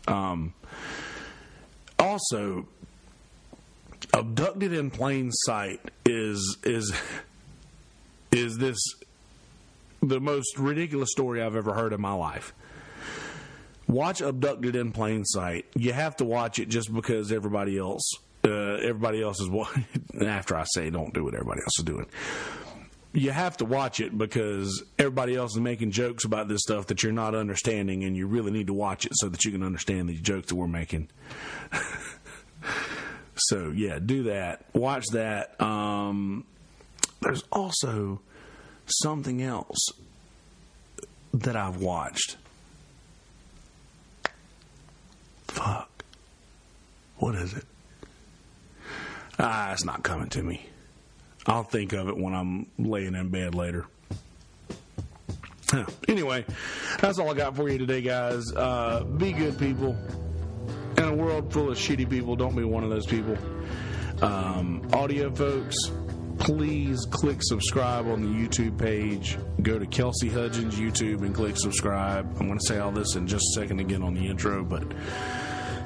Um, 0.08 0.54
also, 1.99 2.68
abducted 4.14 4.74
in 4.74 4.91
plain 4.91 5.32
sight 5.32 5.80
is 6.06 6.58
is 6.64 6.93
is 8.34 8.58
this 8.58 8.78
the 10.02 10.20
most 10.20 10.58
ridiculous 10.58 11.10
story 11.12 11.42
I've 11.42 11.56
ever 11.56 11.74
heard 11.74 11.94
in 11.94 12.02
my 12.02 12.14
life. 12.14 12.54
Watch 13.88 14.22
Abducted 14.22 14.76
in 14.76 14.92
Plain 14.92 15.24
Sight. 15.26 15.66
You 15.76 15.94
have 15.94 16.16
to 16.18 16.26
watch 16.26 16.60
it 16.60 16.70
just 16.70 16.94
because 16.94 17.32
everybody 17.32 17.78
else 17.78 18.12
uh, 18.46 18.76
everybody 18.82 19.22
else 19.22 19.40
is 19.40 19.50
after 20.26 20.56
I 20.56 20.66
say 20.66 20.90
don't 20.90 21.14
do 21.14 21.24
what 21.24 21.34
everybody 21.34 21.62
else 21.62 21.80
is 21.80 21.86
doing. 21.86 22.06
You 23.14 23.30
have 23.30 23.58
to 23.58 23.66
watch 23.66 24.00
it 24.00 24.18
because 24.18 24.84
everybody 24.98 25.36
else 25.36 25.52
is 25.52 25.60
making 25.60 25.92
jokes 25.92 26.26
about 26.26 26.48
this 26.48 26.62
stuff 26.62 26.88
that 26.88 27.04
you're 27.04 27.12
not 27.12 27.36
understanding, 27.36 28.04
and 28.04 28.18
you 28.18 28.26
really 28.26 28.52
need 28.52 28.68
to 28.68 28.74
watch 28.74 29.06
it 29.06 29.12
so 29.16 29.30
that 29.30 29.46
you 29.46 29.52
can 29.52 29.62
understand 29.62 30.10
these 30.10 30.20
jokes 30.20 30.48
that 30.48 30.56
we're 30.56 30.68
making. 30.68 31.10
so 33.36 33.72
yeah, 33.76 34.00
do 34.00 34.24
that. 34.24 34.66
Watch 34.74 35.06
that. 35.12 35.62
Um, 35.62 36.46
there's 37.24 37.43
also 37.51 38.21
something 38.86 39.41
else 39.41 39.89
that 41.34 41.55
I've 41.55 41.78
watched. 41.78 42.38
Fuck. 45.47 45.89
What 47.17 47.36
is 47.36 47.53
it? 47.53 47.63
Ah, 49.39 49.71
it's 49.71 49.86
not 49.86 50.03
coming 50.03 50.30
to 50.30 50.43
me. 50.43 50.65
I'll 51.45 51.63
think 51.63 51.93
of 51.93 52.07
it 52.07 52.17
when 52.17 52.34
I'm 52.34 52.67
laying 52.78 53.15
in 53.15 53.30
bed 53.30 53.55
later. 53.55 53.86
Huh. 55.69 55.86
Anyway, 56.07 56.45
that's 56.99 57.17
all 57.17 57.32
I 57.32 57.34
got 57.34 57.55
for 57.55 57.67
you 57.67 57.80
today, 57.80 58.01
guys. 58.01 58.43
Uh, 58.53 59.03
be 59.03 59.32
good 59.32 59.57
people. 59.57 59.97
In 60.97 61.05
a 61.05 61.13
world 61.15 61.51
full 61.51 61.71
of 61.71 61.78
shitty 61.78 62.07
people, 62.09 62.36
don't 62.36 62.55
be 62.55 62.63
one 62.63 62.84
of 62.84 62.91
those 62.91 63.07
people. 63.07 63.36
Um, 64.21 64.88
audio 64.93 65.34
folks, 65.34 65.76
please 66.40 67.06
click 67.10 67.38
subscribe 67.42 68.08
on 68.08 68.22
the 68.22 68.28
YouTube 68.28 68.78
page. 68.78 69.38
Go 69.62 69.80
to 69.80 69.86
Kelsey 69.86 70.30
Hudgins 70.30 70.74
YouTube 70.74 71.22
and 71.22 71.34
click 71.34 71.58
subscribe. 71.58 72.26
I'm 72.40 72.48
going 72.48 72.60
to 72.60 72.66
say 72.66 72.80
all 72.80 72.92
this 72.92 73.16
in 73.16 73.28
just 73.28 73.44
a 73.56 73.62
second 73.62 73.80
again 73.80 74.04
on 74.04 74.14
the 74.14 74.28
intro, 74.28 74.64
but 74.64 74.84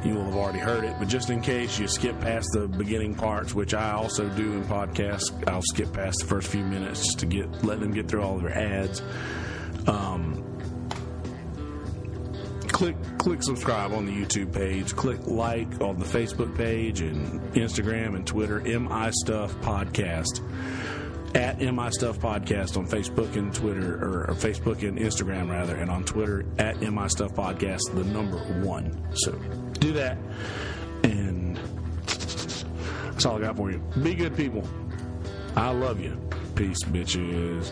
you 0.04 0.14
will 0.14 0.26
have 0.26 0.36
already 0.36 0.60
heard 0.60 0.84
it. 0.84 0.95
But 1.00 1.08
just 1.08 1.30
in 1.30 1.41
case 1.41 1.80
you 1.80 1.88
skip 1.88 2.20
past 2.22 2.48
the 2.54 2.68
beginning 2.68 3.16
parts, 3.16 3.54
which 3.54 3.74
I 3.74 3.91
also 3.91 4.30
do 4.30 4.54
in 4.54 4.64
podcasts, 4.64 5.32
I'll 5.48 5.62
skip 5.64 5.93
past 5.93 6.20
the 6.22 6.28
first 6.28 6.48
few 6.48 6.64
minutes 6.64 7.06
just 7.06 7.20
to 7.20 7.26
get 7.26 7.64
let 7.64 7.80
them 7.80 7.91
get 7.91 8.08
through 8.08 8.24
all 8.24 8.38
their 8.38 8.56
ads. 8.56 9.02
Um, 9.88 10.57
click 12.78 12.95
click 13.17 13.41
subscribe 13.41 13.91
on 13.91 14.05
the 14.05 14.11
YouTube 14.11 14.53
page. 14.53 14.95
Click 14.95 15.19
like 15.25 15.82
on 15.82 15.97
the 15.97 16.05
Facebook 16.05 16.55
page 16.55 17.01
and 17.01 17.41
Instagram 17.53 18.15
and 18.15 18.28
Twitter. 18.28 18.59
Mi 18.59 19.11
Stuff 19.13 19.55
Podcast 19.61 20.43
at 21.36 21.59
Mi 21.59 21.89
Stuff 21.89 22.19
Podcast 22.19 22.78
on 22.78 22.86
Facebook 22.86 23.36
and 23.36 23.51
Twitter, 23.51 23.95
or, 23.95 24.30
or, 24.30 24.36
Facebook 24.36 24.88
and 24.88 24.99
Instagram 24.99 25.49
rather, 25.49 25.75
and 25.75 25.89
on 25.89 26.03
Twitter 26.03 26.45
at 26.59 26.80
Mi 26.80 27.09
Stuff 27.09 27.34
Podcast, 27.34 27.95
the 27.95 28.03
number 28.03 28.38
one. 28.63 28.95
So 29.15 29.32
do 29.80 29.91
that, 29.93 30.19
and 31.03 31.57
that's 33.05 33.25
all 33.25 33.38
I 33.38 33.41
got 33.41 33.57
for 33.57 33.71
you. 33.71 33.80
Be 34.03 34.13
good 34.13 34.38
people. 34.38 34.63
I 35.55 35.71
love 35.71 35.99
you. 35.99 36.15
Peace, 36.53 36.84
bitches. 36.84 37.71